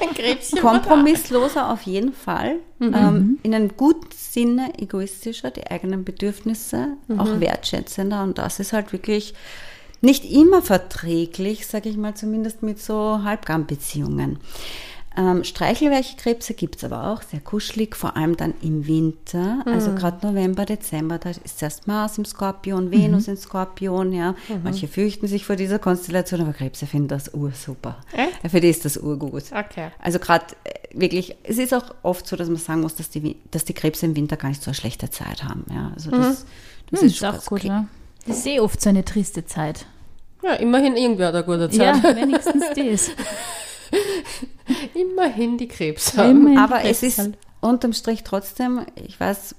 Ein 0.00 0.14
Krebschen. 0.14 0.60
Kompromissloser 0.60 1.70
auf 1.70 1.82
jeden 1.82 2.12
Fall. 2.12 2.56
Ähm, 2.80 3.38
in 3.42 3.54
einem 3.54 3.76
guten 3.76 4.08
Sinne 4.14 4.72
egoistischer, 4.78 5.50
die 5.50 5.66
eigenen 5.70 6.04
Bedürfnisse 6.04 6.96
auch 7.16 7.40
wertschätzender. 7.40 8.22
Und 8.22 8.38
das 8.38 8.60
ist 8.60 8.72
halt 8.72 8.92
wirklich 8.92 9.34
nicht 10.00 10.30
immer 10.30 10.60
verträglich, 10.60 11.66
sage 11.66 11.88
ich 11.88 11.96
mal, 11.96 12.14
zumindest 12.14 12.62
mit 12.62 12.80
so 12.80 13.22
Halbgarnbeziehungen. 13.24 14.38
Ähm, 15.16 15.44
Streichelweiche 15.44 16.16
Krebse 16.16 16.54
gibt 16.54 16.76
es 16.76 16.84
aber 16.84 17.06
auch, 17.12 17.22
sehr 17.22 17.38
kuschelig, 17.40 17.94
vor 17.94 18.16
allem 18.16 18.36
dann 18.36 18.52
im 18.62 18.86
Winter, 18.88 19.62
also 19.64 19.92
gerade 19.94 20.26
November, 20.26 20.64
Dezember, 20.64 21.18
da 21.18 21.30
ist 21.30 21.62
erst 21.62 21.86
Mars 21.86 22.18
im 22.18 22.24
Skorpion, 22.24 22.90
Venus 22.90 23.28
im 23.28 23.36
Skorpion, 23.36 24.12
ja. 24.12 24.34
Manche 24.64 24.88
fürchten 24.88 25.28
sich 25.28 25.44
vor 25.46 25.54
dieser 25.56 25.78
Konstellation, 25.78 26.40
aber 26.40 26.52
Krebse 26.52 26.86
finden 26.86 27.08
das 27.08 27.32
ursuper. 27.32 27.96
Echt? 28.12 28.42
Ja, 28.42 28.48
für 28.48 28.60
die 28.60 28.68
ist 28.68 28.84
das 28.84 28.96
urgut. 28.96 29.44
Okay. 29.52 29.88
Also 30.00 30.18
gerade 30.18 30.46
äh, 30.64 30.70
wirklich, 30.98 31.36
es 31.44 31.58
ist 31.58 31.72
auch 31.72 31.94
oft 32.02 32.26
so, 32.26 32.34
dass 32.34 32.48
man 32.48 32.56
sagen 32.56 32.80
muss, 32.80 32.96
dass 32.96 33.08
die, 33.10 33.36
dass 33.52 33.64
die 33.64 33.74
Krebse 33.74 34.06
im 34.06 34.16
Winter 34.16 34.36
gar 34.36 34.48
nicht 34.48 34.62
so 34.62 34.70
eine 34.70 34.74
schlechte 34.74 35.10
Zeit 35.10 35.44
haben. 35.44 35.64
Ja, 35.72 35.92
also 35.94 36.10
das, 36.10 36.44
das 36.90 37.00
Hm, 37.00 37.06
ist 37.06 37.12
ist 37.14 37.16
schon 37.18 37.28
auch 37.28 37.44
gut, 37.44 37.60
okay. 37.60 37.68
ja. 37.68 37.86
Das 38.26 38.38
ist 38.38 38.46
eh 38.46 38.58
oft 38.58 38.80
so 38.80 38.88
eine 38.88 39.04
triste 39.04 39.46
Zeit. 39.46 39.86
Ja, 40.42 40.54
immerhin 40.54 40.96
irgendwer 40.96 41.28
hat 41.28 41.34
eine 41.36 41.44
gute 41.44 41.68
Ja, 41.76 41.94
Zeit. 42.02 42.16
wenigstens 42.16 42.64
das. 42.74 43.10
Immerhin 44.94 45.58
die 45.58 45.68
Krebs 45.68 46.16
haben. 46.16 46.30
immerhin 46.30 46.58
Aber 46.58 46.80
die 46.80 46.88
es 46.88 47.02
ist 47.02 47.30
unterm 47.60 47.92
Strich 47.92 48.22
trotzdem, 48.24 48.86
ich 48.94 49.18
weiß, 49.18 49.54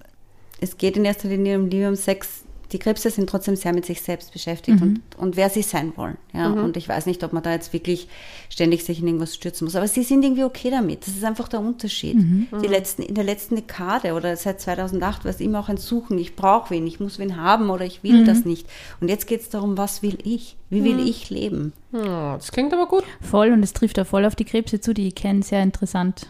es 0.62 0.78
geht 0.78 0.98
in 0.98 1.06
erster 1.06 1.28
Linie 1.28 1.58
um 1.58 1.68
Liebe, 1.68 1.88
um 1.88 1.96
Sex. 1.96 2.45
Die 2.72 2.80
Krebse 2.80 3.10
sind 3.10 3.30
trotzdem 3.30 3.56
sehr 3.56 3.74
mit 3.74 3.86
sich 3.86 4.02
selbst 4.02 4.34
beschäftigt 4.34 4.82
und, 4.82 5.02
und 5.18 5.36
wer 5.36 5.50
sie 5.50 5.62
sein 5.62 5.94
wollen. 5.96 6.18
Ja? 6.34 6.50
Und 6.52 6.78
ich 6.78 6.90
weiß 6.90 7.06
nicht, 7.06 7.24
ob 7.24 7.34
man 7.34 7.44
da 7.44 7.52
jetzt 7.52 7.74
wirklich 7.74 8.08
ständig 8.50 8.84
sich 8.84 9.00
in 9.00 9.08
irgendwas 9.08 9.36
stürzen 9.36 9.66
muss. 9.66 9.76
Aber 9.76 9.88
sie 9.88 10.04
sind 10.04 10.24
irgendwie 10.24 10.44
okay 10.44 10.70
damit. 10.72 11.06
Das 11.08 11.16
ist 11.16 11.24
einfach 11.24 11.48
der 11.48 11.60
Unterschied. 11.60 12.18
Die 12.62 12.68
letzten, 12.68 13.04
in 13.04 13.16
der 13.16 13.24
letzten 13.24 13.56
Dekade 13.56 14.14
oder 14.14 14.36
seit 14.36 14.60
2008 14.62 15.26
war 15.26 15.32
es 15.32 15.40
immer 15.40 15.60
auch 15.60 15.70
ein 15.70 15.78
Suchen. 15.78 16.18
Ich 16.18 16.36
brauche 16.36 16.72
wen, 16.72 16.88
ich 16.88 17.00
muss 17.00 17.20
wen 17.20 17.38
haben 17.38 17.70
oder 17.70 17.86
ich 17.86 18.04
will 18.04 18.26
das 18.26 18.46
nicht. 18.46 18.68
Und 19.00 19.10
jetzt 19.10 19.28
geht 19.28 19.42
es 19.42 19.50
darum, 19.50 19.78
was 19.78 20.02
will 20.02 20.18
ich? 20.24 20.58
Wie 20.70 20.84
will 20.84 21.08
ich 21.08 21.30
leben? 21.30 21.74
Hm, 21.92 22.04
das 22.04 22.52
klingt 22.52 22.74
aber 22.74 22.88
gut. 22.88 23.04
Voll 23.22 23.52
und 23.52 23.64
es 23.64 23.74
trifft 23.74 24.00
auch 24.00 24.08
voll 24.08 24.26
auf 24.26 24.36
die 24.36 24.46
Krebse 24.46 24.80
zu, 24.80 24.94
die 24.94 25.08
ich 25.08 25.16
kenne. 25.16 25.44
Sehr 25.44 25.62
interessant. 25.62 26.28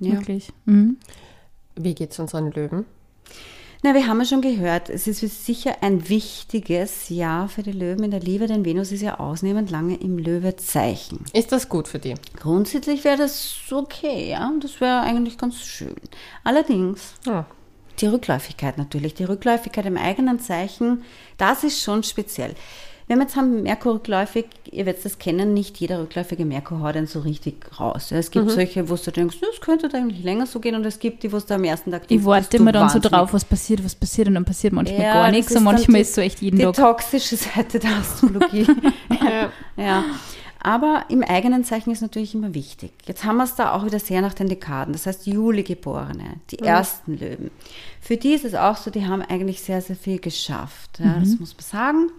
Ja. 0.00 0.12
Wirklich. 0.12 0.50
Mhm. 0.64 0.96
Wie 1.76 1.94
geht's 1.94 2.18
unseren 2.18 2.50
Löwen? 2.52 2.84
Na, 3.82 3.94
wir 3.94 4.06
haben 4.06 4.18
ja 4.18 4.24
schon 4.24 4.40
gehört, 4.40 4.88
es 4.88 5.06
ist 5.06 5.20
sicher 5.46 5.76
ein 5.82 6.08
wichtiges 6.08 7.08
Jahr 7.08 7.48
für 7.48 7.62
die 7.62 7.72
Löwen 7.72 8.04
in 8.04 8.10
der 8.10 8.20
Liebe, 8.20 8.46
denn 8.46 8.64
Venus 8.64 8.90
ist 8.90 9.02
ja 9.02 9.20
ausnehmend 9.20 9.70
lange 9.70 9.96
im 9.96 10.18
Löwezeichen. 10.18 11.24
Ist 11.32 11.52
das 11.52 11.68
gut 11.68 11.86
für 11.86 11.98
die? 11.98 12.14
Grundsätzlich 12.36 13.04
wäre 13.04 13.18
das 13.18 13.54
okay, 13.70 14.30
ja, 14.30 14.50
das 14.60 14.80
wäre 14.80 15.00
eigentlich 15.02 15.38
ganz 15.38 15.60
schön. 15.62 15.94
Allerdings, 16.42 17.14
Ja. 17.26 17.46
die 18.00 18.06
Rückläufigkeit 18.06 18.78
natürlich, 18.78 19.14
die 19.14 19.24
Rückläufigkeit 19.24 19.86
im 19.86 19.96
eigenen 19.98 20.40
Zeichen, 20.40 21.02
das 21.36 21.62
ist 21.62 21.80
schon 21.82 22.02
speziell. 22.02 22.54
Wenn 23.08 23.18
wir 23.18 23.22
jetzt 23.24 23.36
haben 23.36 23.62
Merkur 23.62 23.94
rückläufig, 23.94 24.46
ihr 24.72 24.84
werdet 24.84 25.04
das 25.04 25.18
kennen, 25.20 25.54
nicht 25.54 25.78
jeder 25.78 26.00
rückläufige 26.00 26.44
Merkur 26.44 26.80
haut 26.80 26.96
einen 26.96 27.06
so 27.06 27.20
richtig 27.20 27.64
raus. 27.78 28.10
Ja, 28.10 28.16
es 28.16 28.28
Mhm. 28.28 28.32
gibt 28.32 28.50
solche, 28.50 28.88
wo 28.90 28.96
du 28.96 29.10
denkst, 29.12 29.36
das 29.40 29.60
könnte 29.60 29.88
eigentlich 29.96 30.24
länger 30.24 30.46
so 30.46 30.58
gehen 30.58 30.74
und 30.74 30.84
es 30.84 30.98
gibt 30.98 31.22
die, 31.22 31.32
wo 31.32 31.38
du 31.38 31.54
am 31.54 31.62
ersten 31.62 31.92
Tag 31.92 32.02
Ich 32.02 32.08
denkst, 32.08 32.24
warte 32.24 32.40
bist 32.42 32.52
du 32.54 32.56
immer 32.58 32.72
dann 32.72 32.88
so 32.88 32.98
drauf, 32.98 33.32
was 33.32 33.44
passiert, 33.44 33.84
was 33.84 33.94
passiert 33.94 34.26
und 34.26 34.34
dann 34.34 34.44
passiert 34.44 34.72
manchmal 34.72 35.00
Ja, 35.00 35.12
gar 35.14 35.30
nichts 35.30 35.50
und 35.52 35.56
dann 35.56 35.64
manchmal 35.64 35.98
die- 35.98 36.02
ist 36.02 36.14
so 36.14 36.20
echt 36.20 36.42
jeden 36.42 36.58
Die 36.58 36.64
Tag. 36.64 36.74
toxische 36.74 37.36
Seite 37.36 37.78
der 37.78 37.90
Astrologie. 37.96 38.66
Ja. 39.22 39.50
ja. 39.76 40.04
Aber 40.60 41.04
im 41.08 41.22
eigenen 41.22 41.62
Zeichen 41.62 41.92
ist 41.92 42.00
natürlich 42.00 42.34
immer 42.34 42.52
wichtig. 42.54 42.90
Jetzt 43.06 43.24
haben 43.24 43.36
wir 43.36 43.44
es 43.44 43.54
da 43.54 43.72
auch 43.72 43.84
wieder 43.84 44.00
sehr 44.00 44.20
nach 44.20 44.34
den 44.34 44.48
Dekaden. 44.48 44.92
Das 44.94 45.06
heißt, 45.06 45.26
Juli-Geborene, 45.28 46.40
die 46.50 46.58
ersten 46.58 47.16
Löwen. 47.18 47.52
Für 48.00 48.16
die 48.16 48.32
ist 48.34 48.44
es 48.44 48.54
auch 48.56 48.76
so, 48.76 48.90
die 48.90 49.06
haben 49.06 49.22
eigentlich 49.22 49.60
sehr, 49.62 49.80
sehr 49.80 49.94
viel 49.94 50.18
geschafft. 50.18 50.98
Ja, 50.98 51.18
Das 51.20 51.38
muss 51.38 51.54
man 51.54 51.60
sagen. 51.62 52.10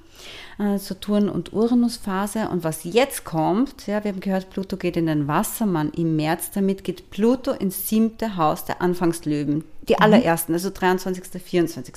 Äh, 0.60 0.78
Saturn- 0.80 1.30
und 1.30 1.54
Uranus-Phase. 1.54 2.50
Und 2.50 2.64
was 2.64 2.84
jetzt 2.84 3.26
kommt, 3.26 3.86
ja, 3.88 4.04
wir 4.04 4.12
haben 4.12 4.20
gehört, 4.20 4.50
Pluto 4.50 4.76
geht 4.78 4.98
in 4.98 5.06
den 5.06 5.28
Wassermann 5.28 5.92
im 5.92 6.16
März. 6.16 6.52
Damit 6.52 6.84
geht 6.84 7.10
Pluto 7.12 7.52
ins 7.52 7.88
siebte 7.90 8.38
Haus 8.38 8.66
der 8.66 8.82
Anfangslöwen. 8.82 9.64
Die 9.88 10.00
allerersten, 10.00 10.54
also 10.54 10.70
23., 10.70 11.42
24., 11.42 11.94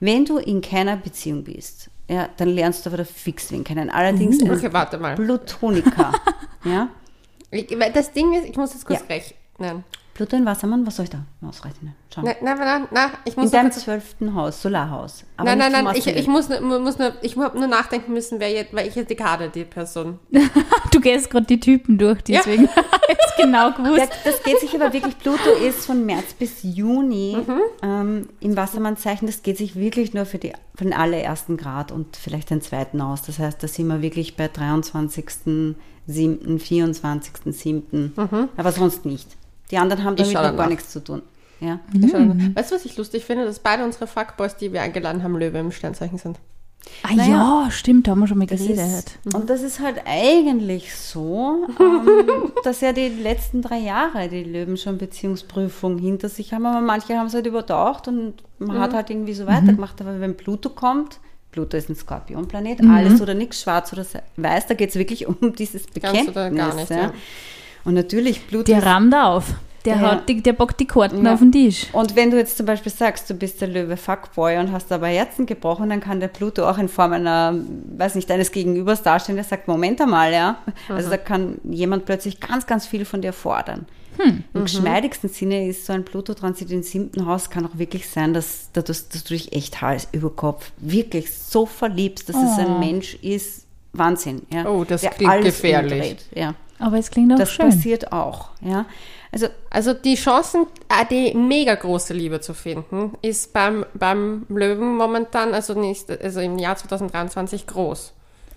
Wenn 0.00 0.24
du 0.24 0.38
in 0.38 0.60
keiner 0.60 0.96
Beziehung 0.96 1.44
bist, 1.44 1.88
ja, 2.08 2.28
dann 2.36 2.48
lernst 2.50 2.84
du 2.84 2.90
aber 2.90 2.98
der 2.98 3.06
fix 3.06 3.50
wen 3.50 3.64
kennen. 3.64 3.90
Allerdings 3.90 4.42
ein 4.42 4.50
Okay, 4.50 4.72
warte 4.72 4.98
mal. 4.98 5.14
Plutoniker. 5.14 6.12
ja? 6.64 6.88
Ich, 7.50 7.70
weil 7.78 7.92
das 7.92 8.12
Ding 8.12 8.34
ist, 8.34 8.46
ich 8.48 8.56
muss 8.56 8.74
jetzt 8.74 8.84
kurz 8.86 9.00
Ja. 9.00 9.06
rechnen. 9.06 9.84
Pluto 10.16 10.34
in 10.34 10.46
Wassermann, 10.46 10.86
was 10.86 10.96
soll 10.96 11.04
ich 11.04 11.10
da 11.10 11.26
ausrechnen? 11.46 11.94
Nein, 12.16 12.36
nein, 12.40 12.56
nein, 12.58 12.88
nein, 12.90 13.10
ich 13.26 13.36
muss 13.36 13.46
in 13.46 13.50
deinem 13.52 13.70
zwölften 13.70 14.34
Haus, 14.34 14.62
Solarhaus. 14.62 15.24
Aber 15.36 15.54
Nein, 15.54 15.70
nein, 15.70 15.84
nein, 15.84 15.94
ich, 15.94 16.06
ich 16.06 16.26
muss, 16.26 16.48
nur- 16.48 16.78
muss 16.80 16.96
nur, 16.98 17.12
ich 17.20 17.36
habe 17.36 17.58
nur 17.58 17.68
nachdenken 17.68 18.14
müssen, 18.14 18.40
wer 18.40 18.50
jetzt, 18.50 18.72
weil 18.72 18.88
ich 18.88 18.94
jetzt 18.94 19.10
Dekade 19.10 19.50
die 19.50 19.64
Person. 19.64 20.18
Du 20.92 21.00
gehst 21.02 21.28
gerade 21.28 21.44
die 21.44 21.60
Typen 21.60 21.98
durch, 21.98 22.22
deswegen 22.22 22.62
jetzt 23.08 23.36
genau 23.36 23.68
Ja, 23.68 23.70
gewusst. 23.76 24.08
das 24.24 24.42
geht 24.42 24.58
sich 24.60 24.74
aber 24.74 24.94
wirklich, 24.94 25.18
Pluto 25.18 25.50
ist 25.62 25.84
von 25.84 26.06
März 26.06 26.32
bis 26.32 26.62
Juni 26.62 27.36
Mhm. 27.46 27.60
ähm, 27.82 28.28
im 28.40 28.56
Wassermannzeichen, 28.56 29.26
das 29.26 29.42
geht 29.42 29.58
sich 29.58 29.76
wirklich 29.76 30.14
nur 30.14 30.24
für, 30.24 30.38
die, 30.38 30.54
für 30.74 30.84
den 30.84 30.94
allerersten 30.94 31.58
Grad 31.58 31.92
und 31.92 32.16
vielleicht 32.16 32.48
den 32.48 32.62
zweiten 32.62 33.02
aus. 33.02 33.20
Das 33.20 33.38
heißt, 33.38 33.62
da 33.62 33.68
sind 33.68 33.88
wir 33.88 34.00
wirklich 34.00 34.36
bei 34.36 34.48
23., 34.48 35.74
7., 36.06 36.58
24., 36.58 37.32
7., 37.52 38.14
aber 38.56 38.72
sonst 38.72 39.04
nicht. 39.04 39.36
Die 39.70 39.78
anderen 39.78 40.04
haben 40.04 40.12
Mhm. 40.14 40.16
Damit 40.18 40.34
noch 40.34 40.42
gar 40.42 40.52
nach. 40.52 40.68
nichts 40.68 40.90
zu 40.90 41.02
tun. 41.02 41.22
Ja. 41.60 41.80
Weißt 42.54 42.70
du, 42.70 42.74
was 42.74 42.84
ich 42.84 42.96
lustig 42.96 43.24
finde? 43.24 43.44
Dass 43.44 43.58
beide 43.60 43.84
unsere 43.84 44.06
Fuckboys, 44.06 44.56
die 44.56 44.72
wir 44.72 44.82
eingeladen 44.82 45.22
haben, 45.22 45.36
Löwe 45.36 45.58
im 45.58 45.72
Sternzeichen 45.72 46.18
sind. 46.18 46.38
Ah 47.02 47.14
Naja, 47.14 47.62
ja, 47.64 47.70
stimmt, 47.70 48.06
da 48.06 48.12
haben 48.12 48.20
wir 48.20 48.28
schon 48.28 48.38
mal 48.38 48.46
geredet. 48.46 48.78
ist, 49.24 49.34
und 49.34 49.50
das 49.50 49.62
ist 49.62 49.80
halt 49.80 50.02
eigentlich 50.06 50.94
so, 50.94 51.66
ähm, 51.80 52.52
dass 52.64 52.80
ja 52.80 52.92
die 52.92 53.08
letzten 53.08 53.60
drei 53.60 53.78
Jahre 53.78 54.28
die 54.28 54.44
Löwen 54.44 54.76
schon 54.76 54.96
Beziehungsprüfung 54.98 55.98
hinter 55.98 56.28
sich 56.28 56.52
haben, 56.52 56.64
aber 56.64 56.80
manche 56.80 57.18
haben 57.18 57.26
es 57.26 57.34
halt 57.34 57.46
überdacht 57.46 58.06
und 58.06 58.34
man 58.58 58.78
hat 58.78 58.94
halt 58.94 59.10
irgendwie 59.10 59.34
so 59.34 59.46
weitergemacht. 59.46 60.00
Aber 60.00 60.20
wenn 60.20 60.36
Pluto 60.36 60.68
kommt, 60.68 61.18
Pluto 61.50 61.76
ist 61.76 61.88
ein 61.88 61.96
Skorpionplanet, 61.96 62.80
alles 62.88 63.20
oder 63.20 63.34
nichts, 63.34 63.62
schwarz 63.62 63.92
oder 63.92 64.04
weiß, 64.36 64.66
da 64.68 64.74
geht 64.74 64.90
es 64.90 64.96
wirklich 64.96 65.26
um 65.26 65.54
dieses 65.58 65.86
Ganz 65.86 65.94
Bekenntnis. 65.94 66.28
oder 66.28 66.50
gar 66.50 66.74
nicht, 66.74 66.90
ja. 66.90 67.12
Und 67.86 67.94
natürlich 67.94 68.46
Pluto 68.46 68.64
Der 68.64 68.84
rammt 68.84 69.14
auf. 69.14 69.54
Der, 69.84 69.94
Ja. 69.94 70.00
hat 70.10 70.28
die, 70.28 70.42
der 70.42 70.52
packt 70.52 70.80
die 70.80 70.86
Karten 70.86 71.24
Ja. 71.24 71.32
auf 71.34 71.38
den 71.38 71.52
Tisch. 71.52 71.86
Und 71.92 72.16
wenn 72.16 72.32
du 72.32 72.36
jetzt 72.36 72.56
zum 72.56 72.66
Beispiel 72.66 72.90
sagst, 72.90 73.30
du 73.30 73.34
bist 73.34 73.60
der 73.60 73.68
Löwe 73.68 73.96
Fuckboy 73.96 74.58
und 74.58 74.72
hast 74.72 74.90
aber 74.90 75.06
Herzen 75.06 75.46
gebrochen, 75.46 75.88
dann 75.90 76.00
kann 76.00 76.18
der 76.18 76.26
Pluto 76.26 76.68
auch 76.68 76.76
in 76.78 76.88
Form 76.88 77.12
einer, 77.12 77.54
weiß 77.96 78.16
nicht, 78.16 78.28
eines 78.32 78.50
Gegenübers 78.50 79.02
dastehen, 79.04 79.36
der 79.36 79.44
sagt, 79.44 79.68
Moment 79.68 80.00
einmal, 80.00 80.32
ja. 80.32 80.58
Also 80.88 81.08
da 81.08 81.16
kann 81.16 81.58
jemand 81.70 82.04
plötzlich 82.04 82.40
ganz, 82.40 82.66
ganz 82.66 82.84
viel 82.86 83.04
von 83.04 83.22
dir 83.22 83.32
fordern. 83.32 83.86
Im 84.54 84.62
geschmeidigsten 84.62 85.28
Sinne 85.28 85.68
ist 85.68 85.84
so 85.86 85.92
ein 85.92 86.02
Pluto-Transit 86.04 86.70
im 86.72 86.82
siebten 86.82 87.26
Haus, 87.26 87.50
kann 87.50 87.66
auch 87.66 87.76
wirklich 87.78 88.08
sein, 88.08 88.32
dass, 88.34 88.70
dass, 88.72 88.84
dass 89.08 89.22
du 89.24 89.34
dich 89.34 89.52
echt 89.52 89.82
Hals 89.82 90.08
über 90.12 90.30
Kopf 90.30 90.72
wirklich 90.78 91.32
so 91.32 91.64
verliebst, 91.66 92.28
dass 92.28 92.36
es 92.36 92.58
ein 92.58 92.80
Mensch 92.80 93.14
ist, 93.22 93.66
Wahnsinn. 93.92 94.42
Ja, 94.52 94.66
Oh, 94.66 94.84
das 94.84 95.02
klingt 95.02 95.42
gefährlich. 95.44 95.92
umdreht, 95.92 96.24
Ja, 96.34 96.54
Aber 96.78 96.98
es 96.98 97.10
klingt 97.10 97.32
auch 97.32 97.38
das 97.38 97.52
schön. 97.52 97.70
passiert 97.70 98.12
auch. 98.12 98.50
Ja, 98.60 98.86
also 99.32 99.46
Also 99.70 99.94
die 99.94 100.14
Chancen, 100.14 100.66
äh, 100.88 101.04
die 101.10 101.36
mega 101.36 101.74
große 101.74 102.14
Liebe 102.14 102.40
zu 102.40 102.54
finden, 102.54 103.12
ist 103.22 103.52
beim, 103.52 103.84
beim 103.94 104.46
Löwen 104.48 104.96
momentan, 104.96 105.54
also, 105.54 105.74
nicht, 105.78 106.10
also 106.22 106.40
im 106.40 106.58
Jahr 106.58 106.76
2023 106.76 107.66
groß. 107.66 108.12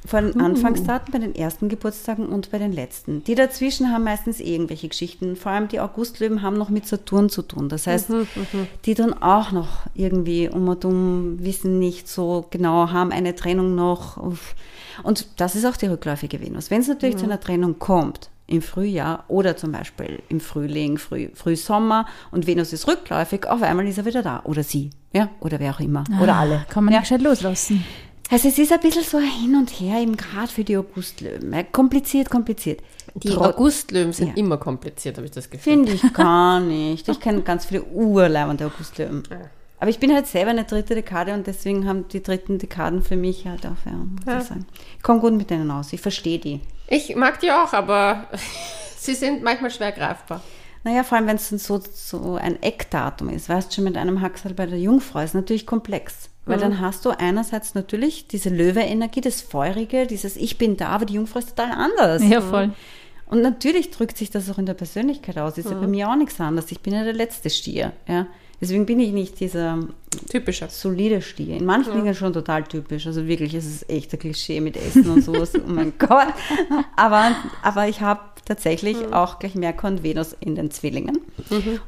Von 0.07 0.39
Anfangsdaten 0.39 1.11
bei 1.11 1.19
den 1.19 1.35
ersten 1.35 1.67
Geburtstagen 1.67 2.27
und 2.27 2.51
bei 2.51 2.57
den 2.57 2.71
letzten. 2.71 3.21
Die 3.25 3.35
dazwischen 3.35 3.91
haben 3.91 4.05
meistens 4.05 4.39
irgendwelche 4.39 4.87
Geschichten. 4.87 5.35
Vor 5.35 5.51
allem 5.51 5.67
die 5.67 5.81
Augustlöwen 5.81 6.41
haben 6.41 6.57
noch 6.57 6.69
mit 6.69 6.87
Saturn 6.87 7.29
zu 7.29 7.41
tun. 7.41 7.67
Das 7.67 7.85
heißt, 7.85 8.09
die 8.85 8.95
tun 8.95 9.13
auch 9.13 9.51
noch 9.51 9.87
irgendwie 9.95 10.47
um 10.47 10.69
und 10.69 10.85
um, 10.85 11.43
wissen 11.43 11.79
nicht 11.79 12.07
so 12.07 12.45
genau, 12.49 12.91
haben 12.91 13.11
eine 13.11 13.35
Trennung 13.35 13.75
noch. 13.75 14.15
Uff. 14.15 14.55
Und 15.03 15.27
das 15.37 15.55
ist 15.55 15.65
auch 15.65 15.77
die 15.77 15.87
rückläufige 15.87 16.41
Venus. 16.41 16.69
Wenn 16.71 16.81
es 16.81 16.87
natürlich 16.87 17.17
zu 17.17 17.25
einer 17.25 17.39
Trennung 17.39 17.79
kommt, 17.79 18.29
im 18.47 18.61
Frühjahr 18.63 19.25
oder 19.27 19.55
zum 19.57 19.71
Beispiel 19.71 20.23
im 20.27 20.39
Frühling, 20.39 20.97
Früh, 20.97 21.29
Frühsommer 21.35 22.07
und 22.31 22.47
Venus 22.47 22.73
ist 22.73 22.87
rückläufig, 22.87 23.45
auf 23.47 23.61
einmal 23.61 23.87
ist 23.87 23.99
er 23.99 24.05
wieder 24.05 24.23
da. 24.23 24.41
Oder 24.43 24.63
sie, 24.63 24.89
ja, 25.13 25.29
oder 25.39 25.59
wer 25.59 25.75
auch 25.75 25.79
immer. 25.79 26.03
Oder 26.21 26.33
Ah, 26.35 26.39
alle. 26.39 26.65
Kann 26.69 26.83
man 26.85 26.93
ja. 26.95 27.01
gescheit 27.01 27.21
loslassen. 27.21 27.83
Also 28.31 28.47
es 28.47 28.57
ist 28.59 28.71
ein 28.71 28.79
bisschen 28.79 29.03
so 29.03 29.17
ein 29.17 29.23
hin 29.23 29.55
und 29.55 29.69
her, 29.79 29.99
eben 30.01 30.15
gerade 30.17 30.47
für 30.47 30.63
die 30.63 30.77
Augustlöwen. 30.77 31.53
Kompliziert, 31.71 32.29
kompliziert. 32.29 32.81
Die 33.15 33.29
Trot- 33.29 33.55
Augustlöwen 33.55 34.13
sind 34.13 34.29
Ja. 34.29 34.33
immer 34.35 34.57
kompliziert, 34.57 35.17
habe 35.17 35.25
ich 35.25 35.31
das 35.31 35.49
Gefühl. 35.49 35.73
Finde 35.73 35.91
ich 35.93 36.13
gar 36.13 36.59
nicht. 36.59 37.07
Ich 37.07 37.19
kenne 37.19 37.41
ganz 37.41 37.65
viele 37.65 37.83
urleibende 37.83 38.65
Augustlöwen. 38.65 39.23
Aber 39.79 39.89
ich 39.89 39.99
bin 39.99 40.13
halt 40.13 40.27
selber 40.27 40.49
eine 40.51 40.65
dritte 40.65 40.93
Dekade 40.95 41.33
und 41.33 41.47
deswegen 41.47 41.87
haben 41.87 42.07
die 42.09 42.21
dritten 42.21 42.57
Dekaden 42.59 43.01
für 43.01 43.15
mich 43.15 43.45
halt 43.47 43.65
auch, 43.65 43.85
ja, 43.85 43.93
muss 43.93 44.25
Ja. 44.27 44.39
ich 44.39 44.43
sagen. 44.45 44.65
Ich 44.97 45.03
komme 45.03 45.19
gut 45.21 45.33
mit 45.33 45.49
denen 45.49 45.71
aus, 45.71 45.93
ich 45.93 46.01
verstehe 46.01 46.39
die. 46.39 46.59
Ich 46.87 47.15
mag 47.15 47.39
die 47.39 47.51
auch, 47.51 47.71
aber 47.73 48.27
sie 48.97 49.15
sind 49.15 49.41
manchmal 49.43 49.71
schwer 49.71 49.91
greifbar. 49.91 50.41
Naja, 50.83 51.03
vor 51.03 51.17
allem, 51.17 51.27
wenn 51.27 51.35
es 51.35 51.49
dann 51.49 51.59
so, 51.59 51.81
so 51.93 52.35
ein 52.35 52.61
Eckdatum 52.63 53.29
ist, 53.29 53.49
weißt 53.49 53.69
du, 53.69 53.75
schon 53.75 53.83
mit 53.83 53.97
einem 53.97 54.21
Haxel 54.21 54.53
bei 54.53 54.65
der 54.65 54.79
Jungfrau 54.79 55.19
ist 55.19 55.33
natürlich 55.33 55.65
komplex. 55.65 56.29
Weil 56.45 56.57
dann 56.57 56.79
hast 56.79 57.05
du 57.05 57.11
einerseits 57.11 57.75
natürlich 57.75 58.27
diese 58.27 58.49
Löwe-Energie, 58.49 59.21
das 59.21 59.39
Feurige, 59.39 60.07
dieses 60.07 60.35
Ich 60.35 60.57
bin 60.57 60.77
da, 60.77 60.87
aber 60.87 61.05
die 61.05 61.13
Jungfrau 61.13 61.37
ist 61.37 61.55
total 61.55 61.71
anders. 61.73 62.23
Ja, 62.23 62.41
voll. 62.41 62.71
Und 63.27 63.43
natürlich 63.43 63.91
drückt 63.91 64.17
sich 64.17 64.31
das 64.31 64.49
auch 64.49 64.57
in 64.57 64.65
der 64.65 64.73
Persönlichkeit 64.73 65.37
aus. 65.37 65.59
Ist 65.59 65.69
ja 65.69 65.77
bei 65.77 65.85
mir 65.85 66.09
auch 66.09 66.15
nichts 66.15 66.41
anderes. 66.41 66.71
Ich 66.71 66.79
bin 66.79 66.93
ja 66.95 67.03
der 67.03 67.13
letzte 67.13 67.51
Stier. 67.51 67.93
Ja. 68.07 68.25
Deswegen 68.61 68.85
bin 68.85 68.99
ich 68.99 69.11
nicht 69.13 69.39
dieser 69.39 69.79
Typischer. 70.29 70.67
solide 70.69 71.21
Stier. 71.21 71.57
In 71.57 71.65
manchen 71.65 71.93
Dingen 71.93 72.13
schon 72.13 72.33
total 72.33 72.63
typisch. 72.63 73.07
Also 73.07 73.27
wirklich, 73.27 73.53
es 73.53 73.65
ist 73.65 73.89
echt 73.89 74.11
ein 74.13 74.19
Klischee 74.19 74.59
mit 74.59 74.75
Essen 74.75 75.09
und 75.09 75.23
sowas. 75.23 75.53
oh 75.55 75.61
mein 75.67 75.93
Gott. 75.99 76.27
Aber, 76.95 77.35
aber 77.63 77.87
ich 77.87 78.01
habe 78.01 78.21
tatsächlich 78.45 78.97
auch 79.13 79.37
gleich 79.39 79.53
Merkur 79.55 79.91
und 79.91 80.03
Venus 80.03 80.35
in 80.39 80.55
den 80.55 80.71
Zwillingen. 80.71 81.19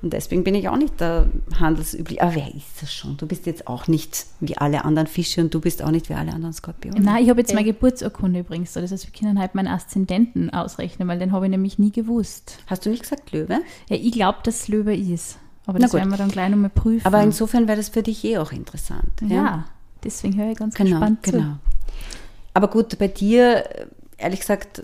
Und 0.01 0.13
deswegen 0.13 0.43
bin 0.43 0.53
ich 0.55 0.69
auch 0.69 0.77
nicht 0.77 0.99
der 1.01 1.27
handelsüblich. 1.59 2.21
Aber 2.21 2.35
wer 2.35 2.47
ist 2.53 2.81
das 2.81 2.93
schon? 2.93 3.17
Du 3.17 3.25
bist 3.25 3.47
jetzt 3.47 3.67
auch 3.67 3.87
nicht 3.87 4.25
wie 4.39 4.55
alle 4.57 4.85
anderen 4.85 5.07
Fische 5.07 5.41
und 5.41 5.53
du 5.53 5.59
bist 5.59 5.81
auch 5.81 5.89
nicht 5.91 6.07
wie 6.09 6.13
alle 6.13 6.31
anderen 6.31 6.53
Skorpione. 6.53 6.99
Nein, 7.01 7.23
ich 7.23 7.29
habe 7.29 7.41
jetzt 7.41 7.53
meine 7.53 7.65
Geburtsurkunde 7.65 8.41
übrigens. 8.41 8.73
da. 8.73 8.81
Das 8.81 8.91
heißt, 8.91 9.11
wir 9.11 9.19
können 9.19 9.39
halt 9.39 9.55
meinen 9.55 9.67
Aszendenten 9.67 10.51
ausrechnen, 10.51 11.07
weil 11.07 11.17
den 11.19 11.31
habe 11.31 11.47
ich 11.47 11.51
nämlich 11.51 11.79
nie 11.79 11.91
gewusst. 11.91 12.59
Hast 12.67 12.85
du 12.85 12.91
nicht 12.91 13.01
gesagt 13.01 13.31
Löwe? 13.31 13.59
Ja, 13.89 13.95
ich 13.97 14.11
glaube, 14.11 14.37
dass 14.43 14.61
es 14.61 14.67
Löwe 14.67 14.95
ist. 14.95 15.39
Aber 15.65 15.79
das 15.79 15.93
werden 15.93 16.09
wir 16.09 16.17
dann 16.17 16.29
gleich 16.29 16.49
nochmal 16.49 16.69
prüfen. 16.69 17.05
Aber 17.05 17.21
insofern 17.21 17.67
wäre 17.67 17.77
das 17.77 17.89
für 17.89 18.03
dich 18.03 18.23
eh 18.25 18.37
auch 18.37 18.51
interessant. 18.51 19.11
ja, 19.27 19.65
deswegen 20.03 20.35
höre 20.37 20.51
ich 20.51 20.57
ganz 20.57 20.75
Genau, 20.75 20.91
gespannt 20.91 21.23
genau. 21.23 21.57
Aber 22.53 22.67
gut, 22.67 22.97
bei 22.97 23.07
dir, 23.07 23.65
äh, 23.69 23.85
ehrlich 24.17 24.41
gesagt, 24.41 24.83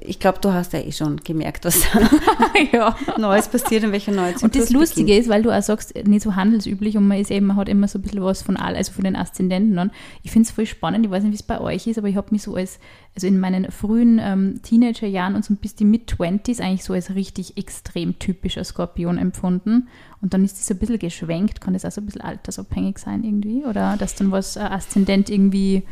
ich 0.00 0.18
glaube, 0.18 0.38
du 0.40 0.52
hast 0.52 0.72
ja 0.72 0.80
eh 0.80 0.90
schon 0.90 1.18
gemerkt, 1.18 1.64
was 1.64 1.82
ja. 2.72 2.96
Neues 3.16 3.48
passiert 3.48 3.84
und 3.84 3.92
welcher 3.92 4.12
neue 4.12 4.32
Und 4.32 4.38
Zyklus 4.38 4.64
das 4.64 4.70
Lustige 4.70 5.06
beginnt. 5.06 5.22
ist, 5.22 5.28
weil 5.28 5.42
du 5.42 5.50
auch 5.50 5.62
sagst, 5.62 5.94
nicht 6.06 6.22
so 6.22 6.34
handelsüblich 6.34 6.96
und 6.96 7.06
man 7.06 7.18
ist 7.18 7.30
eben, 7.30 7.46
man 7.46 7.56
hat 7.56 7.68
immer 7.68 7.86
so 7.86 7.98
ein 7.98 8.02
bisschen 8.02 8.22
was 8.22 8.42
von 8.42 8.56
all, 8.56 8.74
also 8.74 8.92
von 8.92 9.04
den 9.04 9.14
Aszendenten 9.14 9.78
an. 9.78 9.90
Ich 10.22 10.30
finde 10.30 10.48
es 10.48 10.52
voll 10.54 10.66
spannend, 10.66 11.04
ich 11.04 11.10
weiß 11.10 11.22
nicht, 11.22 11.32
wie 11.32 11.36
es 11.36 11.42
bei 11.42 11.60
euch 11.60 11.86
ist, 11.86 11.98
aber 11.98 12.08
ich 12.08 12.16
habe 12.16 12.28
mich 12.30 12.42
so 12.42 12.54
als, 12.56 12.80
also 13.14 13.26
in 13.26 13.38
meinen 13.38 13.70
frühen 13.70 14.18
ähm, 14.20 14.60
Teenagerjahren 14.62 15.34
und 15.36 15.44
so 15.44 15.54
bis 15.54 15.74
die 15.74 15.84
Mid-20s 15.84 16.60
eigentlich 16.60 16.84
so 16.84 16.92
als 16.94 17.14
richtig 17.14 17.56
extrem 17.56 18.18
typischer 18.18 18.64
Skorpion 18.64 19.18
empfunden. 19.18 19.88
Und 20.20 20.34
dann 20.34 20.44
ist 20.44 20.56
das 20.58 20.66
so 20.66 20.74
ein 20.74 20.78
bisschen 20.78 20.98
geschwenkt, 20.98 21.60
kann 21.60 21.74
das 21.74 21.84
auch 21.84 21.92
so 21.92 22.00
ein 22.00 22.06
bisschen 22.06 22.22
altersabhängig 22.22 22.98
sein 22.98 23.22
irgendwie? 23.22 23.64
Oder 23.64 23.96
dass 23.96 24.16
dann 24.16 24.32
was 24.32 24.56
äh, 24.56 24.60
Aszendent 24.60 25.30
irgendwie, 25.30 25.84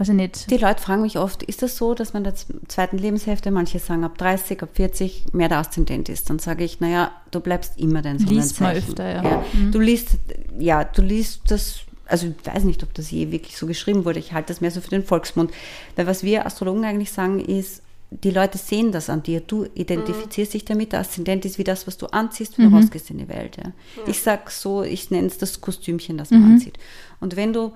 weiß 0.00 0.08
ich 0.08 0.14
nicht, 0.14 0.50
Die 0.50 0.56
Leute 0.56 0.82
fragen 0.82 1.02
mich 1.02 1.18
oft, 1.18 1.42
ist 1.42 1.62
das 1.62 1.76
so, 1.76 1.94
dass 1.94 2.14
man 2.14 2.24
in 2.24 2.32
der 2.32 2.68
zweiten 2.68 2.96
Lebenshälfte, 2.96 3.50
manche 3.50 3.78
sagen 3.78 4.02
ab 4.02 4.16
30, 4.16 4.62
ab 4.62 4.70
40, 4.72 5.26
mehr 5.32 5.48
der 5.48 5.58
Aszendent 5.58 6.08
ist? 6.08 6.30
Dann 6.30 6.38
sage 6.38 6.64
ich, 6.64 6.80
naja, 6.80 7.12
du 7.30 7.40
bleibst 7.40 7.78
immer 7.78 8.00
dein 8.00 8.16
Liest 8.18 8.60
man 8.60 8.76
Sonnenzeichen. 8.76 8.88
öfter, 8.88 9.12
ja. 9.12 9.44
Du 9.70 9.78
liest, 9.78 10.16
ja, 10.58 10.84
du 10.84 11.02
liest 11.02 11.42
das 11.48 11.80
also 12.06 12.26
ich 12.26 12.44
weiß 12.44 12.64
nicht, 12.64 12.82
ob 12.82 12.92
das 12.94 13.12
je 13.12 13.30
wirklich 13.30 13.56
so 13.56 13.68
geschrieben 13.68 14.04
wurde. 14.04 14.18
Ich 14.18 14.32
halte 14.32 14.48
das 14.48 14.60
mehr 14.60 14.72
so 14.72 14.80
für 14.80 14.90
den 14.90 15.04
Volksmund. 15.04 15.52
Weil 15.94 16.08
was 16.08 16.24
wir 16.24 16.44
Astrologen 16.44 16.84
eigentlich 16.84 17.12
sagen 17.12 17.38
ist, 17.38 17.82
die 18.10 18.30
Leute 18.30 18.58
sehen 18.58 18.90
das 18.90 19.08
an 19.08 19.22
dir. 19.22 19.40
Du 19.40 19.64
identifizierst 19.74 20.54
dich 20.54 20.64
damit. 20.64 20.92
Der 20.92 21.00
Aszendent 21.00 21.44
ist 21.44 21.58
wie 21.58 21.64
das, 21.64 21.86
was 21.86 21.96
du 21.96 22.06
anziehst, 22.06 22.58
wenn 22.58 22.68
du 22.68 22.76
rausgehst 22.76 23.10
in 23.10 23.18
die 23.18 23.28
Welt. 23.28 23.56
Ja. 23.56 23.70
Ich 24.08 24.20
sag 24.22 24.50
so, 24.50 24.82
ich 24.82 25.12
nenne 25.12 25.28
es 25.28 25.38
das 25.38 25.60
Kostümchen, 25.60 26.18
das 26.18 26.32
man 26.32 26.52
anzieht. 26.52 26.78
Und 27.20 27.36
wenn 27.36 27.52
du 27.52 27.72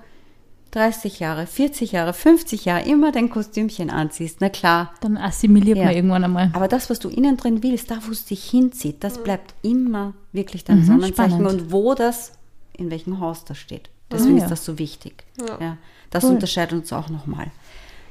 30 0.75 1.19
Jahre, 1.19 1.47
40 1.47 1.93
Jahre, 1.93 2.13
50 2.13 2.65
Jahre 2.65 2.85
immer 2.85 3.11
dein 3.13 3.29
Kostümchen 3.29 3.89
anziehst, 3.89 4.41
na 4.41 4.49
klar. 4.49 4.93
Dann 5.01 5.17
assimiliert 5.17 5.77
Ja. 5.77 5.85
man 5.85 5.95
irgendwann 5.95 6.23
einmal. 6.25 6.49
Aber 6.53 6.67
das, 6.67 6.89
was 6.89 6.99
du 6.99 7.07
innen 7.09 7.37
drin 7.37 7.63
willst, 7.63 7.89
da 7.91 7.99
wo 8.05 8.11
es 8.11 8.25
dich 8.25 8.43
hinzieht, 8.49 9.03
das 9.03 9.23
bleibt 9.23 9.53
immer 9.61 10.13
wirklich 10.33 10.63
dein 10.65 10.83
Sonnenzeichen 10.83 11.39
spannend. 11.39 11.61
und 11.63 11.71
wo 11.71 11.93
das, 11.93 12.33
in 12.77 12.91
welchem 12.91 13.19
Haus 13.21 13.45
das 13.45 13.57
steht. 13.57 13.89
Deswegen 14.11 14.35
Ah, 14.35 14.39
ja. 14.39 14.43
ist 14.43 14.51
das 14.51 14.65
so 14.65 14.77
wichtig. 14.77 15.23
Ja. 15.59 15.77
das 16.11 16.23
Cool. 16.23 16.31
unterscheidet 16.31 16.73
uns 16.79 16.93
auch 16.93 17.09
nochmal. 17.09 17.47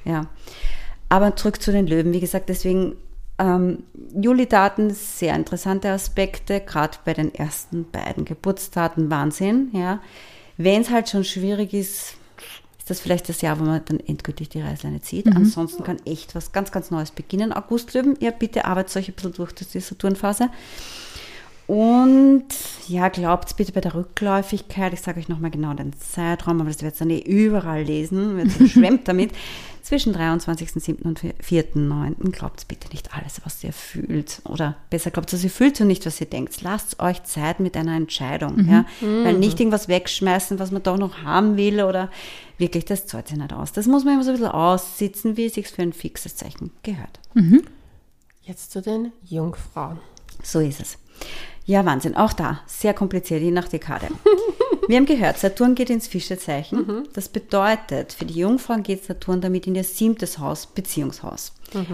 Ja. 0.05 0.27
Aber 1.09 1.37
zurück 1.37 1.61
zu 1.63 1.71
den 1.71 1.87
Löwen. 1.87 2.13
Wie 2.13 2.21
gesagt, 2.21 2.49
deswegen 2.49 2.97
ähm, 3.39 3.83
Juli-Daten, 4.15 4.91
sehr 4.91 5.35
interessante 5.35 5.91
Aspekte, 5.91 6.61
gerade 6.61 6.97
bei 7.05 7.15
den 7.15 7.35
ersten 7.35 7.85
beiden 7.91 8.25
Geburtsdaten, 8.25 9.11
Wahnsinn. 9.11 9.69
Ja. 9.73 10.01
Wenn 10.57 10.83
es 10.83 10.91
halt 10.91 11.09
schon 11.11 11.25
schwierig 11.25 11.75
ist, 11.75 12.17
ist 12.85 12.91
das 12.91 13.01
vielleicht 13.01 13.31
das 13.31 13.41
Jahr, 13.41 13.59
wo 13.59 13.65
man 13.65 13.81
dann 13.87 13.99
endgültig 13.99 14.51
die 14.51 14.61
Reißleine 14.61 15.01
zieht. 15.01 15.27
Ansonsten 15.35 15.85
kann 15.85 15.97
echt 16.05 16.35
was 16.35 16.53
ganz, 16.53 16.71
ganz 16.71 16.91
Neues 16.91 17.13
beginnen. 17.13 17.51
Augustlöwen, 17.51 18.15
ja, 18.21 18.31
bitte 18.31 18.67
arbeitet 18.67 18.95
euch 18.99 19.09
ein 19.09 19.15
bisschen 19.15 19.33
durch 19.33 19.53
ist 19.59 19.73
die 19.73 19.81
Saturnphase. 19.81 20.51
Und 21.67 22.45
ja, 22.87 23.09
glaubt 23.09 23.57
bitte 23.57 23.73
bei 23.73 23.81
der 23.81 23.95
Rückläufigkeit, 23.95 24.93
ich 24.93 25.01
sage 25.01 25.19
euch 25.19 25.31
nochmal 25.31 25.51
genau 25.51 25.73
den 25.73 25.95
Zeitraum, 25.99 26.61
aber 26.61 26.69
das 26.69 26.83
werdet 26.83 27.01
ihr 27.01 27.07
dann 27.07 27.11
eh 27.11 27.21
überall 27.21 27.85
lesen, 27.85 28.37
wird 28.37 28.55
überschwemmt 28.61 29.09
damit. 29.09 29.33
Zwischen 29.85 30.17
23.07. 30.17 31.03
und 31.03 31.21
4.09. 31.21 32.31
glaubt 32.33 32.67
bitte 32.69 32.89
nicht 32.89 33.15
alles, 33.15 33.43
was 33.45 33.63
ihr 33.63 33.75
fühlt. 33.75 34.41
Oder 34.47 34.79
besser 34.89 35.11
glaubt, 35.11 35.31
was 35.31 35.45
ihr 35.45 35.51
fühlt 35.51 35.79
und 35.79 35.89
nicht, 35.89 36.07
was 36.07 36.19
ihr 36.23 36.27
denkt. 36.27 36.63
Lasst 36.63 37.01
euch 37.01 37.23
Zeit 37.25 37.61
mit 37.61 37.77
einer 37.77 37.95
Entscheidung. 37.95 38.67
Ja? 38.67 38.87
Weil 39.03 39.35
nicht 39.35 39.61
irgendwas 39.61 39.89
wegschmeißen, 39.89 40.59
was 40.59 40.71
man 40.71 40.83
doch 40.83 40.97
noch 40.97 41.19
haben 41.19 41.59
will 41.59 41.83
oder 41.83 42.11
wirklich, 42.57 42.87
das 42.87 43.07
zahlt 43.07 43.29
sich 43.29 43.37
nicht 43.37 43.53
aus. 43.53 43.73
Das 43.73 43.87
muss 43.87 44.07
man 44.07 44.15
immer 44.15 44.25
so 44.25 44.31
ein 44.31 44.39
bisschen 44.39 44.53
aussitzen, 44.53 45.37
wie 45.37 45.45
es 45.45 45.55
sich 45.55 45.69
für 45.69 45.83
ein 45.83 45.93
fixes 45.93 46.35
Zeichen 46.35 46.71
gehört. 46.83 47.21
Jetzt 48.41 48.73
zu 48.73 48.81
den 48.81 49.13
Jungfrauen. 49.23 49.99
So 50.43 50.61
ist 50.61 50.81
es. 50.81 50.97
Ja, 51.67 51.85
Wahnsinn. 51.87 52.15
Auch 52.17 52.33
da, 52.35 52.61
sehr 52.67 52.93
kompliziert, 52.95 53.41
je 53.43 53.51
nach 53.51 53.69
Dekade. 53.69 54.09
Wir 54.89 54.99
haben 54.99 55.07
gehört, 55.07 55.39
Saturn 55.39 55.75
geht 55.75 55.89
ins 55.89 56.07
Fischezeichen. 56.07 57.05
Das 57.15 57.31
bedeutet, 57.31 58.13
für 58.13 58.27
die 58.27 58.35
Jungfrauen 58.41 58.83
geht 58.83 59.03
Saturn 59.05 59.41
damit 59.41 59.67
in 59.67 59.75
ihr 59.75 59.85
siebtes 59.85 60.39
Haus, 60.39 60.67
Beziehungshaus. 60.67 61.53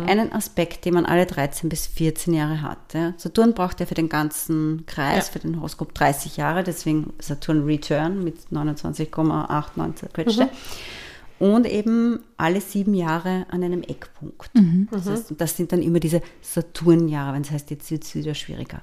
Einen 0.08 0.32
Aspekt, 0.32 0.84
den 0.84 0.94
man 0.94 1.06
alle 1.06 1.24
13 1.24 1.68
bis 1.68 1.86
14 1.86 2.34
Jahre 2.34 2.62
hat. 2.62 2.78
Ja. 2.92 3.14
Saturn 3.16 3.54
braucht 3.54 3.78
ja 3.78 3.86
für 3.86 3.94
den 3.94 4.08
ganzen 4.08 4.84
Kreis, 4.86 5.28
Ja. 5.28 5.32
für 5.34 5.38
den 5.38 5.56
Horoskop 5.56 5.94
30 5.94 6.36
Jahre, 6.36 6.64
deswegen 6.64 7.12
Saturn 7.20 7.64
Return 7.64 8.24
mit 8.24 8.38
29,89 8.50 9.94
zerquetschte. 9.94 10.48
Und 11.40 11.66
eben 11.66 12.20
alle 12.36 12.60
sieben 12.60 12.94
Jahre 12.94 13.46
an 13.50 13.64
einem 13.64 13.82
Eckpunkt. 13.82 14.50
Das, 14.90 15.06
heißt, 15.06 15.34
das 15.38 15.56
sind 15.56 15.72
dann 15.72 15.82
immer 15.82 15.98
diese 15.98 16.20
Saturnjahre, 16.42 17.34
wenn 17.34 17.42
es 17.42 17.50
heißt, 17.50 17.70
jetzt 17.70 17.90
wird 17.90 18.04
es 18.04 18.14
wieder 18.14 18.34
schwieriger. 18.34 18.82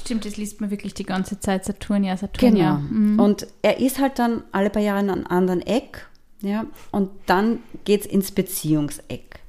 Stimmt, 0.00 0.26
das 0.26 0.36
liest 0.36 0.60
man 0.60 0.70
wirklich 0.70 0.92
die 0.94 1.04
ganze 1.04 1.40
Zeit. 1.40 1.64
Saturn, 1.64 2.04
ja, 2.04 2.16
Saturn, 2.16 2.54
Genau. 2.54 2.64
ja. 2.64 2.74
Mhm. 2.76 3.18
Und 3.18 3.46
er 3.62 3.80
ist 3.80 3.98
halt 3.98 4.18
dann 4.18 4.42
alle 4.52 4.68
paar 4.70 4.82
Jahre 4.82 4.98
an 5.00 5.10
einem 5.10 5.26
anderen 5.26 5.62
Eck. 5.62 6.06
Ja, 6.42 6.66
und 6.90 7.10
dann 7.26 7.58
geht 7.84 8.02
es 8.02 8.06
ins 8.06 8.30
Beziehungseck. 8.30 9.40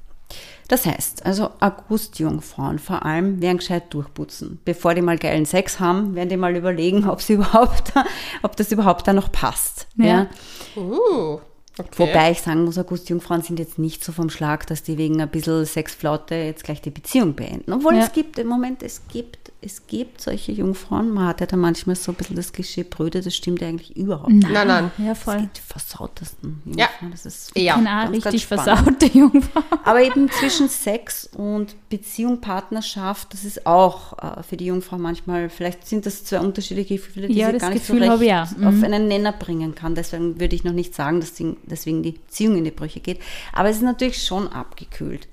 Das 0.68 0.86
heißt, 0.86 1.26
also 1.26 1.50
August-Jungfrauen 1.60 2.78
vor 2.78 3.04
allem 3.04 3.42
werden 3.42 3.58
gescheit 3.58 3.92
durchputzen. 3.92 4.58
Bevor 4.64 4.94
die 4.94 5.02
mal 5.02 5.18
geilen 5.18 5.44
Sex 5.44 5.80
haben, 5.80 6.14
werden 6.14 6.30
die 6.30 6.36
mal 6.38 6.56
überlegen, 6.56 7.06
ob 7.08 7.20
sie 7.20 7.34
überhaupt, 7.34 7.92
ob 8.42 8.56
das 8.56 8.72
überhaupt 8.72 9.06
da 9.06 9.12
noch 9.12 9.30
passt. 9.30 9.86
Ja. 9.96 10.28
Ja. 10.76 10.82
Uh, 10.82 11.40
okay. 11.78 11.88
Wobei 11.98 12.30
ich 12.32 12.40
sagen 12.40 12.64
muss, 12.64 12.78
August-Jungfrauen 12.78 13.42
sind 13.42 13.58
jetzt 13.58 13.78
nicht 13.78 14.02
so 14.04 14.12
vom 14.12 14.30
Schlag, 14.30 14.66
dass 14.66 14.82
die 14.82 14.98
wegen 14.98 15.20
ein 15.20 15.28
bisschen 15.30 15.64
Sexflaute 15.64 16.34
jetzt 16.34 16.64
gleich 16.64 16.80
die 16.80 16.90
Beziehung 16.90 17.34
beenden. 17.34 17.72
Obwohl 17.72 17.94
Ja. 17.94 18.04
es 18.04 18.12
gibt, 18.12 18.38
im 18.38 18.48
Moment, 18.48 18.82
es 18.82 19.02
gibt, 19.08 19.51
es 19.64 19.86
gibt 19.86 20.20
solche 20.20 20.52
Jungfrauen. 20.52 21.10
Man 21.10 21.26
hat 21.26 21.40
ja 21.40 21.46
da 21.46 21.56
manchmal 21.56 21.96
so 21.96 22.12
ein 22.12 22.16
bisschen 22.16 22.36
das 22.36 22.52
Klischee 22.52 22.82
Brüde, 22.82 23.20
das 23.20 23.34
stimmt 23.34 23.60
ja 23.60 23.68
eigentlich 23.68 23.96
überhaupt 23.96 24.28
nicht. 24.30 24.50
Nein, 24.50 24.66
nein. 24.66 24.90
Ja, 24.98 25.12
Es 25.12 25.18
voll. 25.20 25.38
gibt 25.40 25.58
die 25.58 25.60
versautesten 25.62 26.60
Ja. 26.66 26.86
Jungfrauen. 27.00 27.10
Das 27.12 27.26
ist 27.26 27.52
Ja. 27.56 27.74
Ganz, 27.76 27.84
ganz 27.86 28.26
richtig 28.26 28.42
spannend. 28.42 28.64
versaute 28.64 29.06
Jungfrau. 29.06 29.62
Aber 29.84 30.02
eben 30.02 30.28
zwischen 30.30 30.68
Sex 30.68 31.28
und 31.36 31.76
Beziehung, 31.88 32.40
Partnerschaft, 32.40 33.32
das 33.32 33.44
ist 33.44 33.66
auch 33.66 34.18
äh, 34.18 34.42
für 34.42 34.56
die 34.56 34.66
Jungfrau 34.66 34.98
manchmal, 34.98 35.48
vielleicht 35.48 35.86
sind 35.86 36.06
das 36.06 36.24
zwei 36.24 36.40
unterschiedliche 36.40 36.96
Gefühle, 36.96 37.28
die 37.28 37.34
Ja, 37.34 37.46
sie 37.46 37.52
das 37.54 37.62
gar 37.62 37.70
nicht 37.70 37.86
Gefühl 37.86 38.04
so 38.04 38.10
recht 38.14 38.22
ich 38.22 38.32
auch. 38.32 38.66
auf 38.66 38.74
Mhm. 38.74 38.84
einen 38.84 39.08
Nenner 39.08 39.32
bringen 39.32 39.74
kann. 39.74 39.94
Deswegen 39.94 40.40
würde 40.40 40.56
ich 40.56 40.64
noch 40.64 40.72
nicht 40.72 40.94
sagen, 40.94 41.20
dass 41.20 41.34
die, 41.34 41.56
deswegen 41.64 42.02
die 42.02 42.12
Beziehung 42.12 42.56
in 42.56 42.64
die 42.64 42.70
Brüche 42.70 43.00
geht. 43.00 43.20
Aber 43.52 43.68
es 43.68 43.76
ist 43.76 43.82
natürlich 43.82 44.22
schon 44.24 44.48
abgekühlt. 44.48 45.28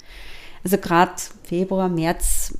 Also 0.64 0.78
gerade 0.78 1.14
Februar, 1.43 1.89
März, 1.89 2.53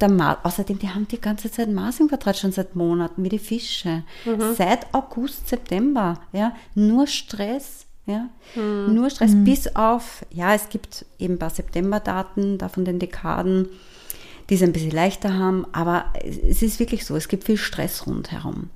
der 0.00 0.38
außerdem, 0.42 0.78
die 0.78 0.88
haben 0.88 1.08
die 1.08 1.20
ganze 1.20 1.50
Zeit 1.50 1.70
Mars 1.70 2.00
im 2.00 2.08
Quadrat 2.08 2.38
schon 2.38 2.52
seit 2.52 2.74
Monaten, 2.76 3.22
wie 3.24 3.28
die 3.28 3.38
Fische. 3.38 4.02
Seit 4.56 4.92
August, 4.92 5.48
September, 5.48 6.20
ja, 6.32 6.54
nur 6.74 7.06
Stress, 7.06 7.86
ja, 8.06 8.28
nur 8.56 9.08
Stress 9.10 9.32
bis 9.34 9.74
auf, 9.76 10.26
ja, 10.30 10.54
es 10.54 10.68
gibt 10.68 11.06
eben 11.18 11.34
ein 11.34 11.38
paar 11.38 11.50
Septemberdaten, 11.50 12.58
da 12.58 12.68
von 12.68 12.84
den 12.84 12.98
Dekaden, 12.98 13.68
die 14.50 14.54
es 14.56 14.62
ein 14.62 14.72
bisschen 14.72 14.90
leichter 14.90 15.32
haben, 15.32 15.66
aber 15.72 16.06
es 16.22 16.60
ist 16.62 16.78
wirklich 16.80 17.06
so, 17.06 17.16
es 17.16 17.28
gibt 17.28 17.44
viel 17.44 17.56
Stress 17.56 18.06
rundherum. 18.06 18.70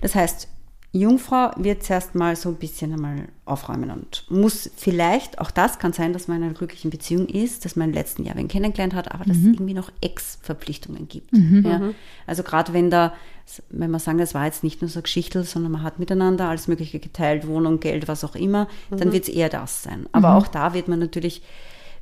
Das 0.00 0.14
heißt, 0.14 0.48
Jungfrau 0.94 1.52
wird 1.56 1.82
zuerst 1.82 2.14
mal 2.14 2.36
so 2.36 2.50
ein 2.50 2.56
bisschen 2.56 2.92
einmal 2.92 3.28
aufräumen 3.46 3.90
und 3.90 4.24
muss 4.28 4.70
vielleicht, 4.76 5.38
auch 5.38 5.50
das 5.50 5.78
kann 5.78 5.94
sein, 5.94 6.12
dass 6.12 6.28
man 6.28 6.38
in 6.38 6.42
einer 6.44 6.52
glücklichen 6.52 6.90
Beziehung 6.90 7.28
ist, 7.28 7.64
dass 7.64 7.76
man 7.76 7.88
im 7.88 7.94
letzten 7.94 8.24
Jahr 8.24 8.36
wen 8.36 8.46
kennengelernt 8.46 8.94
hat, 8.94 9.10
aber 9.10 9.24
dass 9.24 9.38
es 9.38 9.44
irgendwie 9.44 9.72
noch 9.72 9.90
Ex-Verpflichtungen 10.02 11.08
gibt. 11.08 11.32
Ja? 11.32 11.92
Also 12.26 12.42
gerade 12.42 12.74
wenn 12.74 12.90
da, 12.90 13.14
wenn 13.70 13.90
man 13.90 14.00
sagen, 14.00 14.18
das 14.18 14.34
war 14.34 14.44
jetzt 14.44 14.62
nicht 14.62 14.82
nur 14.82 14.90
so 14.90 14.98
eine 14.98 15.04
Geschichte, 15.04 15.44
sondern 15.44 15.72
man 15.72 15.82
hat 15.82 15.98
miteinander 15.98 16.48
alles 16.50 16.68
Mögliche 16.68 17.00
geteilt, 17.00 17.46
Wohnung, 17.46 17.80
Geld, 17.80 18.06
was 18.06 18.22
auch 18.22 18.34
immer, 18.34 18.68
dann 18.90 19.12
wird 19.12 19.24
es 19.24 19.28
eher 19.30 19.48
das 19.48 19.82
sein. 19.82 20.06
Aber 20.12 20.36
auch 20.36 20.46
da 20.46 20.74
wird 20.74 20.88
man 20.88 20.98
natürlich 20.98 21.42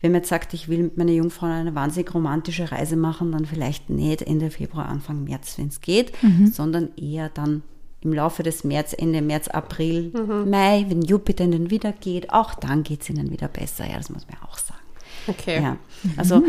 wenn 0.03 0.13
man 0.13 0.23
jetzt 0.23 0.31
sagt, 0.31 0.55
ich 0.55 0.69
will 0.69 0.85
mit 0.85 0.97
meiner 0.97 1.13
Jungfrau 1.13 1.45
eine 1.45 1.75
wahnsinnig 1.75 2.15
romantische 2.15 2.73
Reise 2.73 2.97
machen, 2.97 3.33
dann 3.33 3.45
vielleicht 3.45 3.91
nicht 3.91 4.23
Ende 4.23 4.51
Februar, 4.51 4.87
Anfang 4.87 5.25
März, 5.25 5.59
wenn 5.59 5.69
es 5.69 5.83
geht, 5.83 6.13
sondern 6.51 6.97
eher 6.97 7.29
dann 7.29 7.63
im 8.03 8.13
Laufe 8.13 8.43
des 8.43 8.65
März, 8.65 8.95
Ende 8.97 9.21
März, 9.23 9.49
April, 9.49 10.11
Mai, 10.47 10.87
wenn 10.89 11.03
Jupiter 11.03 11.45
ihnen 11.45 11.71
wieder 11.71 11.93
geht, 11.93 12.33
auch 12.33 12.55
dann 12.55 12.83
geht 12.83 13.03
es 13.03 13.11
ihnen 13.11 13.31
wieder 13.31 13.49
besser. 13.49 13.87
Ja, 13.89 13.97
das 13.97 14.09
muss 14.11 14.27
man 14.27 14.39
auch 14.49 14.59
sagen. 14.59 14.81
Okay. 15.27 15.63
Ja, 15.63 15.77
also 16.17 16.43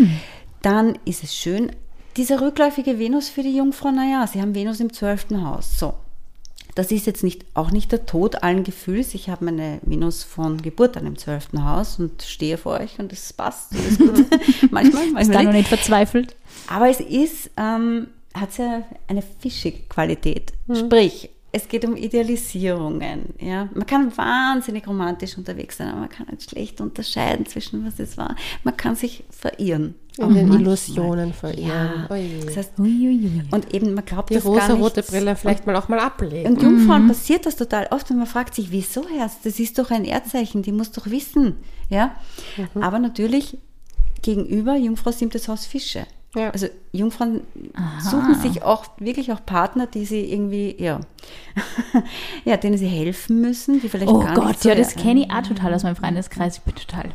dann 0.61 0.97
ist 1.05 1.23
es 1.23 1.35
schön. 1.35 1.71
Diese 2.17 2.39
rückläufige 2.41 2.99
Venus 2.99 3.29
für 3.29 3.43
die 3.43 3.55
Jungfrau, 3.55 3.91
naja, 3.91 4.25
sie 4.27 4.41
haben 4.41 4.55
Venus 4.55 4.79
im 4.79 4.91
zwölften 4.93 5.45
Haus. 5.45 5.77
So. 5.79 5.93
Das 6.75 6.89
ist 6.91 7.05
jetzt 7.05 7.21
nicht, 7.23 7.43
auch 7.53 7.71
nicht 7.71 7.91
der 7.91 8.05
Tod 8.05 8.43
allen 8.43 8.63
Gefühls. 8.63 9.13
Ich 9.13 9.29
habe 9.29 9.43
meine 9.43 9.79
Venus 9.81 10.23
von 10.23 10.61
Geburt 10.61 10.95
an 10.95 11.05
im 11.05 11.17
zwölften 11.17 11.65
Haus 11.65 11.99
und 11.99 12.21
stehe 12.21 12.57
vor 12.57 12.79
euch 12.79 12.97
und 12.97 13.11
es 13.11 13.33
passt. 13.33 13.73
Alles 13.73 13.97
gut. 13.99 14.25
manchmal, 14.71 15.03
Ist 15.03 15.11
da 15.11 15.13
manchmal 15.15 15.43
noch 15.45 15.51
nicht. 15.53 15.67
verzweifelt? 15.67 16.35
Aber 16.67 16.89
es 16.89 17.01
ist, 17.01 17.49
ähm, 17.57 18.07
hat 18.33 18.57
ja 18.57 18.83
eine 19.09 19.21
fischige 19.21 19.79
Qualität. 19.89 20.53
Sprich, 20.73 21.29
es 21.53 21.67
geht 21.67 21.83
um 21.85 21.97
Idealisierungen. 21.97 23.33
Ja? 23.39 23.67
Man 23.73 23.85
kann 23.85 24.15
wahnsinnig 24.15 24.87
romantisch 24.87 25.37
unterwegs 25.37 25.77
sein, 25.77 25.89
aber 25.89 26.01
man 26.01 26.09
kann 26.09 26.27
halt 26.27 26.41
schlecht 26.41 26.79
unterscheiden 26.79 27.45
zwischen 27.45 27.85
was 27.85 27.99
es 27.99 28.17
war. 28.17 28.35
Man 28.63 28.77
kann 28.77 28.95
sich 28.95 29.23
verirren. 29.29 29.95
In 30.17 30.33
den 30.33 30.49
manchmal. 30.49 30.61
Illusionen 30.61 31.33
verirren. 31.33 32.07
Ja. 32.09 32.43
Das 32.45 32.57
heißt, 32.57 32.79
Uiuiui. 32.79 33.43
und 33.51 33.73
eben, 33.73 33.93
man 33.93 34.03
glaubt 34.03 34.29
Die 34.29 34.35
das 34.35 34.43
gar 34.43 34.53
nicht. 34.53 34.63
rosa-rote 34.63 35.03
Brille 35.03 35.35
vielleicht 35.37 35.65
mal 35.65 35.75
auch 35.77 35.87
mal 35.87 35.99
ablegen. 35.99 36.51
Und 36.51 36.61
Jungfrauen 36.61 37.07
passiert 37.07 37.45
das 37.45 37.55
total 37.55 37.87
oft 37.91 38.11
und 38.11 38.17
man 38.17 38.27
fragt 38.27 38.53
sich, 38.53 38.71
wieso 38.71 39.07
Herz? 39.07 39.37
Das 39.43 39.59
ist 39.59 39.79
doch 39.79 39.89
ein 39.89 40.03
Erdzeichen, 40.03 40.63
die 40.63 40.73
muss 40.73 40.91
doch 40.91 41.09
wissen. 41.09 41.55
Ja? 41.89 42.15
Aber 42.75 42.99
natürlich 42.99 43.57
gegenüber 44.21 44.75
Jungfrau 44.75 45.11
siebtes 45.11 45.47
Haus 45.47 45.65
Fische. 45.65 46.05
Ja. 46.35 46.49
Also 46.51 46.67
Jungfrauen 46.93 47.41
suchen 48.09 48.35
sich 48.35 48.63
auch 48.63 48.85
wirklich 48.97 49.31
auch 49.33 49.45
Partner, 49.45 49.85
die 49.87 50.05
sie 50.05 50.31
irgendwie, 50.31 50.75
ja, 50.81 51.01
ja, 52.45 52.57
denen 52.57 52.77
sie 52.77 52.87
helfen 52.87 53.41
müssen, 53.41 53.81
die 53.81 53.89
vielleicht 53.89 54.11
Oh 54.11 54.19
gar 54.19 54.33
Gott, 54.35 54.47
nicht 54.47 54.61
so 54.61 54.69
ja, 54.69 54.75
das 54.75 54.95
kenne 54.95 55.21
ich 55.25 55.31
auch 55.31 55.41
total 55.41 55.73
aus 55.73 55.83
meinem 55.83 55.95
Freundeskreis. 55.97 56.57
Ich 56.57 56.61
bin 56.63 56.75
total, 56.75 57.09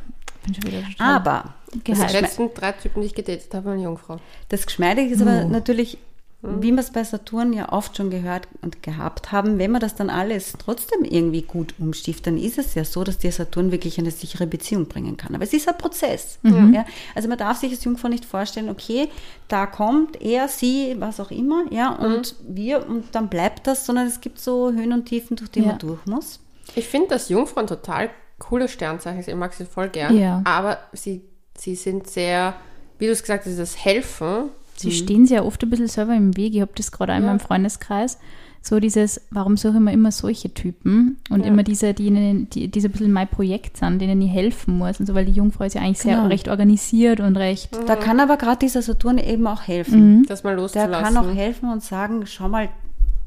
bin 0.45 0.55
schon 0.55 0.64
wieder 0.64 0.83
total 0.83 1.17
Aber 1.17 1.55
Die 1.73 1.83
gehypt. 1.83 2.12
letzten 2.12 2.53
drei 2.55 2.73
Typen, 2.73 3.01
die 3.01 3.07
ich 3.07 3.14
gedatet 3.14 3.53
habe, 3.55 3.67
waren 3.71 3.81
Jungfrau. 3.81 4.19
das 4.51 4.67
Geschmeidige 4.67 5.14
ist 5.14 5.23
aber 5.23 5.45
natürlich, 5.45 5.97
wie 6.43 6.70
wir 6.70 6.78
es 6.78 6.93
bei 6.93 7.03
Saturn 7.03 7.53
ja 7.53 7.72
oft 7.72 7.97
schon 7.97 8.11
gehört 8.11 8.47
und 8.62 8.82
gehabt 8.82 9.32
haben, 9.32 9.59
wenn 9.59 9.72
man 9.72 9.80
das 9.80 9.95
dann 9.97 10.11
alles 10.11 10.53
trotzdem 10.59 11.03
irgendwie 11.03 11.43
gut 11.43 11.74
umstift, 11.78 12.26
dann 12.26 12.37
ist 12.39 12.59
es 12.59 12.74
ja 12.74 12.84
so, 12.84 13.03
dass 13.05 13.18
dir 13.18 13.32
Saturn 13.32 13.72
wirklich 13.72 13.99
eine 13.99 14.11
sichere 14.11 14.47
Beziehung 14.47 14.87
bringen 14.87 15.16
kann. 15.16 15.34
Aber 15.34 15.45
es 15.45 15.53
ist 15.53 15.66
ein 15.68 15.76
Prozess. 15.78 16.39
Ja? 16.45 16.84
Also 17.14 17.28
man 17.28 17.39
darf 17.39 17.59
sich 17.59 17.72
als 17.72 17.82
Jungfrau 17.82 18.09
nicht 18.09 18.24
vorstellen, 18.24 18.68
okay, 18.68 19.09
da 19.49 19.66
kommt 19.66 20.20
er, 20.22 20.47
sie, 20.49 20.95
was 20.99 21.18
auch 21.20 21.30
immer, 21.30 21.64
ja, 21.70 21.91
und 21.95 22.37
wir, 22.47 22.87
und 22.87 23.14
dann 23.14 23.28
bleibt 23.28 23.66
das, 23.66 23.87
sondern 23.87 24.07
es 24.07 24.20
gibt 24.20 24.39
so 24.39 24.70
Höhen 24.72 24.93
und 24.93 25.07
Tiefen, 25.07 25.37
durch 25.37 25.51
die 25.51 25.61
Ja. 25.61 25.66
man 25.68 25.78
durch 25.78 26.05
muss. 26.07 26.41
Ich 26.74 26.87
finde, 26.87 27.09
dass 27.09 27.28
Jungfrauen 27.28 27.66
total 27.66 28.11
coole 28.39 28.68
Sternzeichen 28.68 29.22
sind. 29.22 29.34
Ich 29.34 29.39
mag 29.41 29.55
sie 29.55 29.64
voll 29.64 29.89
gern. 29.89 30.16
Ja. 30.16 30.43
Aber 30.45 30.78
sie, 30.93 31.22
sie 31.57 31.74
sind 31.74 32.09
sehr, 32.09 32.55
wie 32.99 33.07
du 33.07 33.12
es 33.12 33.22
gesagt 33.22 33.45
hast, 33.47 33.51
dieses 33.51 33.82
Helfen. 33.84 34.51
Sie 34.77 34.93
stehen 34.93 35.27
sich 35.27 35.37
ja 35.37 35.43
oft 35.43 35.62
ein 35.62 35.70
bisschen 35.70 35.89
selber 35.89 36.14
im 36.14 36.37
Weg. 36.37 36.55
Ich 36.55 36.61
habe 36.61 36.72
das 36.74 36.93
gerade 36.93 37.12
auch 37.12 37.16
in 37.16 37.22
Ja. 37.22 37.29
meinem 37.31 37.41
Freundeskreis. 37.41 38.18
So 38.62 38.81
dieses, 38.81 39.20
warum 39.31 39.57
suche 39.57 39.74
ich 39.74 39.81
mir 39.81 39.93
immer 39.93 40.11
solche 40.11 40.53
Typen 40.53 41.18
und 41.31 41.41
Ja. 41.41 41.47
immer 41.47 41.62
diese, 41.62 41.95
die, 41.95 42.07
ihnen- 42.07 42.51
die, 42.51 42.66
die 42.68 42.81
so 42.81 42.89
ein 42.89 42.93
bisschen 42.93 43.12
mein 43.12 43.29
Projekt 43.29 43.77
sind, 43.77 44.01
denen 44.01 44.20
ich 44.20 44.31
helfen 44.33 44.77
muss 44.79 44.99
und 44.99 45.07
so, 45.07 45.14
weil 45.14 45.24
die 45.24 45.33
Jungfrau 45.33 45.64
ist 45.64 45.74
ja 45.74 45.83
eigentlich 45.83 46.01
sehr 46.01 46.16
Genau. 46.16 46.29
recht 46.29 46.49
organisiert 46.49 47.20
und 47.20 47.37
recht. 47.37 47.70
Da 47.87 47.95
kann 47.95 48.18
aber 48.18 48.37
gerade 48.37 48.59
dieser 48.59 48.83
Saturn 48.83 49.18
eben 49.18 49.47
auch 49.47 49.62
helfen. 49.62 50.24
Das 50.27 50.43
mal 50.43 50.51
Der 50.51 50.62
loszulassen. 50.62 50.93
kann 51.05 51.16
auch 51.16 51.33
helfen 51.33 51.70
und 51.70 51.83
sagen, 51.85 52.24
schau 52.27 52.49
mal, 52.49 52.68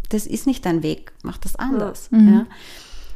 das 0.09 0.27
ist 0.27 0.45
nicht 0.45 0.65
dein 0.65 0.83
Weg, 0.83 1.13
mach 1.23 1.37
das 1.37 1.55
anders. 1.55 2.09
Ja. 2.11 2.45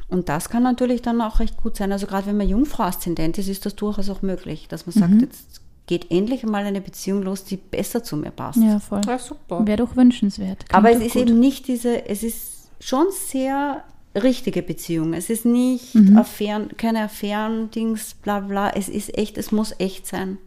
Und 0.08 0.30
das 0.30 0.50
kann 0.50 0.64
natürlich 0.64 1.02
dann 1.02 1.20
auch 1.22 1.40
recht 1.42 1.58
gut 1.58 1.76
sein. 1.76 1.92
Also 1.92 2.06
gerade 2.08 2.28
wenn 2.28 2.38
man 2.38 2.48
Jungfrau-Aszendent 2.48 3.38
ist, 3.40 3.50
ist 3.50 3.66
das 3.66 3.76
durchaus 3.76 4.10
auch 4.10 4.22
möglich, 4.22 4.68
dass 4.70 4.86
man 4.86 4.94
sagt, 4.94 5.22
jetzt 5.22 5.60
geht 5.88 6.12
endlich 6.12 6.44
mal 6.44 6.64
eine 6.66 6.82
Beziehung 6.82 7.24
los, 7.24 7.44
die 7.44 7.58
besser 7.58 8.04
zu 8.04 8.16
mir 8.18 8.32
passt. 8.32 8.60
Ja, 8.62 8.80
voll. 8.80 9.02
Ja, 9.06 9.20
super. 9.20 9.66
Wäre 9.68 9.78
doch 9.78 9.96
wünschenswert. 9.96 10.60
Klingt 10.70 10.74
Aber 10.76 10.92
es 10.92 11.02
ist 11.02 11.14
gut. 11.14 11.24
eben 11.30 11.40
nicht 11.40 11.68
diese, 11.68 12.08
es 12.08 12.24
ist 12.24 12.70
schon 12.80 13.06
sehr 13.12 13.84
richtige 14.16 14.62
Beziehung. 14.62 15.14
Es 15.14 15.30
ist 15.30 15.44
nicht 15.46 15.96
Mhm. 15.96 16.18
Affären, 16.18 16.70
keine 16.78 17.02
Affären-Dings, 17.04 18.14
bla 18.16 18.40
bla. 18.42 18.70
Es 18.70 18.88
ist 18.90 19.18
echt, 19.18 19.38
es 19.38 19.52
muss 19.52 19.74
echt 19.80 20.08
sein. 20.08 20.38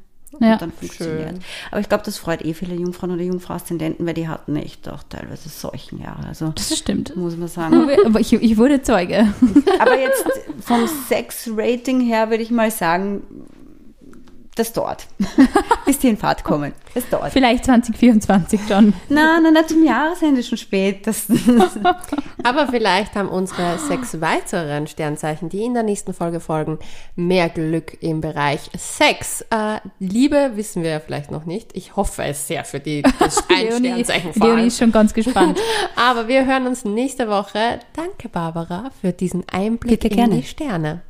Ja. 0.40 0.54
Und 0.54 0.62
dann 0.62 0.72
funktioniert. 0.72 1.30
Schön. 1.30 1.38
Aber 1.70 1.80
ich 1.80 1.88
glaube, 1.88 2.04
das 2.04 2.18
freut 2.18 2.44
eh 2.44 2.52
viele 2.52 2.74
Jungfrauen 2.74 3.12
oder 3.12 3.22
Jungfrau-Aszendenten, 3.22 4.04
weil 4.06 4.12
die 4.14 4.28
hatten 4.28 4.56
echt 4.56 4.88
auch 4.88 5.02
teilweise 5.04 5.48
Seuchenjahre. 5.48 6.26
Also 6.26 6.52
Das 6.54 6.76
stimmt. 6.76 7.16
muss 7.16 7.36
man 7.36 7.48
sagen. 7.48 7.88
Aber 8.04 8.20
ich, 8.20 8.32
ich 8.32 8.56
wurde 8.58 8.82
Zeuge. 8.82 9.32
Aber 9.78 9.98
jetzt 9.98 10.24
vom 10.60 10.86
Sex-Rating 11.08 12.00
her 12.00 12.28
würde 12.30 12.42
ich 12.42 12.50
mal 12.50 12.70
sagen, 12.70 13.22
das 14.56 14.72
dauert. 14.72 15.06
Bis 15.84 15.98
die 15.98 16.08
in 16.08 16.16
Fahrt 16.16 16.42
kommen. 16.42 16.72
Das 16.94 17.08
dauert. 17.10 17.32
Vielleicht 17.32 17.66
2024 17.66 18.60
dann. 18.68 18.94
Nein, 19.10 19.42
nein, 19.42 19.52
nein, 19.52 19.68
zum 19.68 19.84
Jahresende 19.84 20.42
schon 20.42 20.56
spät. 20.56 21.06
Das, 21.06 21.26
Aber 22.42 22.66
vielleicht 22.68 23.14
haben 23.14 23.28
unsere 23.28 23.78
sechs 23.78 24.20
weiteren 24.20 24.86
Sternzeichen, 24.86 25.50
die 25.50 25.62
in 25.62 25.74
der 25.74 25.82
nächsten 25.82 26.14
Folge 26.14 26.40
folgen, 26.40 26.78
mehr 27.16 27.50
Glück 27.50 28.02
im 28.02 28.22
Bereich 28.22 28.70
Sex. 28.76 29.42
Äh, 29.50 29.80
Liebe 29.98 30.52
wissen 30.54 30.82
wir 30.82 30.90
ja 30.90 31.00
vielleicht 31.00 31.30
noch 31.30 31.44
nicht. 31.44 31.76
Ich 31.76 31.94
hoffe 31.94 32.24
es 32.24 32.48
sehr 32.48 32.64
für 32.64 32.80
die 32.80 33.02
das 33.18 33.44
ein 33.50 33.68
Leonie, 33.68 33.88
Sternzeichen 34.04 34.32
vor 34.32 34.48
Leonie 34.48 34.66
ist 34.68 34.78
schon 34.78 34.90
ganz 34.90 35.12
gespannt. 35.12 35.58
Aber 35.96 36.28
wir 36.28 36.46
hören 36.46 36.66
uns 36.66 36.84
nächste 36.84 37.28
Woche. 37.28 37.80
Danke, 37.92 38.30
Barbara, 38.30 38.90
für 39.02 39.12
diesen 39.12 39.44
Einblick 39.50 40.00
Bitte 40.00 40.08
in 40.08 40.16
gerne. 40.16 40.36
die 40.36 40.44
Sterne. 40.44 41.02